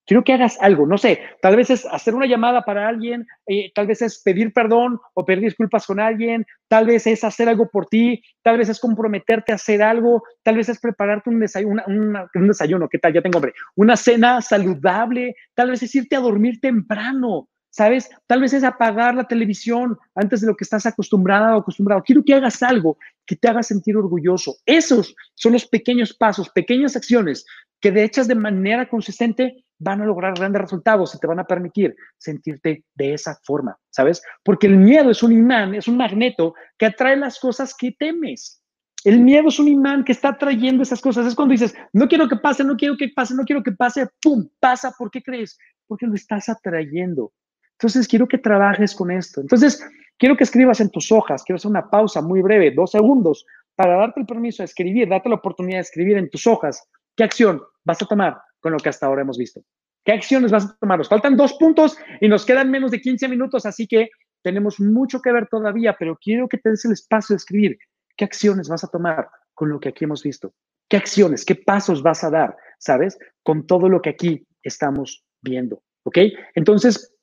Quiero 0.08 0.24
que 0.24 0.34
hagas 0.34 0.58
algo, 0.60 0.88
no 0.88 0.98
sé, 0.98 1.22
tal 1.42 1.56
vez 1.56 1.70
es 1.70 1.86
hacer 1.86 2.16
una 2.16 2.26
llamada 2.26 2.64
para 2.64 2.88
alguien, 2.88 3.28
eh, 3.46 3.72
tal 3.76 3.86
vez 3.86 4.02
es 4.02 4.22
pedir 4.24 4.52
perdón 4.52 5.00
o 5.14 5.24
pedir 5.24 5.44
disculpas 5.44 5.86
con 5.86 6.00
alguien, 6.00 6.44
tal 6.68 6.88
vez 6.88 7.06
es 7.06 7.24
hacer 7.24 7.48
algo 7.48 7.70
por 7.70 7.86
ti, 7.86 8.22
tal 8.42 8.58
vez 8.58 8.68
es 8.68 8.80
comprometerte 8.80 9.52
a 9.52 9.56
hacer 9.56 9.84
algo, 9.84 10.24
tal 10.42 10.58
vez 10.58 10.70
es 10.70 10.80
prepararte 10.80 11.30
un 11.30 11.40
desayuno, 11.40 11.84
un 11.86 12.48
desayuno, 12.48 12.90
¿qué 12.90 12.98
tal? 12.98 13.14
Ya 13.14 13.22
tengo 13.22 13.38
hambre, 13.38 13.54
una 13.76 13.96
cena 13.96 14.42
saludable, 14.42 15.36
tal 15.54 15.70
vez 15.70 15.84
es 15.84 15.94
irte 15.94 16.16
a 16.16 16.20
dormir 16.20 16.60
temprano, 16.60 17.48
¿sabes? 17.72 18.10
Tal 18.28 18.42
vez 18.42 18.54
es 18.54 18.64
apagar 18.64 19.16
la 19.16 19.28
televisión 19.28 19.98
antes 20.14 20.42
de 20.42 20.48
lo 20.48 20.56
que 20.56 20.64
estás 20.64 20.86
acostumbrada 20.86 21.56
o 21.56 21.62
acostumbrado. 21.62 22.04
Quiero 22.04 22.24
que 22.24 22.36
hagas 22.36 22.62
algo 22.62 22.98
que 23.26 23.36
te 23.36 23.48
haga 23.48 23.64
sentir 23.64 23.98
orgulloso. 23.98 24.58
Esos 24.66 25.16
son 25.34 25.54
los 25.54 25.66
pequeños 25.66 26.14
pasos, 26.14 26.50
pequeñas 26.50 26.96
acciones 26.96 27.46
que 27.80 27.92
de 27.92 28.04
hechas 28.04 28.28
de 28.28 28.36
manera 28.36 28.88
consistente 28.88 29.66
van 29.80 30.02
a 30.02 30.06
lograr 30.06 30.36
grandes 30.36 30.62
resultados 30.62 31.16
y 31.16 31.20
te 31.20 31.26
van 31.26 31.40
a 31.40 31.46
permitir 31.46 31.96
sentirte 32.18 32.86
de 32.94 33.14
esa 33.16 33.40
forma, 33.44 33.76
¿sabes? 33.90 34.22
Porque 34.44 34.68
el 34.68 34.78
miedo 34.78 35.10
es 35.10 35.24
un 35.24 35.32
imán, 35.32 35.74
es 35.74 35.88
un 35.88 35.98
magneto 35.98 36.54
que 36.78 36.86
atrae 36.86 37.18
las 37.18 37.40
cosas 37.40 37.74
que 37.76 37.92
temes. 37.92 38.62
El 39.04 39.22
miedo 39.22 39.48
es 39.48 39.58
un 39.58 39.68
imán 39.68 40.04
que 40.04 40.12
está 40.12 40.30
atrayendo 40.30 40.84
esas 40.84 41.02
cosas. 41.02 41.26
Es 41.26 41.34
cuando 41.34 41.54
dices, 41.54 41.74
no 41.92 42.08
quiero 42.08 42.30
que 42.30 42.36
pase, 42.36 42.64
no 42.64 42.78
quiero 42.78 42.96
que 42.96 43.10
pase, 43.10 43.34
no 43.34 43.44
quiero 43.44 43.64
que 43.64 43.72
pase, 43.72 44.08
¡pum! 44.22 44.48
Pasa. 44.60 44.94
¿Por 44.96 45.10
qué 45.10 45.24
crees? 45.24 45.58
Porque 45.88 46.06
lo 46.06 46.14
estás 46.14 46.50
atrayendo. 46.50 47.34
Entonces, 47.82 48.08
quiero 48.08 48.28
que 48.28 48.38
trabajes 48.38 48.94
con 48.94 49.10
esto. 49.10 49.42
Entonces, 49.42 49.84
quiero 50.20 50.38
que 50.38 50.44
escribas 50.44 50.80
en 50.82 50.92
tus 50.92 51.12
hojas. 51.12 51.44
Quiero 51.44 51.56
hacer 51.56 51.72
una 51.72 51.90
pausa 51.90 52.22
muy 52.22 52.44
breve, 52.44 52.70
dos 52.70 52.92
segundos, 52.92 53.44
para 53.76 53.96
darte 53.96 54.20
el 54.20 54.28
permiso 54.28 54.62
de 54.62 54.66
escribir, 54.66 55.10
darte 55.10 55.30
la 55.30 55.36
oportunidad 55.36 55.78
de 55.78 55.82
escribir 55.82 56.18
en 56.18 56.30
tus 56.30 56.46
hojas. 56.46 56.88
¿Qué 57.16 57.24
acción 57.24 57.60
vas 57.84 58.00
a 58.04 58.06
tomar 58.06 58.38
con 58.60 58.74
lo 58.74 58.78
que 58.78 58.90
hasta 58.90 59.08
ahora 59.08 59.24
hemos 59.24 59.40
visto? 59.40 59.64
¿Qué 60.06 60.12
acciones 60.12 60.52
vas 60.52 60.66
a 60.66 60.78
tomar? 60.80 61.00
Nos 61.00 61.10
faltan 61.10 61.36
dos 61.36 61.54
puntos 61.54 61.98
y 62.20 62.28
nos 62.28 62.46
quedan 62.46 62.70
menos 62.70 62.92
de 62.92 63.02
15 63.02 63.28
minutos, 63.28 63.66
así 63.66 63.88
que 63.88 64.10
tenemos 64.44 64.80
mucho 64.80 65.20
que 65.20 65.32
ver 65.32 65.48
todavía, 65.48 65.96
pero 65.98 66.16
quiero 66.22 66.48
que 66.48 66.60
te 66.60 66.70
des 66.70 66.86
el 66.86 66.92
espacio 66.92 67.34
de 67.34 67.38
escribir. 67.38 67.80
¿Qué 68.16 68.26
acciones 68.26 68.70
vas 68.70 68.84
a 68.84 68.90
tomar 68.90 69.28
con 69.56 69.70
lo 69.70 69.80
que 69.80 69.90
aquí 69.90 70.06
hemos 70.06 70.22
visto? 70.22 70.54
¿Qué 70.88 70.98
acciones, 70.98 71.46
qué 71.46 71.56
pasos 71.56 72.04
vas 72.04 72.24
a 72.24 72.30
dar, 72.30 72.56
sabes, 72.78 73.18
con 73.42 73.66
todo 73.66 73.90
lo 73.90 74.02
que 74.04 74.12
aquí 74.12 74.46
estamos 74.62 75.26
viendo? 75.42 75.82
¿Ok? 76.04 76.20
Entonces, 76.54 77.16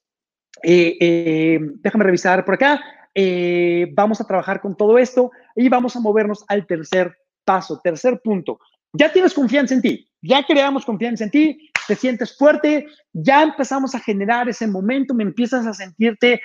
eh, 0.63 0.97
eh, 1.01 1.59
déjame 1.83 2.05
revisar 2.05 2.45
por 2.45 2.55
acá. 2.55 2.81
Eh, 3.15 3.91
vamos 3.95 4.21
a 4.21 4.27
trabajar 4.27 4.61
con 4.61 4.77
todo 4.77 4.99
esto 4.99 5.31
y 5.57 5.69
vamos 5.69 5.97
a 5.97 6.01
movernos 6.01 6.45
al 6.49 6.67
tercer 6.67 7.17
paso, 7.45 7.81
tercer 7.83 8.21
punto. 8.23 8.59
Ya 8.93 9.13
tienes 9.13 9.35
confianza 9.35 9.75
en 9.75 9.83
ti, 9.83 10.09
ya 10.23 10.45
creamos 10.45 10.85
confianza 10.85 11.25
en 11.25 11.31
ti, 11.31 11.71
te 11.87 11.95
sientes 11.95 12.37
fuerte, 12.37 12.87
ya 13.13 13.43
empezamos 13.43 13.95
a 13.95 14.01
generar 14.01 14.49
ese 14.49 14.67
momento, 14.67 15.15
me 15.15 15.25
empiezas 15.25 15.67
a 15.67 15.75
sentirte 15.75 16.41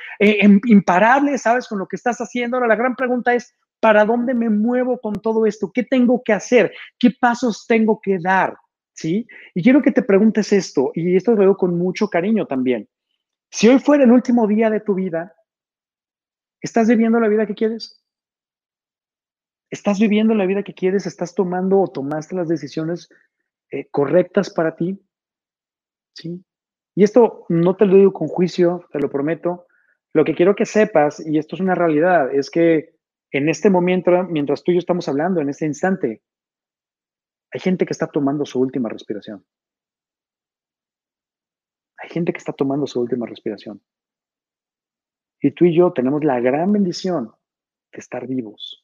imparable, 0.66 1.38
¿sabes? 1.38 1.68
Con 1.68 1.80
lo 1.80 1.88
que 1.88 1.96
estás 1.96 2.18
haciendo. 2.20 2.58
Ahora, 2.58 2.68
la 2.68 2.76
gran 2.76 2.96
pregunta 2.96 3.34
es, 3.34 3.54
¿para 3.80 4.04
dónde 4.04 4.34
me 4.34 4.50
muevo 4.50 5.00
con 5.00 5.14
todo 5.14 5.46
esto? 5.46 5.72
¿Qué 5.74 5.84
tengo 5.84 6.22
que 6.24 6.34
hacer? 6.34 6.74
¿Qué 7.00 7.12
pasos 7.12 7.66
tengo 7.68 8.00
que 8.02 8.18
dar? 8.20 8.56
¿sí? 8.94 9.28
Y 9.54 9.64
quiero 9.64 9.82
que 9.82 9.92
te 9.92 10.04
preguntes 10.04 10.54
esto, 10.54 10.92
y 10.94 11.16
esto 11.16 11.32
lo 11.32 11.38
veo 11.38 11.58
con 11.58 11.78
mucho 11.78 12.08
cariño 12.08 12.46
también. 12.46 12.88
Si 13.54 13.68
hoy 13.68 13.78
fuera 13.78 14.04
el 14.04 14.12
último 14.12 14.48
día 14.48 14.72
de 14.72 14.80
tu 14.80 14.96
vida, 14.96 15.36
¿estás 16.60 16.88
viviendo 16.88 17.20
la 17.20 17.28
vida 17.28 17.46
que 17.46 17.54
quieres? 17.54 18.04
¿Estás 19.70 20.00
viviendo 20.00 20.34
la 20.34 20.48
vida 20.48 20.64
que 20.64 20.74
quieres? 20.74 21.06
¿Estás 21.06 21.36
tomando 21.36 21.80
o 21.80 21.88
tomaste 21.88 22.36
las 22.36 22.48
decisiones 22.48 23.10
eh, 23.70 23.88
correctas 23.92 24.52
para 24.52 24.76
ti? 24.76 25.00
¿Sí? 26.16 26.44
Y 26.96 27.04
esto 27.04 27.46
no 27.48 27.76
te 27.76 27.86
lo 27.86 27.96
digo 27.96 28.12
con 28.12 28.28
juicio, 28.28 28.88
te 28.92 28.98
lo 28.98 29.08
prometo. 29.12 29.68
Lo 30.14 30.26
que 30.26 30.34
quiero 30.34 30.56
que 30.56 30.66
sepas, 30.66 31.24
y 31.24 31.38
esto 31.38 31.56
es 31.56 31.62
una 31.62 31.76
realidad, 31.76 32.34
es 32.34 32.50
que 32.50 32.96
en 33.32 33.50
este 33.50 33.70
momento, 33.70 34.12
mientras 34.24 34.64
tú 34.64 34.72
y 34.72 34.76
yo 34.76 34.80
estamos 34.80 35.08
hablando, 35.08 35.42
en 35.42 35.50
este 35.50 35.68
instante, 35.68 36.24
hay 37.52 37.60
gente 37.60 37.86
que 37.86 37.94
está 37.94 38.08
tomando 38.08 38.48
su 38.48 38.60
última 38.60 38.90
respiración. 38.90 39.46
Gente 42.10 42.34
que 42.34 42.40
está 42.40 42.54
tomando 42.54 42.88
su 42.88 43.00
última 43.02 43.26
respiración. 43.26 43.82
Y 45.42 45.52
tú 45.52 45.66
y 45.66 45.76
yo 45.76 45.92
tenemos 45.92 46.24
la 46.24 46.40
gran 46.40 46.72
bendición 46.72 47.32
de 47.92 48.00
estar 48.00 48.28
vivos 48.28 48.84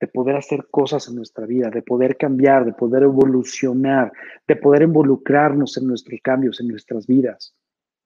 de 0.00 0.08
poder 0.08 0.36
hacer 0.36 0.68
cosas 0.70 1.08
en 1.08 1.16
nuestra 1.16 1.46
vida, 1.46 1.70
de 1.70 1.82
poder 1.82 2.16
cambiar, 2.16 2.64
de 2.64 2.72
poder 2.72 3.04
evolucionar, 3.04 4.12
de 4.46 4.56
poder 4.56 4.82
involucrarnos 4.82 5.76
en 5.78 5.86
nuestros 5.86 6.20
cambios, 6.22 6.60
en 6.60 6.68
nuestras 6.68 7.06
vidas, 7.06 7.54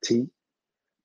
¿sí? 0.01 0.31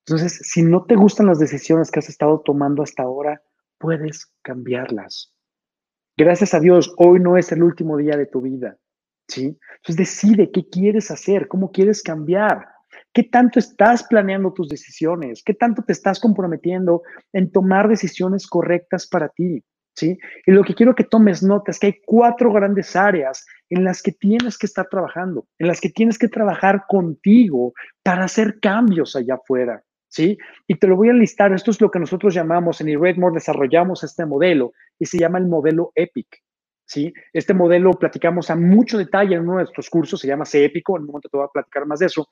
Entonces, 0.06 0.38
si 0.42 0.62
no 0.62 0.84
te 0.84 0.94
gustan 0.94 1.26
las 1.26 1.40
decisiones 1.40 1.90
que 1.90 1.98
has 1.98 2.08
estado 2.08 2.40
tomando 2.40 2.82
hasta 2.82 3.02
ahora, 3.02 3.42
puedes 3.78 4.32
cambiarlas. 4.42 5.34
Gracias 6.16 6.54
a 6.54 6.60
Dios, 6.60 6.94
hoy 6.96 7.18
no 7.18 7.36
es 7.36 7.50
el 7.50 7.62
último 7.64 7.96
día 7.96 8.16
de 8.16 8.26
tu 8.26 8.40
vida, 8.40 8.78
¿sí? 9.26 9.58
Entonces, 9.78 9.96
decide 9.96 10.52
qué 10.52 10.68
quieres 10.68 11.10
hacer, 11.10 11.48
cómo 11.48 11.72
quieres 11.72 12.02
cambiar. 12.02 12.68
¿Qué 13.12 13.24
tanto 13.24 13.58
estás 13.58 14.04
planeando 14.04 14.52
tus 14.52 14.68
decisiones? 14.68 15.42
¿Qué 15.44 15.54
tanto 15.54 15.82
te 15.82 15.92
estás 15.92 16.20
comprometiendo 16.20 17.02
en 17.32 17.50
tomar 17.50 17.88
decisiones 17.88 18.46
correctas 18.46 19.06
para 19.06 19.28
ti? 19.28 19.62
¿sí? 19.96 20.18
Y 20.44 20.52
lo 20.52 20.62
que 20.62 20.74
quiero 20.74 20.94
que 20.94 21.04
tomes 21.04 21.42
nota 21.42 21.70
es 21.70 21.78
que 21.78 21.86
hay 21.86 22.00
cuatro 22.04 22.52
grandes 22.52 22.94
áreas 22.94 23.44
en 23.70 23.82
las 23.82 24.02
que 24.02 24.12
tienes 24.12 24.58
que 24.58 24.66
estar 24.66 24.86
trabajando, 24.88 25.46
en 25.58 25.66
las 25.66 25.80
que 25.80 25.88
tienes 25.88 26.18
que 26.18 26.28
trabajar 26.28 26.84
contigo 26.86 27.72
para 28.02 28.24
hacer 28.24 28.60
cambios 28.60 29.16
allá 29.16 29.34
afuera, 29.34 29.82
¿sí? 30.08 30.36
Y 30.66 30.76
te 30.76 30.86
lo 30.86 30.96
voy 30.96 31.08
a 31.08 31.14
listar, 31.14 31.52
esto 31.52 31.70
es 31.70 31.80
lo 31.80 31.90
que 31.90 31.98
nosotros 31.98 32.34
llamamos, 32.34 32.80
en 32.80 33.00
Redmore 33.00 33.34
desarrollamos 33.34 34.04
este 34.04 34.26
modelo 34.26 34.72
y 34.98 35.06
se 35.06 35.18
llama 35.18 35.38
el 35.38 35.46
modelo 35.46 35.92
EPIC, 35.94 36.28
¿sí? 36.84 37.12
Este 37.32 37.54
modelo 37.54 37.92
platicamos 37.92 38.50
a 38.50 38.56
mucho 38.56 38.98
detalle 38.98 39.34
en 39.34 39.42
uno 39.42 39.52
de 39.52 39.64
nuestros 39.64 39.88
cursos, 39.88 40.20
se 40.20 40.28
llama 40.28 40.44
C 40.44 40.64
en 40.64 40.82
un 40.86 41.06
momento 41.06 41.28
te 41.28 41.36
voy 41.36 41.46
a 41.46 41.52
platicar 41.52 41.86
más 41.86 42.00
de 42.00 42.06
eso, 42.06 42.28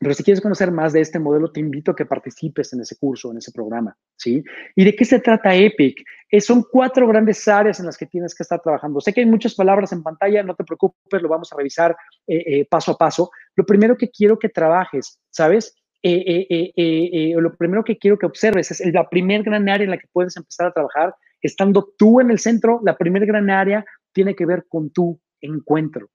pero 0.00 0.14
si 0.14 0.24
quieres 0.24 0.40
conocer 0.40 0.72
más 0.72 0.94
de 0.94 1.02
este 1.02 1.18
modelo, 1.18 1.52
te 1.52 1.60
invito 1.60 1.90
a 1.90 1.94
que 1.94 2.06
participes 2.06 2.72
en 2.72 2.80
ese 2.80 2.96
curso, 2.96 3.30
en 3.30 3.36
ese 3.36 3.52
programa, 3.52 3.94
¿sí? 4.16 4.42
¿Y 4.74 4.84
de 4.84 4.96
qué 4.96 5.04
se 5.04 5.20
trata 5.20 5.54
EPIC? 5.54 6.02
Eh, 6.30 6.40
son 6.40 6.64
cuatro 6.72 7.06
grandes 7.06 7.46
áreas 7.46 7.80
en 7.80 7.86
las 7.86 7.98
que 7.98 8.06
tienes 8.06 8.34
que 8.34 8.42
estar 8.42 8.62
trabajando. 8.62 9.02
Sé 9.02 9.12
que 9.12 9.20
hay 9.20 9.26
muchas 9.26 9.54
palabras 9.54 9.92
en 9.92 10.02
pantalla, 10.02 10.42
no 10.42 10.54
te 10.54 10.64
preocupes, 10.64 11.20
lo 11.20 11.28
vamos 11.28 11.52
a 11.52 11.56
revisar 11.56 11.94
eh, 12.26 12.42
eh, 12.46 12.64
paso 12.64 12.92
a 12.92 12.96
paso. 12.96 13.30
Lo 13.54 13.66
primero 13.66 13.94
que 13.94 14.08
quiero 14.08 14.38
que 14.38 14.48
trabajes, 14.48 15.20
¿sabes? 15.28 15.74
lo 16.02 17.56
primero 17.58 17.84
que 17.84 17.98
quiero 17.98 18.18
que 18.18 18.24
observes 18.24 18.70
es 18.70 18.94
la 18.94 19.06
primer 19.06 19.42
gran 19.42 19.68
área 19.68 19.84
en 19.84 19.90
la 19.90 19.98
que 19.98 20.08
puedes 20.10 20.34
empezar 20.34 20.68
a 20.68 20.72
trabajar, 20.72 21.14
estando 21.42 21.92
tú 21.98 22.20
en 22.20 22.30
el 22.30 22.38
centro, 22.38 22.80
la 22.82 22.96
primer 22.96 23.26
gran 23.26 23.50
área 23.50 23.84
tiene 24.14 24.34
que 24.34 24.46
ver 24.46 24.64
con 24.66 24.88
tu 24.88 25.20
encuentro. 25.42 26.08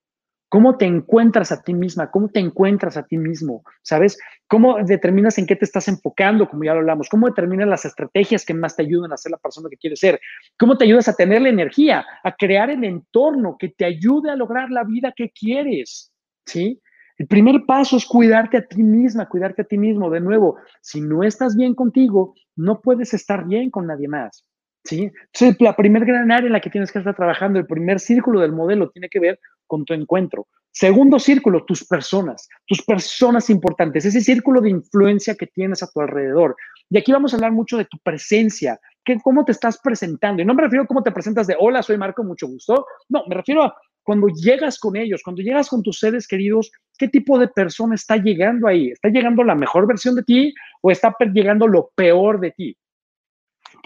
¿Cómo 0.48 0.76
te 0.76 0.84
encuentras 0.84 1.50
a 1.50 1.62
ti 1.62 1.74
misma? 1.74 2.10
¿Cómo 2.10 2.28
te 2.28 2.38
encuentras 2.38 2.96
a 2.96 3.04
ti 3.04 3.18
mismo? 3.18 3.64
¿Sabes? 3.82 4.16
¿Cómo 4.46 4.76
determinas 4.84 5.38
en 5.38 5.46
qué 5.46 5.56
te 5.56 5.64
estás 5.64 5.88
enfocando, 5.88 6.48
como 6.48 6.62
ya 6.62 6.72
lo 6.72 6.80
hablamos? 6.80 7.08
¿Cómo 7.08 7.26
determinas 7.26 7.68
las 7.68 7.84
estrategias 7.84 8.44
que 8.44 8.54
más 8.54 8.76
te 8.76 8.82
ayudan 8.82 9.12
a 9.12 9.16
ser 9.16 9.32
la 9.32 9.38
persona 9.38 9.68
que 9.68 9.76
quieres 9.76 9.98
ser? 9.98 10.20
¿Cómo 10.56 10.78
te 10.78 10.84
ayudas 10.84 11.08
a 11.08 11.14
tener 11.14 11.42
la 11.42 11.48
energía, 11.48 12.06
a 12.22 12.32
crear 12.36 12.70
el 12.70 12.84
entorno 12.84 13.56
que 13.58 13.70
te 13.70 13.84
ayude 13.84 14.30
a 14.30 14.36
lograr 14.36 14.70
la 14.70 14.84
vida 14.84 15.12
que 15.16 15.30
quieres? 15.30 16.12
¿Sí? 16.44 16.80
El 17.18 17.26
primer 17.26 17.64
paso 17.66 17.96
es 17.96 18.04
cuidarte 18.04 18.58
a 18.58 18.66
ti 18.66 18.82
misma, 18.82 19.28
cuidarte 19.28 19.62
a 19.62 19.64
ti 19.64 19.78
mismo. 19.78 20.10
De 20.10 20.20
nuevo, 20.20 20.58
si 20.80 21.00
no 21.00 21.24
estás 21.24 21.56
bien 21.56 21.74
contigo, 21.74 22.34
no 22.54 22.80
puedes 22.80 23.14
estar 23.14 23.46
bien 23.46 23.70
con 23.70 23.86
nadie 23.86 24.06
más. 24.06 24.44
¿Sí? 24.86 25.10
Entonces, 25.32 25.56
la 25.60 25.74
primer 25.74 26.04
gran 26.04 26.30
área 26.30 26.46
en 26.46 26.52
la 26.52 26.60
que 26.60 26.70
tienes 26.70 26.92
que 26.92 27.00
estar 27.00 27.16
trabajando, 27.16 27.58
el 27.58 27.66
primer 27.66 27.98
círculo 27.98 28.40
del 28.40 28.52
modelo 28.52 28.88
tiene 28.90 29.08
que 29.08 29.18
ver 29.18 29.40
con 29.66 29.84
tu 29.84 29.94
encuentro. 29.94 30.46
Segundo 30.70 31.18
círculo, 31.18 31.64
tus 31.64 31.84
personas, 31.84 32.48
tus 32.66 32.82
personas 32.82 33.50
importantes, 33.50 34.04
ese 34.04 34.20
círculo 34.20 34.60
de 34.60 34.70
influencia 34.70 35.34
que 35.34 35.46
tienes 35.46 35.82
a 35.82 35.88
tu 35.88 36.00
alrededor. 36.00 36.54
Y 36.88 36.98
aquí 36.98 37.10
vamos 37.10 37.32
a 37.32 37.36
hablar 37.36 37.50
mucho 37.50 37.76
de 37.78 37.86
tu 37.86 37.98
presencia, 37.98 38.78
que, 39.04 39.18
cómo 39.20 39.44
te 39.44 39.52
estás 39.52 39.80
presentando. 39.82 40.42
Y 40.42 40.44
no 40.44 40.54
me 40.54 40.62
refiero 40.62 40.84
a 40.84 40.86
cómo 40.86 41.02
te 41.02 41.10
presentas 41.10 41.46
de 41.46 41.56
hola, 41.58 41.82
soy 41.82 41.96
Marco, 41.96 42.22
mucho 42.22 42.46
gusto. 42.46 42.86
No, 43.08 43.24
me 43.26 43.34
refiero 43.34 43.64
a 43.64 43.74
cuando 44.04 44.28
llegas 44.28 44.78
con 44.78 44.94
ellos, 44.96 45.20
cuando 45.24 45.42
llegas 45.42 45.68
con 45.68 45.82
tus 45.82 45.98
seres 45.98 46.28
queridos, 46.28 46.70
¿qué 46.96 47.08
tipo 47.08 47.40
de 47.40 47.48
persona 47.48 47.96
está 47.96 48.16
llegando 48.18 48.68
ahí? 48.68 48.90
¿Está 48.92 49.08
llegando 49.08 49.42
la 49.42 49.56
mejor 49.56 49.88
versión 49.88 50.14
de 50.14 50.22
ti 50.22 50.54
o 50.80 50.92
está 50.92 51.12
llegando 51.32 51.66
lo 51.66 51.90
peor 51.96 52.38
de 52.38 52.52
ti? 52.52 52.76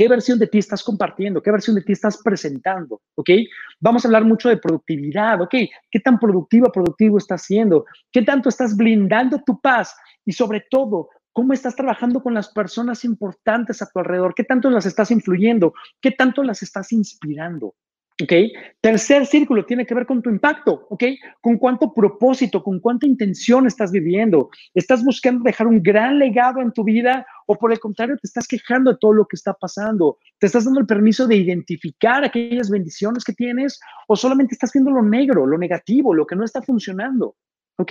¿Qué 0.01 0.09
versión 0.09 0.39
de 0.39 0.47
ti 0.47 0.57
estás 0.57 0.83
compartiendo? 0.83 1.43
¿Qué 1.43 1.51
versión 1.51 1.77
de 1.77 1.83
ti 1.83 1.93
estás 1.93 2.23
presentando? 2.25 3.03
¿Ok? 3.17 3.29
Vamos 3.81 4.03
a 4.03 4.09
hablar 4.09 4.25
mucho 4.25 4.49
de 4.49 4.57
productividad, 4.57 5.43
¿ok? 5.43 5.55
¿Qué 5.91 6.01
tan 6.01 6.19
productiva, 6.19 6.73
productivo 6.73 7.19
estás 7.19 7.43
siendo? 7.43 7.85
¿Qué 8.11 8.23
tanto 8.23 8.49
estás 8.49 8.75
blindando 8.75 9.43
tu 9.45 9.61
paz? 9.61 9.95
Y 10.25 10.33
sobre 10.33 10.65
todo, 10.71 11.11
¿cómo 11.35 11.53
estás 11.53 11.77
trabajando 11.77 12.23
con 12.23 12.33
las 12.33 12.49
personas 12.49 13.05
importantes 13.05 13.83
a 13.83 13.91
tu 13.91 13.99
alrededor? 13.99 14.35
¿Qué 14.35 14.45
tanto 14.45 14.71
las 14.71 14.87
estás 14.87 15.11
influyendo? 15.11 15.75
¿Qué 16.01 16.13
tanto 16.13 16.43
las 16.45 16.63
estás 16.63 16.93
inspirando? 16.93 17.75
¿Ok? 18.23 18.33
Tercer 18.81 19.27
círculo 19.27 19.65
tiene 19.67 19.85
que 19.85 19.95
ver 19.95 20.07
con 20.07 20.23
tu 20.23 20.31
impacto, 20.31 20.87
¿ok? 20.89 21.05
Con 21.41 21.59
cuánto 21.59 21.93
propósito, 21.93 22.63
con 22.63 22.81
cuánta 22.81 23.07
intención 23.07 23.67
estás 23.67 23.93
viviendo. 23.93 24.49
¿Estás 24.75 25.05
buscando 25.05 25.45
dejar 25.45 25.67
un 25.67 25.83
gran 25.83 26.19
legado 26.19 26.61
en 26.61 26.73
tu 26.73 26.85
vida 26.85 27.27
o 27.51 27.57
por 27.57 27.73
el 27.73 27.81
contrario 27.81 28.17
te 28.17 28.29
estás 28.29 28.47
quejando 28.47 28.93
de 28.93 28.99
todo 29.01 29.13
lo 29.13 29.27
que 29.27 29.35
está 29.35 29.53
pasando? 29.53 30.19
¿Te 30.39 30.47
estás 30.47 30.67
dando 30.67 30.79
el 30.79 30.87
permiso 30.87 31.27
de 31.27 31.35
identificar 31.35 32.23
aquellas 32.23 32.71
bendiciones 32.71 33.25
que 33.25 33.33
tienes 33.33 33.81
o 34.07 34.15
solamente 34.15 34.55
estás 34.55 34.73
viendo 34.73 34.93
lo 34.93 35.03
negro, 35.03 35.45
lo 35.45 35.59
negativo, 35.59 36.15
lo 36.15 36.25
que 36.27 36.37
no 36.37 36.45
está 36.45 36.63
funcionando? 36.63 37.35
¿Ok? 37.77 37.91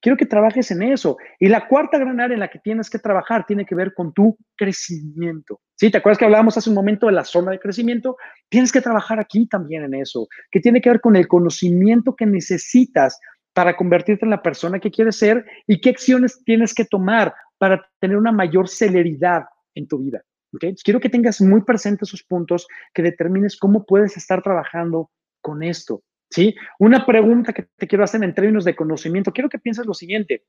Quiero 0.00 0.16
que 0.16 0.26
trabajes 0.26 0.70
en 0.70 0.84
eso. 0.84 1.16
Y 1.40 1.48
la 1.48 1.66
cuarta 1.66 1.98
gran 1.98 2.20
área 2.20 2.34
en 2.34 2.40
la 2.40 2.50
que 2.50 2.60
tienes 2.60 2.88
que 2.88 3.00
trabajar 3.00 3.44
tiene 3.46 3.66
que 3.66 3.74
ver 3.74 3.94
con 3.94 4.12
tu 4.12 4.38
crecimiento. 4.56 5.60
¿Sí? 5.74 5.90
¿Te 5.90 5.98
acuerdas 5.98 6.18
que 6.18 6.26
hablábamos 6.26 6.56
hace 6.56 6.70
un 6.70 6.76
momento 6.76 7.06
de 7.06 7.12
la 7.12 7.24
zona 7.24 7.50
de 7.50 7.58
crecimiento? 7.58 8.16
Tienes 8.48 8.70
que 8.70 8.80
trabajar 8.80 9.18
aquí 9.18 9.48
también 9.48 9.82
en 9.82 9.94
eso, 9.94 10.28
que 10.52 10.60
tiene 10.60 10.80
que 10.80 10.90
ver 10.90 11.00
con 11.00 11.16
el 11.16 11.26
conocimiento 11.26 12.14
que 12.14 12.26
necesitas 12.26 13.18
para 13.54 13.76
convertirte 13.76 14.24
en 14.24 14.30
la 14.30 14.42
persona 14.42 14.78
que 14.78 14.92
quieres 14.92 15.16
ser 15.16 15.44
y 15.66 15.80
qué 15.80 15.90
acciones 15.90 16.44
tienes 16.44 16.72
que 16.72 16.84
tomar 16.84 17.34
para 17.60 17.86
tener 17.98 18.16
una 18.16 18.32
mayor 18.32 18.68
celeridad 18.70 19.44
en 19.74 19.86
tu 19.86 19.98
vida. 19.98 20.24
¿ok? 20.54 20.64
Quiero 20.82 20.98
que 20.98 21.10
tengas 21.10 21.42
muy 21.42 21.60
presentes 21.60 22.08
esos 22.08 22.22
puntos, 22.22 22.66
que 22.94 23.02
determines 23.02 23.58
cómo 23.58 23.84
puedes 23.84 24.16
estar 24.16 24.42
trabajando 24.42 25.10
con 25.42 25.62
esto. 25.62 26.02
¿sí? 26.30 26.54
Una 26.78 27.04
pregunta 27.04 27.52
que 27.52 27.68
te 27.76 27.86
quiero 27.86 28.02
hacer 28.02 28.24
en 28.24 28.34
términos 28.34 28.64
de 28.64 28.74
conocimiento, 28.74 29.30
quiero 29.30 29.50
que 29.50 29.58
pienses 29.58 29.84
lo 29.84 29.92
siguiente. 29.92 30.46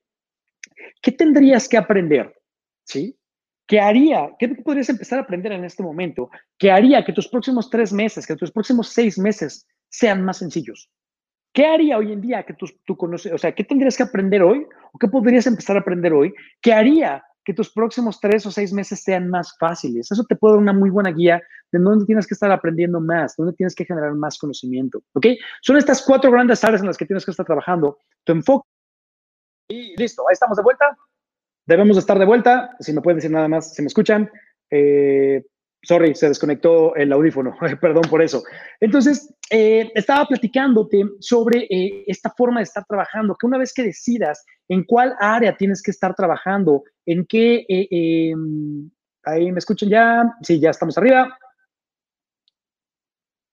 ¿Qué 1.02 1.12
tendrías 1.12 1.68
que 1.68 1.76
aprender? 1.76 2.34
¿Sí? 2.86 3.20
¿Qué 3.68 3.82
haría? 3.82 4.30
¿Qué 4.40 4.48
podrías 4.48 4.88
empezar 4.88 5.20
a 5.20 5.24
aprender 5.24 5.52
en 5.52 5.66
este 5.66 5.84
momento? 5.84 6.30
¿Qué 6.58 6.72
haría 6.72 7.04
que 7.04 7.12
tus 7.12 7.28
próximos 7.28 7.70
tres 7.70 7.92
meses, 7.92 8.26
que 8.26 8.38
tus 8.38 8.52
próximos 8.52 8.88
seis 8.88 9.20
meses 9.20 9.68
sean 9.90 10.24
más 10.24 10.38
sencillos? 10.38 10.90
¿Qué 11.54 11.66
haría 11.66 11.98
hoy 11.98 12.14
en 12.14 12.22
día 12.22 12.44
que 12.44 12.54
tú, 12.54 12.66
tú 12.86 12.96
conoces? 12.96 13.34
O 13.34 13.38
sea, 13.38 13.54
¿qué 13.54 13.64
tendrías 13.64 13.98
que 13.98 14.04
aprender 14.04 14.42
hoy? 14.42 14.66
¿O 14.94 14.98
qué 14.98 15.08
podrías 15.08 15.48
empezar 15.48 15.76
a 15.76 15.82
aprender 15.82 16.14
hoy? 16.14 16.34
¿Qué 16.62 16.74
haría 16.74 17.24
que 17.44 17.54
tus 17.54 17.72
próximos 17.72 18.20
tres 18.20 18.46
o 18.46 18.52
seis 18.52 18.72
meses 18.72 19.04
sean 19.04 19.28
más 19.28 19.58
fáciles. 19.58 20.12
Eso 20.12 20.24
te 20.26 20.36
puede 20.36 20.54
dar 20.54 20.62
una 20.62 20.74
muy 20.74 20.90
buena 20.90 21.12
guía 21.12 21.42
de 21.72 21.80
dónde 21.80 22.06
tienes 22.06 22.28
que 22.28 22.34
estar 22.34 22.52
aprendiendo 22.52 23.00
más, 23.00 23.36
dónde 23.36 23.54
tienes 23.54 23.74
que 23.76 23.86
generar 23.86 24.14
más 24.14 24.38
conocimiento. 24.38 25.02
¿Ok? 25.14 25.28
Son 25.62 25.78
estas 25.78 26.04
cuatro 26.04 26.32
grandes 26.32 26.64
áreas 26.64 26.82
en 26.82 26.88
las 26.88 26.98
que 26.98 27.06
tienes 27.06 27.26
que 27.26 27.32
estar 27.32 27.46
trabajando. 27.46 27.98
Tu 28.24 28.34
enfoque. 28.34 28.68
Y 29.70 29.96
listo, 29.98 30.24
ahí 30.28 30.34
estamos 30.34 30.58
de 30.58 30.64
vuelta. 30.64 30.98
Debemos 31.66 31.98
estar 31.98 32.20
de 32.20 32.26
vuelta. 32.26 32.76
Si 32.80 32.94
me 32.94 33.02
pueden 33.02 33.18
decir 33.18 33.32
nada 33.32 33.48
más, 33.48 33.74
si 33.74 33.82
me 33.82 33.88
escuchan. 33.88 34.30
Eh, 34.70 35.44
Sorry, 35.84 36.14
se 36.14 36.28
desconectó 36.28 36.96
el 36.96 37.12
audífono, 37.12 37.56
perdón 37.82 38.04
por 38.10 38.22
eso. 38.22 38.44
Entonces, 38.80 39.34
eh, 39.50 39.92
estaba 39.96 40.28
platicándote 40.28 41.04
sobre 41.20 41.66
eh, 41.70 42.04
esta 42.06 42.30
forma 42.30 42.60
de 42.60 42.66
estar 42.66 42.86
trabajando, 42.86 43.36
que 43.36 43.48
una 43.48 43.58
vez 43.58 43.74
que 43.74 43.84
decidas 43.84 44.46
en 44.68 44.84
cuál 44.84 45.16
área 45.20 45.58
tienes 45.58 45.82
que 45.82 45.92
estar 45.92 46.14
trabajando, 46.16 46.84
en 47.06 47.26
qué, 47.26 47.66
eh, 47.68 47.88
em, 47.92 48.92
ahí 49.24 49.52
me 49.52 49.60
escuchan 49.60 49.90
ya, 49.90 50.34
sí, 50.44 50.60
ya 50.60 50.70
estamos 50.70 50.98
arriba. 50.98 51.36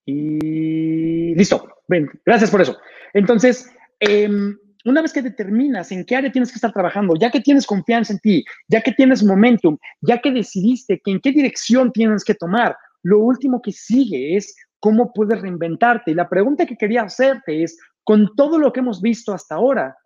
Y 0.05 1.35
listo, 1.35 1.66
Ven, 1.89 2.11
gracias 2.26 2.51
por 2.51 2.61
eso. 2.61 2.79
Entonces, 3.14 3.70
em, 4.01 4.59
una 4.89 5.03
vez 5.03 5.12
que 5.12 5.22
determinas 5.22 5.93
en 5.93 6.05
qué 6.05 6.16
área 6.16 6.32
tienes 6.32 6.51
que 6.51 6.57
estar 6.57 6.72
trabajando, 6.72 7.14
ya 7.16 7.30
que 7.30 7.41
tienes 7.41 7.66
confianza 7.66 8.12
en 8.12 8.18
ti, 8.20 8.45
ya 8.68 8.80
que 8.80 8.93
tienes 8.93 9.22
momentum, 9.22 9.76
ya 10.01 10.20
que 10.20 10.30
decidiste 10.30 11.01
que 11.05 11.11
en 11.11 11.20
qué 11.20 11.32
dirección 11.32 11.93
tienes 11.93 12.24
que 12.24 12.34
tomar, 12.34 12.76
lo 13.03 13.18
último 13.20 13.61
que 13.62 13.72
sigue 13.72 14.36
es 14.36 14.55
cómo 14.80 15.12
puedes 15.12 15.41
reinventarte. 15.41 16.11
Y 16.11 16.14
la 16.14 16.28
pregunta 16.28 16.66
que 16.66 16.76
quería 16.76 17.03
hacerte 17.03 17.62
es, 17.62 17.78
con 18.05 18.34
todo 18.36 18.59
lo 18.59 18.72
que 18.72 18.80
hemos 18.80 19.03
visto 19.03 19.32
hasta 19.32 19.57
ahora, 19.57 19.97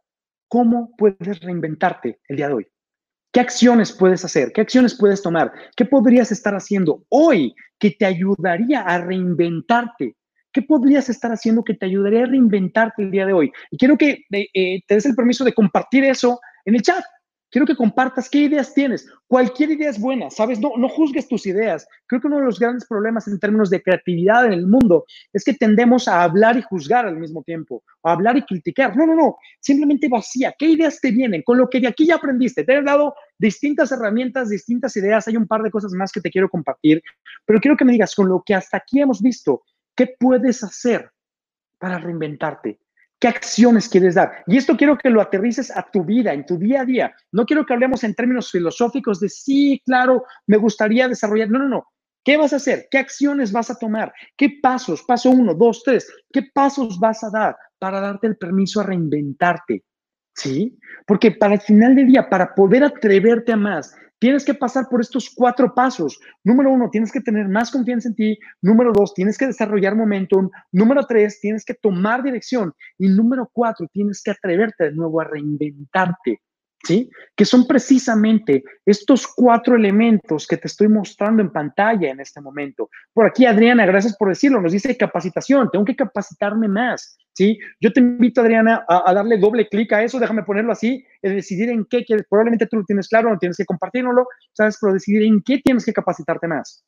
¿cómo 0.48 0.94
puedes 0.96 1.40
reinventarte 1.40 2.20
el 2.28 2.36
día 2.36 2.48
de 2.48 2.54
hoy? 2.54 2.66
¿Qué 3.32 3.40
acciones 3.40 3.92
puedes 3.92 4.24
hacer? 4.24 4.52
¿Qué 4.52 4.60
acciones 4.60 4.96
puedes 4.98 5.22
tomar? 5.22 5.52
¿Qué 5.76 5.84
podrías 5.84 6.32
estar 6.32 6.54
haciendo 6.54 7.04
hoy 7.08 7.54
que 7.78 7.92
te 7.92 8.04
ayudaría 8.04 8.82
a 8.82 8.98
reinventarte? 8.98 10.16
¿Qué 10.52 10.62
podrías 10.62 11.08
estar 11.08 11.32
haciendo 11.32 11.64
que 11.64 11.74
te 11.74 11.86
ayudaría 11.86 12.24
a 12.24 12.26
reinventarte 12.26 13.02
el 13.02 13.10
día 13.10 13.26
de 13.26 13.32
hoy? 13.32 13.52
Y 13.70 13.78
quiero 13.78 13.96
que 13.96 14.24
eh, 14.30 14.82
te 14.86 14.94
des 14.94 15.06
el 15.06 15.14
permiso 15.14 15.44
de 15.44 15.54
compartir 15.54 16.04
eso 16.04 16.40
en 16.64 16.74
el 16.74 16.82
chat. 16.82 17.02
Quiero 17.52 17.66
que 17.66 17.76
compartas 17.76 18.30
qué 18.30 18.38
ideas 18.38 18.72
tienes. 18.72 19.06
Cualquier 19.26 19.72
idea 19.72 19.90
es 19.90 20.00
buena, 20.00 20.30
¿sabes? 20.30 20.58
No, 20.58 20.72
no 20.78 20.88
juzgues 20.88 21.28
tus 21.28 21.46
ideas. 21.46 21.86
Creo 22.06 22.18
que 22.18 22.26
uno 22.26 22.38
de 22.38 22.46
los 22.46 22.58
grandes 22.58 22.86
problemas 22.86 23.28
en 23.28 23.38
términos 23.38 23.68
de 23.68 23.82
creatividad 23.82 24.46
en 24.46 24.54
el 24.54 24.66
mundo 24.66 25.04
es 25.34 25.44
que 25.44 25.52
tendemos 25.52 26.08
a 26.08 26.22
hablar 26.22 26.56
y 26.56 26.62
juzgar 26.62 27.04
al 27.04 27.18
mismo 27.18 27.42
tiempo, 27.42 27.84
a 28.04 28.12
hablar 28.12 28.38
y 28.38 28.42
criticar. 28.42 28.96
No, 28.96 29.04
no, 29.04 29.14
no. 29.14 29.36
Simplemente 29.60 30.08
vacía. 30.08 30.54
¿Qué 30.58 30.64
ideas 30.64 30.98
te 30.98 31.10
vienen? 31.10 31.42
Con 31.42 31.58
lo 31.58 31.68
que 31.68 31.80
de 31.80 31.88
aquí 31.88 32.06
ya 32.06 32.14
aprendiste. 32.14 32.64
Te 32.64 32.72
he 32.72 32.82
dado 32.82 33.14
distintas 33.38 33.92
herramientas, 33.92 34.48
distintas 34.48 34.96
ideas. 34.96 35.28
Hay 35.28 35.36
un 35.36 35.46
par 35.46 35.62
de 35.62 35.70
cosas 35.70 35.92
más 35.92 36.10
que 36.10 36.22
te 36.22 36.30
quiero 36.30 36.48
compartir, 36.48 37.02
pero 37.44 37.60
quiero 37.60 37.76
que 37.76 37.84
me 37.84 37.92
digas, 37.92 38.14
con 38.14 38.30
lo 38.30 38.42
que 38.46 38.54
hasta 38.54 38.78
aquí 38.78 39.02
hemos 39.02 39.20
visto, 39.20 39.62
¿qué 39.94 40.14
puedes 40.18 40.62
hacer 40.62 41.10
para 41.78 41.98
reinventarte? 41.98 42.78
¿Qué 43.22 43.28
acciones 43.28 43.88
quieres 43.88 44.16
dar? 44.16 44.42
Y 44.48 44.56
esto 44.56 44.76
quiero 44.76 44.98
que 44.98 45.08
lo 45.08 45.20
aterrices 45.20 45.70
a 45.70 45.88
tu 45.88 46.04
vida, 46.04 46.32
en 46.32 46.44
tu 46.44 46.58
día 46.58 46.80
a 46.80 46.84
día. 46.84 47.14
No 47.30 47.46
quiero 47.46 47.64
que 47.64 47.72
hablemos 47.72 48.02
en 48.02 48.14
términos 48.14 48.50
filosóficos 48.50 49.20
de 49.20 49.28
sí, 49.28 49.80
claro, 49.86 50.24
me 50.48 50.56
gustaría 50.56 51.06
desarrollar. 51.06 51.48
No, 51.48 51.60
no, 51.60 51.68
no. 51.68 51.86
¿Qué 52.24 52.36
vas 52.36 52.52
a 52.52 52.56
hacer? 52.56 52.88
¿Qué 52.90 52.98
acciones 52.98 53.52
vas 53.52 53.70
a 53.70 53.78
tomar? 53.78 54.12
¿Qué 54.36 54.58
pasos? 54.60 55.04
Paso 55.04 55.30
uno, 55.30 55.54
dos, 55.54 55.82
tres. 55.84 56.12
¿Qué 56.32 56.42
pasos 56.52 56.98
vas 56.98 57.22
a 57.22 57.30
dar 57.30 57.56
para 57.78 58.00
darte 58.00 58.26
el 58.26 58.36
permiso 58.36 58.80
a 58.80 58.84
reinventarte? 58.84 59.84
¿Sí? 60.34 60.76
Porque 61.06 61.30
para 61.32 61.54
el 61.54 61.60
final 61.60 61.94
del 61.94 62.08
día, 62.08 62.28
para 62.28 62.54
poder 62.54 62.82
atreverte 62.82 63.52
a 63.52 63.56
más, 63.56 63.94
Tienes 64.22 64.44
que 64.44 64.54
pasar 64.54 64.86
por 64.88 65.00
estos 65.00 65.28
cuatro 65.34 65.74
pasos. 65.74 66.20
Número 66.44 66.70
uno, 66.70 66.88
tienes 66.90 67.10
que 67.10 67.20
tener 67.20 67.48
más 67.48 67.72
confianza 67.72 68.08
en 68.08 68.14
ti. 68.14 68.38
Número 68.60 68.92
dos, 68.92 69.14
tienes 69.14 69.36
que 69.36 69.48
desarrollar 69.48 69.96
momentum. 69.96 70.48
Número 70.70 71.04
tres, 71.08 71.40
tienes 71.40 71.64
que 71.64 71.74
tomar 71.74 72.22
dirección. 72.22 72.72
Y 72.98 73.08
número 73.08 73.50
cuatro, 73.52 73.88
tienes 73.92 74.22
que 74.22 74.30
atreverte 74.30 74.84
de 74.84 74.92
nuevo 74.92 75.20
a 75.20 75.24
reinventarte. 75.24 76.40
¿Sí? 76.84 77.08
Que 77.36 77.44
son 77.44 77.66
precisamente 77.66 78.64
estos 78.84 79.28
cuatro 79.28 79.76
elementos 79.76 80.48
que 80.48 80.56
te 80.56 80.66
estoy 80.66 80.88
mostrando 80.88 81.40
en 81.40 81.52
pantalla 81.52 82.10
en 82.10 82.18
este 82.18 82.40
momento. 82.40 82.90
Por 83.12 83.24
aquí, 83.24 83.46
Adriana, 83.46 83.86
gracias 83.86 84.16
por 84.16 84.28
decirlo, 84.28 84.60
nos 84.60 84.72
dice 84.72 84.96
capacitación, 84.96 85.70
tengo 85.70 85.84
que 85.84 85.94
capacitarme 85.94 86.66
más. 86.66 87.16
¿sí? 87.34 87.58
Yo 87.80 87.92
te 87.92 88.00
invito, 88.00 88.40
Adriana, 88.40 88.84
a, 88.88 89.12
darle 89.14 89.38
doble 89.38 89.68
clic 89.68 89.92
a 89.92 90.02
eso, 90.02 90.18
déjame 90.18 90.42
ponerlo 90.42 90.72
así, 90.72 91.04
es 91.20 91.32
decidir 91.32 91.70
en 91.70 91.84
qué 91.84 92.04
quieres, 92.04 92.26
probablemente 92.28 92.66
tú 92.66 92.78
lo 92.78 92.84
tienes 92.84 93.08
claro, 93.08 93.30
no 93.30 93.38
tienes 93.38 93.56
que 93.56 93.64
compartirlo, 93.64 94.26
¿sabes? 94.52 94.78
Pero 94.80 94.94
decidir 94.94 95.22
en 95.22 95.42
qué 95.42 95.58
tienes 95.58 95.84
que 95.84 95.92
capacitarte 95.92 96.48
más. 96.48 96.84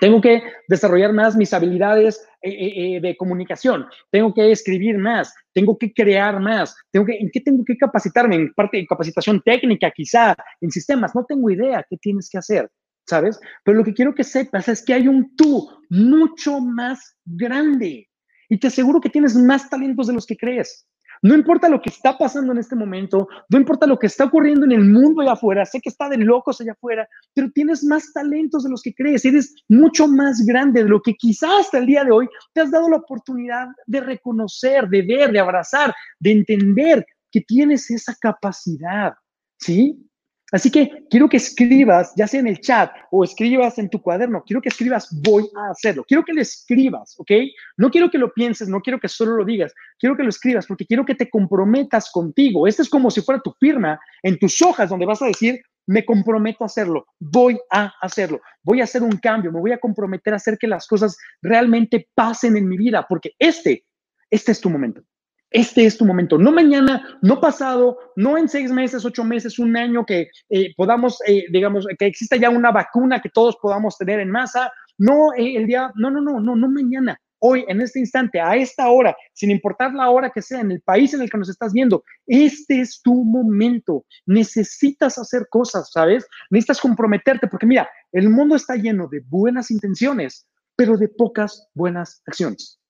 Tengo 0.00 0.20
que 0.20 0.42
desarrollar 0.68 1.12
más 1.12 1.36
mis 1.36 1.52
habilidades 1.52 2.26
eh, 2.42 2.50
eh, 2.50 2.96
eh, 2.96 3.00
de 3.00 3.16
comunicación, 3.16 3.86
tengo 4.10 4.34
que 4.34 4.50
escribir 4.50 4.98
más, 4.98 5.32
tengo 5.56 5.78
que 5.78 5.90
crear 5.90 6.38
más, 6.38 6.76
tengo 6.90 7.06
que, 7.06 7.16
¿en 7.16 7.30
qué 7.32 7.40
tengo 7.40 7.64
que 7.64 7.78
capacitarme? 7.78 8.36
En 8.36 8.52
parte 8.52 8.76
de 8.76 8.86
capacitación 8.86 9.40
técnica, 9.40 9.90
quizá, 9.90 10.36
en 10.60 10.70
sistemas, 10.70 11.14
no 11.14 11.24
tengo 11.24 11.50
idea 11.50 11.82
qué 11.88 11.96
tienes 11.96 12.28
que 12.28 12.36
hacer, 12.36 12.70
¿sabes? 13.06 13.40
Pero 13.64 13.78
lo 13.78 13.82
que 13.82 13.94
quiero 13.94 14.14
que 14.14 14.22
sepas 14.22 14.68
es 14.68 14.84
que 14.84 14.92
hay 14.92 15.08
un 15.08 15.34
tú 15.34 15.66
mucho 15.88 16.60
más 16.60 17.16
grande 17.24 18.06
y 18.50 18.58
te 18.58 18.66
aseguro 18.66 19.00
que 19.00 19.08
tienes 19.08 19.34
más 19.34 19.70
talentos 19.70 20.08
de 20.08 20.12
los 20.12 20.26
que 20.26 20.36
crees. 20.36 20.86
No 21.22 21.34
importa 21.34 21.68
lo 21.68 21.80
que 21.80 21.90
está 21.90 22.16
pasando 22.16 22.52
en 22.52 22.58
este 22.58 22.76
momento, 22.76 23.28
no 23.48 23.58
importa 23.58 23.86
lo 23.86 23.98
que 23.98 24.06
está 24.06 24.24
ocurriendo 24.24 24.64
en 24.64 24.72
el 24.72 24.84
mundo 24.84 25.22
allá 25.22 25.32
afuera, 25.32 25.64
sé 25.64 25.80
que 25.80 25.88
está 25.88 26.08
de 26.08 26.18
locos 26.18 26.60
allá 26.60 26.72
afuera, 26.72 27.08
pero 27.34 27.50
tienes 27.50 27.84
más 27.84 28.12
talentos 28.12 28.64
de 28.64 28.70
los 28.70 28.82
que 28.82 28.94
crees, 28.94 29.24
eres 29.24 29.54
mucho 29.68 30.08
más 30.08 30.44
grande 30.44 30.82
de 30.82 30.88
lo 30.88 31.00
que 31.00 31.14
quizás 31.14 31.50
hasta 31.60 31.78
el 31.78 31.86
día 31.86 32.04
de 32.04 32.12
hoy 32.12 32.28
te 32.52 32.60
has 32.60 32.70
dado 32.70 32.88
la 32.88 32.98
oportunidad 32.98 33.68
de 33.86 34.00
reconocer, 34.00 34.88
de 34.88 35.02
ver, 35.02 35.32
de 35.32 35.40
abrazar, 35.40 35.94
de 36.18 36.32
entender 36.32 37.06
que 37.30 37.40
tienes 37.40 37.90
esa 37.90 38.14
capacidad, 38.20 39.14
¿sí? 39.58 40.06
Así 40.52 40.70
que 40.70 41.04
quiero 41.10 41.28
que 41.28 41.38
escribas, 41.38 42.12
ya 42.16 42.28
sea 42.28 42.38
en 42.38 42.46
el 42.46 42.60
chat 42.60 42.92
o 43.10 43.24
escribas 43.24 43.78
en 43.78 43.90
tu 43.90 44.00
cuaderno, 44.00 44.44
quiero 44.46 44.62
que 44.62 44.68
escribas, 44.68 45.08
voy 45.22 45.48
a 45.56 45.70
hacerlo. 45.70 46.04
Quiero 46.06 46.24
que 46.24 46.32
lo 46.32 46.40
escribas, 46.40 47.14
¿ok? 47.18 47.32
No 47.76 47.90
quiero 47.90 48.10
que 48.10 48.18
lo 48.18 48.32
pienses, 48.32 48.68
no 48.68 48.80
quiero 48.80 49.00
que 49.00 49.08
solo 49.08 49.36
lo 49.36 49.44
digas, 49.44 49.74
quiero 49.98 50.16
que 50.16 50.22
lo 50.22 50.28
escribas 50.28 50.66
porque 50.66 50.86
quiero 50.86 51.04
que 51.04 51.16
te 51.16 51.28
comprometas 51.28 52.10
contigo. 52.12 52.68
Esto 52.68 52.82
es 52.82 52.88
como 52.88 53.10
si 53.10 53.22
fuera 53.22 53.42
tu 53.42 53.52
firma 53.58 53.98
en 54.22 54.38
tus 54.38 54.62
hojas 54.62 54.88
donde 54.88 55.06
vas 55.06 55.20
a 55.20 55.26
decir, 55.26 55.60
me 55.86 56.04
comprometo 56.04 56.64
a 56.64 56.66
hacerlo, 56.66 57.06
voy 57.18 57.58
a 57.70 57.92
hacerlo, 58.00 58.40
voy 58.62 58.80
a 58.80 58.84
hacer 58.84 59.02
un 59.02 59.18
cambio, 59.18 59.52
me 59.52 59.60
voy 59.60 59.72
a 59.72 59.78
comprometer 59.78 60.32
a 60.32 60.36
hacer 60.36 60.58
que 60.58 60.66
las 60.66 60.86
cosas 60.86 61.16
realmente 61.42 62.08
pasen 62.14 62.56
en 62.56 62.68
mi 62.68 62.76
vida 62.76 63.06
porque 63.08 63.32
este, 63.38 63.84
este 64.30 64.52
es 64.52 64.60
tu 64.60 64.70
momento. 64.70 65.02
Este 65.50 65.86
es 65.86 65.96
tu 65.96 66.04
momento, 66.04 66.38
no 66.38 66.50
mañana, 66.50 67.18
no 67.22 67.40
pasado, 67.40 67.98
no 68.16 68.36
en 68.36 68.48
seis 68.48 68.70
meses, 68.72 69.04
ocho 69.04 69.24
meses, 69.24 69.58
un 69.58 69.76
año 69.76 70.04
que 70.04 70.28
eh, 70.50 70.74
podamos, 70.76 71.18
eh, 71.26 71.44
digamos, 71.52 71.86
que 71.98 72.06
exista 72.06 72.36
ya 72.36 72.50
una 72.50 72.72
vacuna 72.72 73.20
que 73.20 73.30
todos 73.30 73.56
podamos 73.62 73.96
tener 73.96 74.18
en 74.18 74.30
masa, 74.30 74.72
no 74.98 75.32
eh, 75.34 75.56
el 75.56 75.66
día, 75.66 75.92
no, 75.94 76.10
no, 76.10 76.20
no, 76.20 76.40
no, 76.40 76.56
no 76.56 76.68
mañana, 76.68 77.18
hoy, 77.38 77.64
en 77.68 77.80
este 77.80 78.00
instante, 78.00 78.40
a 78.40 78.56
esta 78.56 78.88
hora, 78.88 79.16
sin 79.32 79.50
importar 79.50 79.94
la 79.94 80.10
hora 80.10 80.30
que 80.30 80.42
sea, 80.42 80.60
en 80.60 80.72
el 80.72 80.80
país 80.80 81.14
en 81.14 81.22
el 81.22 81.30
que 81.30 81.38
nos 81.38 81.48
estás 81.48 81.72
viendo, 81.72 82.02
este 82.26 82.80
es 82.80 83.00
tu 83.02 83.14
momento. 83.24 84.04
Necesitas 84.26 85.18
hacer 85.18 85.46
cosas, 85.48 85.90
¿sabes? 85.92 86.26
Necesitas 86.50 86.80
comprometerte, 86.80 87.46
porque 87.46 87.66
mira, 87.66 87.88
el 88.12 88.30
mundo 88.30 88.56
está 88.56 88.74
lleno 88.76 89.08
de 89.08 89.22
buenas 89.28 89.70
intenciones, 89.70 90.46
pero 90.74 90.96
de 90.96 91.08
pocas 91.08 91.68
buenas 91.74 92.22
acciones. 92.26 92.80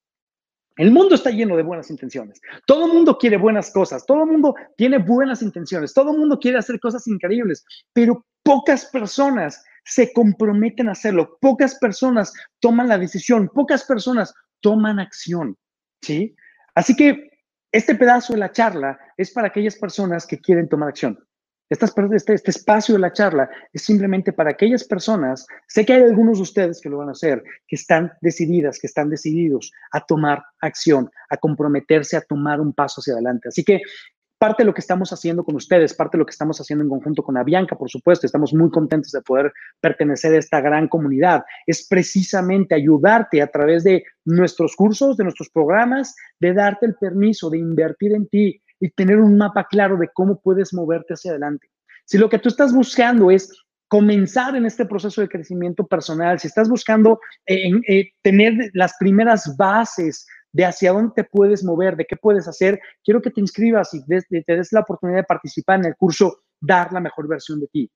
El 0.76 0.90
mundo 0.90 1.14
está 1.14 1.30
lleno 1.30 1.56
de 1.56 1.62
buenas 1.62 1.90
intenciones. 1.90 2.40
Todo 2.66 2.86
el 2.86 2.92
mundo 2.92 3.16
quiere 3.16 3.38
buenas 3.38 3.70
cosas, 3.70 4.04
todo 4.04 4.24
el 4.24 4.30
mundo 4.30 4.54
tiene 4.76 4.98
buenas 4.98 5.42
intenciones, 5.42 5.94
todo 5.94 6.12
el 6.12 6.18
mundo 6.18 6.38
quiere 6.38 6.58
hacer 6.58 6.78
cosas 6.78 7.06
increíbles, 7.08 7.64
pero 7.92 8.24
pocas 8.42 8.86
personas 8.86 9.64
se 9.84 10.12
comprometen 10.12 10.88
a 10.88 10.92
hacerlo, 10.92 11.38
pocas 11.40 11.76
personas 11.76 12.32
toman 12.60 12.88
la 12.88 12.98
decisión, 12.98 13.48
pocas 13.48 13.84
personas 13.84 14.34
toman 14.60 14.98
acción, 14.98 15.56
¿sí? 16.02 16.34
Así 16.74 16.94
que 16.94 17.30
este 17.72 17.94
pedazo 17.94 18.34
de 18.34 18.40
la 18.40 18.52
charla 18.52 18.98
es 19.16 19.30
para 19.32 19.48
aquellas 19.48 19.76
personas 19.76 20.26
que 20.26 20.38
quieren 20.38 20.68
tomar 20.68 20.90
acción. 20.90 21.18
Este, 21.68 21.86
este, 22.34 22.50
espacio 22.50 22.94
de 22.94 23.00
la 23.00 23.12
charla 23.12 23.50
es 23.72 23.82
simplemente 23.82 24.32
para 24.32 24.50
aquellas 24.50 24.84
personas, 24.84 25.46
sé 25.66 25.84
que 25.84 25.94
hay 25.94 26.02
algunos 26.02 26.38
de 26.38 26.42
ustedes 26.42 26.80
que 26.80 26.88
lo 26.88 26.98
van 26.98 27.08
a 27.08 27.12
hacer, 27.12 27.42
que 27.66 27.74
están 27.74 28.12
decididas, 28.20 28.78
que 28.78 28.86
están 28.86 29.10
decididos 29.10 29.72
a 29.90 30.00
tomar 30.04 30.44
acción, 30.60 31.10
a 31.28 31.36
comprometerse 31.36 32.16
a 32.16 32.20
tomar 32.20 32.60
un 32.60 32.72
paso 32.72 33.00
hacia 33.00 33.14
adelante. 33.14 33.48
Así 33.48 33.64
que 33.64 33.80
parte 34.38 34.62
de 34.62 34.66
lo 34.66 34.74
que 34.74 34.80
estamos 34.80 35.12
haciendo 35.12 35.42
con 35.42 35.56
ustedes, 35.56 35.94
parte 35.94 36.16
de 36.16 36.20
lo 36.20 36.26
que 36.26 36.30
estamos 36.30 36.60
haciendo 36.60 36.84
en 36.84 36.90
conjunto 36.90 37.24
con 37.24 37.36
Avianca, 37.36 37.76
por 37.76 37.90
supuesto, 37.90 38.26
estamos 38.26 38.54
muy 38.54 38.70
contentos 38.70 39.10
de 39.10 39.22
poder 39.22 39.52
pertenecer 39.80 40.34
a 40.34 40.38
esta 40.38 40.60
gran 40.60 40.86
comunidad, 40.86 41.42
es 41.66 41.88
precisamente 41.88 42.76
ayudarte 42.76 43.42
a 43.42 43.48
través 43.48 43.82
de 43.82 44.04
nuestros 44.24 44.76
cursos, 44.76 45.16
de 45.16 45.24
nuestros 45.24 45.50
programas, 45.50 46.14
de 46.38 46.52
darte 46.52 46.86
el 46.86 46.94
permiso 46.94 47.50
de 47.50 47.58
invertir 47.58 48.12
en 48.12 48.28
ti, 48.28 48.62
y 48.80 48.90
tener 48.90 49.18
un 49.18 49.36
mapa 49.36 49.66
claro 49.68 49.96
de 49.96 50.08
cómo 50.12 50.40
puedes 50.40 50.74
moverte 50.74 51.14
hacia 51.14 51.32
adelante. 51.32 51.68
Si 52.04 52.18
lo 52.18 52.28
que 52.28 52.38
tú 52.38 52.48
estás 52.48 52.72
buscando 52.74 53.30
es 53.30 53.50
comenzar 53.88 54.56
en 54.56 54.66
este 54.66 54.84
proceso 54.84 55.20
de 55.20 55.28
crecimiento 55.28 55.86
personal, 55.86 56.38
si 56.38 56.48
estás 56.48 56.68
buscando 56.68 57.20
eh, 57.46 57.70
eh, 57.88 58.10
tener 58.22 58.70
las 58.74 58.94
primeras 58.98 59.56
bases 59.56 60.26
de 60.52 60.64
hacia 60.64 60.92
dónde 60.92 61.12
te 61.14 61.24
puedes 61.24 61.62
mover, 61.62 61.96
de 61.96 62.06
qué 62.06 62.16
puedes 62.16 62.48
hacer, 62.48 62.80
quiero 63.04 63.20
que 63.20 63.30
te 63.30 63.40
inscribas 63.40 63.92
y 63.94 64.04
te 64.06 64.24
des 64.46 64.72
la 64.72 64.80
oportunidad 64.80 65.18
de 65.18 65.24
participar 65.24 65.80
en 65.80 65.86
el 65.86 65.96
curso 65.96 66.42
Dar 66.58 66.90
la 66.92 67.00
mejor 67.00 67.28
versión 67.28 67.60
de 67.60 67.66
ti. 67.68 67.90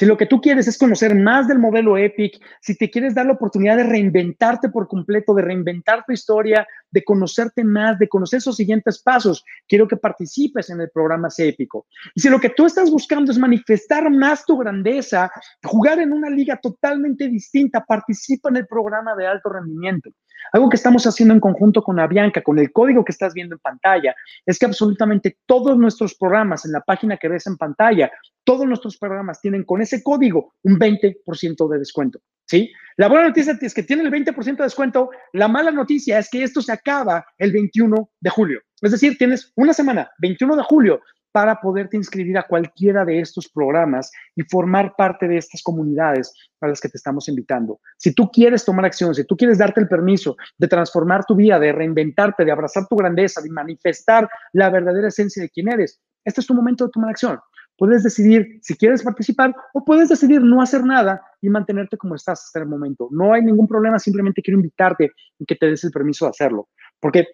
Si 0.00 0.06
lo 0.06 0.16
que 0.16 0.24
tú 0.24 0.40
quieres 0.40 0.66
es 0.66 0.78
conocer 0.78 1.14
más 1.14 1.46
del 1.46 1.58
modelo 1.58 1.98
EPIC, 1.98 2.40
si 2.62 2.74
te 2.74 2.90
quieres 2.90 3.14
dar 3.14 3.26
la 3.26 3.34
oportunidad 3.34 3.76
de 3.76 3.82
reinventarte 3.82 4.70
por 4.70 4.88
completo, 4.88 5.34
de 5.34 5.42
reinventar 5.42 6.06
tu 6.06 6.12
historia, 6.12 6.66
de 6.90 7.04
conocerte 7.04 7.64
más, 7.64 7.98
de 7.98 8.08
conocer 8.08 8.38
esos 8.38 8.56
siguientes 8.56 9.02
pasos, 9.02 9.44
quiero 9.68 9.86
que 9.86 9.98
participes 9.98 10.70
en 10.70 10.80
el 10.80 10.88
programa 10.88 11.28
épico. 11.36 11.86
Y 12.14 12.22
si 12.22 12.30
lo 12.30 12.40
que 12.40 12.48
tú 12.48 12.64
estás 12.64 12.90
buscando 12.90 13.30
es 13.30 13.36
manifestar 13.36 14.10
más 14.10 14.46
tu 14.46 14.56
grandeza, 14.56 15.30
jugar 15.64 15.98
en 15.98 16.14
una 16.14 16.30
liga 16.30 16.56
totalmente 16.56 17.28
distinta, 17.28 17.84
participa 17.84 18.48
en 18.48 18.56
el 18.56 18.66
programa 18.66 19.14
de 19.14 19.26
alto 19.26 19.50
rendimiento. 19.50 20.08
Algo 20.52 20.68
que 20.68 20.76
estamos 20.76 21.06
haciendo 21.06 21.34
en 21.34 21.40
conjunto 21.40 21.82
con 21.82 22.00
Avianca, 22.00 22.42
con 22.42 22.58
el 22.58 22.72
código 22.72 23.04
que 23.04 23.12
estás 23.12 23.34
viendo 23.34 23.54
en 23.54 23.60
pantalla, 23.60 24.14
es 24.46 24.58
que 24.58 24.66
absolutamente 24.66 25.38
todos 25.46 25.78
nuestros 25.78 26.14
programas 26.14 26.64
en 26.64 26.72
la 26.72 26.80
página 26.80 27.16
que 27.16 27.28
ves 27.28 27.46
en 27.46 27.56
pantalla, 27.56 28.10
todos 28.44 28.66
nuestros 28.66 28.98
programas 28.98 29.40
tienen 29.40 29.64
con 29.64 29.80
ese 29.80 30.02
código 30.02 30.54
un 30.62 30.78
20% 30.78 31.68
de 31.68 31.78
descuento. 31.78 32.20
¿sí? 32.46 32.72
La 32.96 33.08
buena 33.08 33.28
noticia 33.28 33.56
es 33.60 33.74
que 33.74 33.82
tiene 33.82 34.02
el 34.02 34.10
20% 34.10 34.56
de 34.56 34.62
descuento. 34.64 35.10
La 35.32 35.48
mala 35.48 35.70
noticia 35.70 36.18
es 36.18 36.28
que 36.28 36.42
esto 36.42 36.60
se 36.60 36.72
acaba 36.72 37.24
el 37.38 37.52
21 37.52 38.10
de 38.20 38.30
julio. 38.30 38.60
Es 38.82 38.90
decir, 38.92 39.16
tienes 39.18 39.52
una 39.56 39.72
semana, 39.72 40.10
21 40.18 40.56
de 40.56 40.62
julio, 40.62 41.00
para 41.32 41.60
poderte 41.60 41.96
inscribir 41.96 42.38
a 42.38 42.46
cualquiera 42.46 43.04
de 43.04 43.20
estos 43.20 43.48
programas 43.48 44.10
y 44.34 44.42
formar 44.42 44.94
parte 44.96 45.28
de 45.28 45.36
estas 45.36 45.62
comunidades 45.62 46.32
a 46.60 46.68
las 46.68 46.80
que 46.80 46.88
te 46.88 46.96
estamos 46.96 47.28
invitando. 47.28 47.80
Si 47.96 48.14
tú 48.14 48.30
quieres 48.30 48.64
tomar 48.64 48.84
acción, 48.84 49.14
si 49.14 49.24
tú 49.24 49.36
quieres 49.36 49.58
darte 49.58 49.80
el 49.80 49.88
permiso 49.88 50.36
de 50.58 50.68
transformar 50.68 51.24
tu 51.24 51.34
vida, 51.36 51.58
de 51.58 51.72
reinventarte, 51.72 52.44
de 52.44 52.52
abrazar 52.52 52.86
tu 52.88 52.96
grandeza, 52.96 53.40
de 53.40 53.50
manifestar 53.50 54.28
la 54.52 54.70
verdadera 54.70 55.08
esencia 55.08 55.42
de 55.42 55.50
quién 55.50 55.68
eres, 55.68 56.00
este 56.24 56.40
es 56.40 56.46
tu 56.46 56.54
momento 56.54 56.84
de 56.84 56.90
tomar 56.90 57.10
acción. 57.10 57.38
Puedes 57.76 58.02
decidir 58.02 58.58
si 58.60 58.76
quieres 58.76 59.02
participar 59.02 59.54
o 59.72 59.82
puedes 59.82 60.10
decidir 60.10 60.42
no 60.42 60.60
hacer 60.60 60.84
nada 60.84 61.22
y 61.40 61.48
mantenerte 61.48 61.96
como 61.96 62.14
estás 62.14 62.44
hasta 62.44 62.58
el 62.58 62.66
momento. 62.66 63.08
No 63.10 63.32
hay 63.32 63.42
ningún 63.42 63.66
problema, 63.66 63.98
simplemente 63.98 64.42
quiero 64.42 64.58
invitarte 64.58 65.12
y 65.38 65.46
que 65.46 65.56
te 65.56 65.66
des 65.66 65.82
el 65.84 65.90
permiso 65.90 66.26
de 66.26 66.30
hacerlo. 66.30 66.68
Porque 67.00 67.26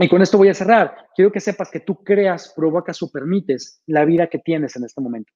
y 0.00 0.08
con 0.08 0.22
esto 0.22 0.38
voy 0.38 0.48
a 0.48 0.54
cerrar. 0.54 1.08
Quiero 1.14 1.32
que 1.32 1.40
sepas 1.40 1.70
que 1.70 1.80
tú 1.80 2.02
creas, 2.04 2.52
provocas 2.54 3.02
o 3.02 3.10
permites 3.10 3.82
la 3.86 4.04
vida 4.04 4.28
que 4.28 4.38
tienes 4.38 4.76
en 4.76 4.84
este 4.84 5.00
momento. 5.00 5.32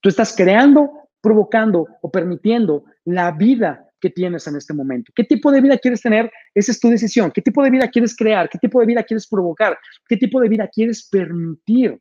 Tú 0.00 0.08
estás 0.08 0.34
creando, 0.36 1.08
provocando 1.20 1.86
o 2.02 2.10
permitiendo 2.10 2.84
la 3.04 3.32
vida 3.32 3.86
que 4.00 4.10
tienes 4.10 4.46
en 4.46 4.56
este 4.56 4.74
momento. 4.74 5.12
¿Qué 5.14 5.24
tipo 5.24 5.50
de 5.50 5.60
vida 5.60 5.78
quieres 5.78 6.02
tener? 6.02 6.30
Esa 6.54 6.72
es 6.72 6.78
tu 6.78 6.88
decisión. 6.88 7.32
¿Qué 7.32 7.42
tipo 7.42 7.62
de 7.62 7.70
vida 7.70 7.88
quieres 7.88 8.14
crear? 8.14 8.48
¿Qué 8.48 8.58
tipo 8.58 8.78
de 8.80 8.86
vida 8.86 9.02
quieres 9.02 9.26
provocar? 9.26 9.78
¿Qué 10.08 10.16
tipo 10.16 10.40
de 10.40 10.48
vida 10.48 10.68
quieres 10.68 11.08
permitir? 11.08 11.98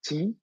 ¿Sí? 0.00 0.36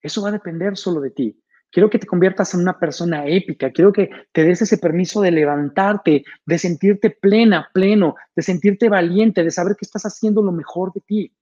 Eso 0.00 0.22
va 0.22 0.30
a 0.30 0.32
depender 0.32 0.76
solo 0.76 1.00
de 1.00 1.10
ti. 1.10 1.41
Quiero 1.72 1.88
que 1.88 1.98
te 1.98 2.06
conviertas 2.06 2.52
en 2.52 2.60
una 2.60 2.78
persona 2.78 3.26
épica. 3.26 3.70
Quiero 3.70 3.94
que 3.94 4.10
te 4.30 4.44
des 4.44 4.60
ese 4.60 4.76
permiso 4.76 5.22
de 5.22 5.30
levantarte, 5.30 6.22
de 6.44 6.58
sentirte 6.58 7.08
plena, 7.08 7.70
pleno, 7.72 8.14
de 8.36 8.42
sentirte 8.42 8.90
valiente, 8.90 9.42
de 9.42 9.50
saber 9.50 9.74
que 9.74 9.86
estás 9.86 10.02
haciendo 10.02 10.42
lo 10.42 10.52
mejor 10.52 10.92
de 10.92 11.00
ti. 11.00 11.32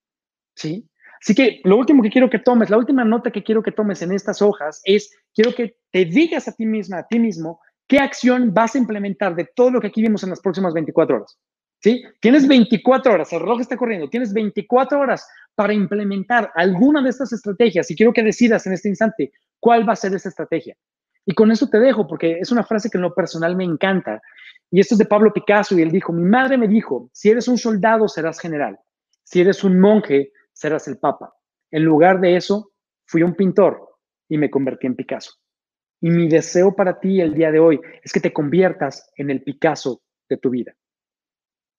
¿Sí? 0.54 0.88
Así 1.20 1.34
que 1.34 1.60
lo 1.64 1.76
último 1.76 2.00
que 2.00 2.10
quiero 2.10 2.30
que 2.30 2.38
tomes, 2.38 2.70
la 2.70 2.78
última 2.78 3.04
nota 3.04 3.32
que 3.32 3.42
quiero 3.42 3.60
que 3.62 3.72
tomes 3.72 4.02
en 4.02 4.12
estas 4.12 4.40
hojas 4.40 4.80
es, 4.84 5.10
quiero 5.34 5.52
que 5.52 5.76
te 5.90 6.04
digas 6.04 6.46
a 6.46 6.52
ti 6.52 6.64
misma, 6.64 6.98
a 6.98 7.06
ti 7.08 7.18
mismo, 7.18 7.60
qué 7.88 7.98
acción 7.98 8.54
vas 8.54 8.76
a 8.76 8.78
implementar 8.78 9.34
de 9.34 9.50
todo 9.54 9.72
lo 9.72 9.80
que 9.80 9.88
aquí 9.88 10.00
vimos 10.00 10.22
en 10.22 10.30
las 10.30 10.40
próximas 10.40 10.72
24 10.72 11.16
horas. 11.16 11.38
¿Sí? 11.82 12.04
Tienes 12.20 12.46
24 12.46 13.14
horas, 13.14 13.32
el 13.32 13.40
reloj 13.40 13.60
está 13.60 13.76
corriendo, 13.76 14.08
tienes 14.08 14.32
24 14.32 15.00
horas 15.00 15.26
para 15.54 15.72
implementar 15.72 16.52
alguna 16.54 17.02
de 17.02 17.10
estas 17.10 17.32
estrategias 17.32 17.90
y 17.90 17.96
quiero 17.96 18.12
que 18.12 18.22
decidas 18.22 18.66
en 18.66 18.74
este 18.74 18.90
instante 18.90 19.32
cuál 19.60 19.88
va 19.88 19.92
a 19.92 19.96
ser 19.96 20.14
esa 20.14 20.28
estrategia. 20.28 20.76
Y 21.26 21.34
con 21.34 21.50
eso 21.50 21.68
te 21.68 21.78
dejo 21.78 22.06
porque 22.06 22.38
es 22.38 22.50
una 22.50 22.64
frase 22.64 22.90
que 22.90 22.98
en 22.98 23.02
lo 23.02 23.14
personal 23.14 23.54
me 23.54 23.64
encanta. 23.64 24.20
Y 24.70 24.80
esto 24.80 24.94
es 24.94 24.98
de 24.98 25.04
Pablo 25.04 25.32
Picasso 25.32 25.78
y 25.78 25.82
él 25.82 25.90
dijo, 25.90 26.12
mi 26.12 26.24
madre 26.24 26.56
me 26.56 26.66
dijo, 26.66 27.10
si 27.12 27.30
eres 27.30 27.46
un 27.46 27.58
soldado 27.58 28.08
serás 28.08 28.40
general, 28.40 28.78
si 29.22 29.40
eres 29.40 29.62
un 29.62 29.78
monje 29.78 30.32
serás 30.52 30.88
el 30.88 30.98
papa. 30.98 31.34
En 31.70 31.84
lugar 31.84 32.20
de 32.20 32.36
eso, 32.36 32.72
fui 33.06 33.22
un 33.22 33.34
pintor 33.34 33.96
y 34.28 34.38
me 34.38 34.50
convertí 34.50 34.86
en 34.86 34.96
Picasso. 34.96 35.32
Y 36.00 36.10
mi 36.10 36.28
deseo 36.28 36.74
para 36.74 36.98
ti 36.98 37.20
el 37.20 37.34
día 37.34 37.52
de 37.52 37.60
hoy 37.60 37.80
es 38.02 38.12
que 38.12 38.20
te 38.20 38.32
conviertas 38.32 39.10
en 39.16 39.30
el 39.30 39.42
Picasso 39.42 40.02
de 40.28 40.38
tu 40.38 40.50
vida 40.50 40.74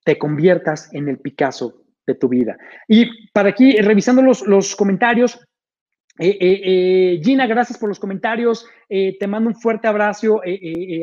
te 0.03 0.17
conviertas 0.17 0.93
en 0.93 1.09
el 1.09 1.19
Picasso 1.19 1.83
de 2.05 2.15
tu 2.15 2.27
vida. 2.27 2.57
Y 2.87 3.29
para 3.31 3.49
aquí, 3.49 3.77
revisando 3.77 4.21
los, 4.21 4.45
los 4.47 4.75
comentarios, 4.75 5.39
eh, 6.19 6.37
eh, 6.39 6.61
eh, 6.63 7.21
Gina, 7.23 7.47
gracias 7.47 7.77
por 7.79 7.89
los 7.89 7.99
comentarios. 7.99 8.67
te 8.89 9.27
mando 9.27 9.49
un 9.49 9.55
fuerte 9.55 9.87
abrazo 9.87 10.41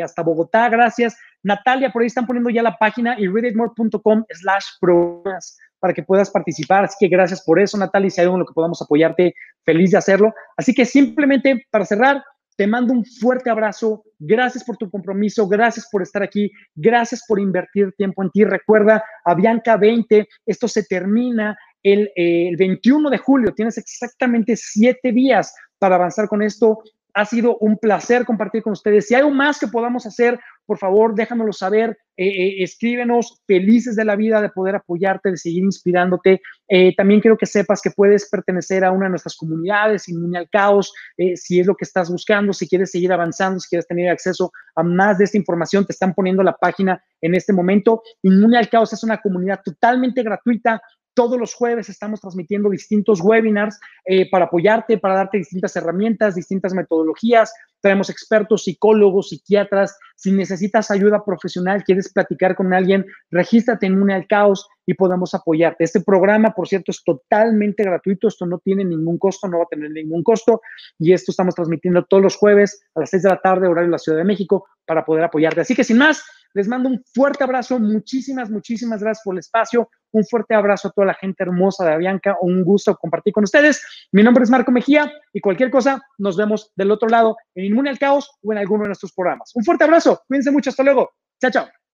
hasta 0.02 0.22
Bogotá. 0.22 0.68
Gracias. 0.68 1.16
Natalia, 1.42 1.90
por 1.90 2.02
ahí 2.02 2.06
están 2.06 2.26
poniendo 2.26 2.50
ya 2.50 2.62
la 2.62 2.76
página 2.76 3.18
y 3.18 3.26
readitmore.com 3.26 4.24
slash 4.30 4.66
programas 4.80 5.56
para 5.80 5.94
que 5.94 6.02
puedas 6.02 6.30
participar. 6.30 6.84
Así 6.84 6.96
que 7.00 7.08
gracias 7.08 7.42
por 7.42 7.60
eso, 7.60 7.78
Natalia. 7.78 8.10
Si 8.10 8.20
hay 8.20 8.24
algo 8.24 8.36
en 8.36 8.40
lo 8.40 8.46
que 8.46 8.54
podamos 8.54 8.82
apoyarte, 8.82 9.34
feliz 9.64 9.92
de 9.92 9.98
hacerlo. 9.98 10.34
Así 10.56 10.74
que 10.74 10.84
simplemente 10.84 11.66
para 11.70 11.84
cerrar, 11.84 12.22
te 12.58 12.66
mando 12.66 12.92
un 12.92 13.04
fuerte 13.04 13.50
abrazo. 13.50 14.02
Gracias 14.18 14.64
por 14.64 14.76
tu 14.76 14.90
compromiso. 14.90 15.46
Gracias 15.46 15.88
por 15.90 16.02
estar 16.02 16.24
aquí. 16.24 16.50
Gracias 16.74 17.22
por 17.26 17.38
invertir 17.38 17.92
tiempo 17.96 18.22
en 18.24 18.30
ti. 18.30 18.44
Recuerda, 18.44 19.04
a 19.24 19.34
Bianca 19.34 19.76
20, 19.76 20.28
esto 20.44 20.66
se 20.66 20.82
termina 20.82 21.56
el, 21.92 22.10
el 22.16 22.56
21 22.56 23.10
de 23.10 23.18
julio. 23.18 23.54
Tienes 23.54 23.78
exactamente 23.78 24.56
siete 24.56 25.12
días 25.12 25.54
para 25.78 25.96
avanzar 25.96 26.28
con 26.28 26.42
esto. 26.42 26.82
Ha 27.14 27.24
sido 27.24 27.56
un 27.58 27.78
placer 27.78 28.24
compartir 28.24 28.62
con 28.62 28.72
ustedes. 28.72 29.06
Si 29.06 29.14
hay 29.14 29.20
algo 29.20 29.32
más 29.32 29.58
que 29.58 29.66
podamos 29.66 30.06
hacer, 30.06 30.38
por 30.68 30.78
favor, 30.78 31.14
déjanoslo 31.14 31.52
saber. 31.52 31.96
Eh, 32.14 32.26
eh, 32.26 32.62
escríbenos, 32.62 33.40
felices 33.46 33.96
de 33.96 34.04
la 34.04 34.16
vida 34.16 34.42
de 34.42 34.50
poder 34.50 34.74
apoyarte, 34.74 35.30
de 35.30 35.38
seguir 35.38 35.64
inspirándote. 35.64 36.42
Eh, 36.68 36.94
también 36.94 37.20
quiero 37.20 37.38
que 37.38 37.46
sepas 37.46 37.80
que 37.80 37.90
puedes 37.90 38.28
pertenecer 38.28 38.84
a 38.84 38.90
una 38.90 39.06
de 39.06 39.10
nuestras 39.10 39.34
comunidades, 39.34 40.08
Inmune 40.10 40.36
al 40.36 40.50
Caos, 40.50 40.92
si 41.36 41.58
es 41.58 41.66
lo 41.66 41.74
que 41.74 41.84
estás 41.84 42.10
buscando, 42.10 42.52
si 42.52 42.68
quieres 42.68 42.90
seguir 42.90 43.12
avanzando, 43.12 43.60
si 43.60 43.68
quieres 43.70 43.86
tener 43.86 44.10
acceso 44.10 44.52
a 44.74 44.82
más 44.82 45.16
de 45.16 45.24
esta 45.24 45.38
información, 45.38 45.86
te 45.86 45.92
están 45.92 46.12
poniendo 46.12 46.42
la 46.42 46.52
página 46.52 47.02
en 47.22 47.34
este 47.34 47.52
momento. 47.54 48.02
Inmune 48.22 48.58
al 48.58 48.68
Caos 48.68 48.92
es 48.92 49.02
una 49.02 49.18
comunidad 49.18 49.60
totalmente 49.64 50.22
gratuita 50.22 50.82
todos 51.18 51.36
los 51.36 51.52
jueves 51.52 51.88
estamos 51.88 52.20
transmitiendo 52.20 52.70
distintos 52.70 53.20
webinars 53.20 53.80
eh, 54.04 54.30
para 54.30 54.44
apoyarte, 54.44 54.98
para 54.98 55.16
darte 55.16 55.38
distintas 55.38 55.74
herramientas, 55.74 56.36
distintas 56.36 56.74
metodologías. 56.74 57.52
Tenemos 57.80 58.08
expertos, 58.08 58.62
psicólogos, 58.62 59.30
psiquiatras. 59.30 59.98
Si 60.14 60.30
necesitas 60.30 60.92
ayuda 60.92 61.24
profesional, 61.24 61.82
quieres 61.82 62.12
platicar 62.12 62.54
con 62.54 62.72
alguien, 62.72 63.04
regístrate 63.32 63.86
en 63.86 64.00
Une 64.00 64.14
al 64.14 64.28
Caos 64.28 64.68
y 64.86 64.94
podemos 64.94 65.34
apoyarte. 65.34 65.82
Este 65.82 66.02
programa, 66.02 66.54
por 66.54 66.68
cierto, 66.68 66.92
es 66.92 67.02
totalmente 67.02 67.82
gratuito. 67.82 68.28
Esto 68.28 68.46
no 68.46 68.60
tiene 68.60 68.84
ningún 68.84 69.18
costo, 69.18 69.48
no 69.48 69.58
va 69.58 69.64
a 69.64 69.68
tener 69.68 69.90
ningún 69.90 70.22
costo. 70.22 70.60
Y 71.00 71.12
esto 71.12 71.32
estamos 71.32 71.56
transmitiendo 71.56 72.04
todos 72.04 72.22
los 72.22 72.36
jueves 72.36 72.80
a 72.94 73.00
las 73.00 73.10
6 73.10 73.24
de 73.24 73.28
la 73.30 73.40
tarde, 73.40 73.66
horario 73.66 73.88
de 73.88 73.92
la 73.92 73.98
Ciudad 73.98 74.18
de 74.18 74.24
México, 74.24 74.66
para 74.86 75.04
poder 75.04 75.24
apoyarte. 75.24 75.62
Así 75.62 75.74
que 75.74 75.82
sin 75.82 75.98
más, 75.98 76.22
les 76.54 76.68
mando 76.68 76.88
un 76.88 77.02
fuerte 77.14 77.44
abrazo. 77.44 77.78
Muchísimas, 77.78 78.50
muchísimas 78.50 79.02
gracias 79.02 79.22
por 79.24 79.34
el 79.34 79.40
espacio. 79.40 79.90
Un 80.12 80.24
fuerte 80.24 80.54
abrazo 80.54 80.88
a 80.88 80.90
toda 80.92 81.06
la 81.06 81.14
gente 81.14 81.42
hermosa 81.42 81.84
de 81.84 81.92
Avianca. 81.92 82.36
Un 82.40 82.64
gusto 82.64 82.96
compartir 82.96 83.32
con 83.32 83.44
ustedes. 83.44 83.84
Mi 84.12 84.22
nombre 84.22 84.44
es 84.44 84.50
Marco 84.50 84.72
Mejía 84.72 85.12
y 85.32 85.40
cualquier 85.40 85.70
cosa, 85.70 86.00
nos 86.18 86.36
vemos 86.36 86.72
del 86.76 86.90
otro 86.90 87.08
lado 87.08 87.36
en 87.54 87.66
Inmune 87.66 87.90
al 87.90 87.98
Caos 87.98 88.30
o 88.42 88.52
en 88.52 88.58
alguno 88.58 88.82
de 88.82 88.88
nuestros 88.88 89.12
programas. 89.12 89.52
Un 89.54 89.64
fuerte 89.64 89.84
abrazo. 89.84 90.22
Cuídense 90.26 90.50
mucho. 90.50 90.70
Hasta 90.70 90.82
luego. 90.82 91.10
Chao, 91.40 91.50
chao. 91.50 91.77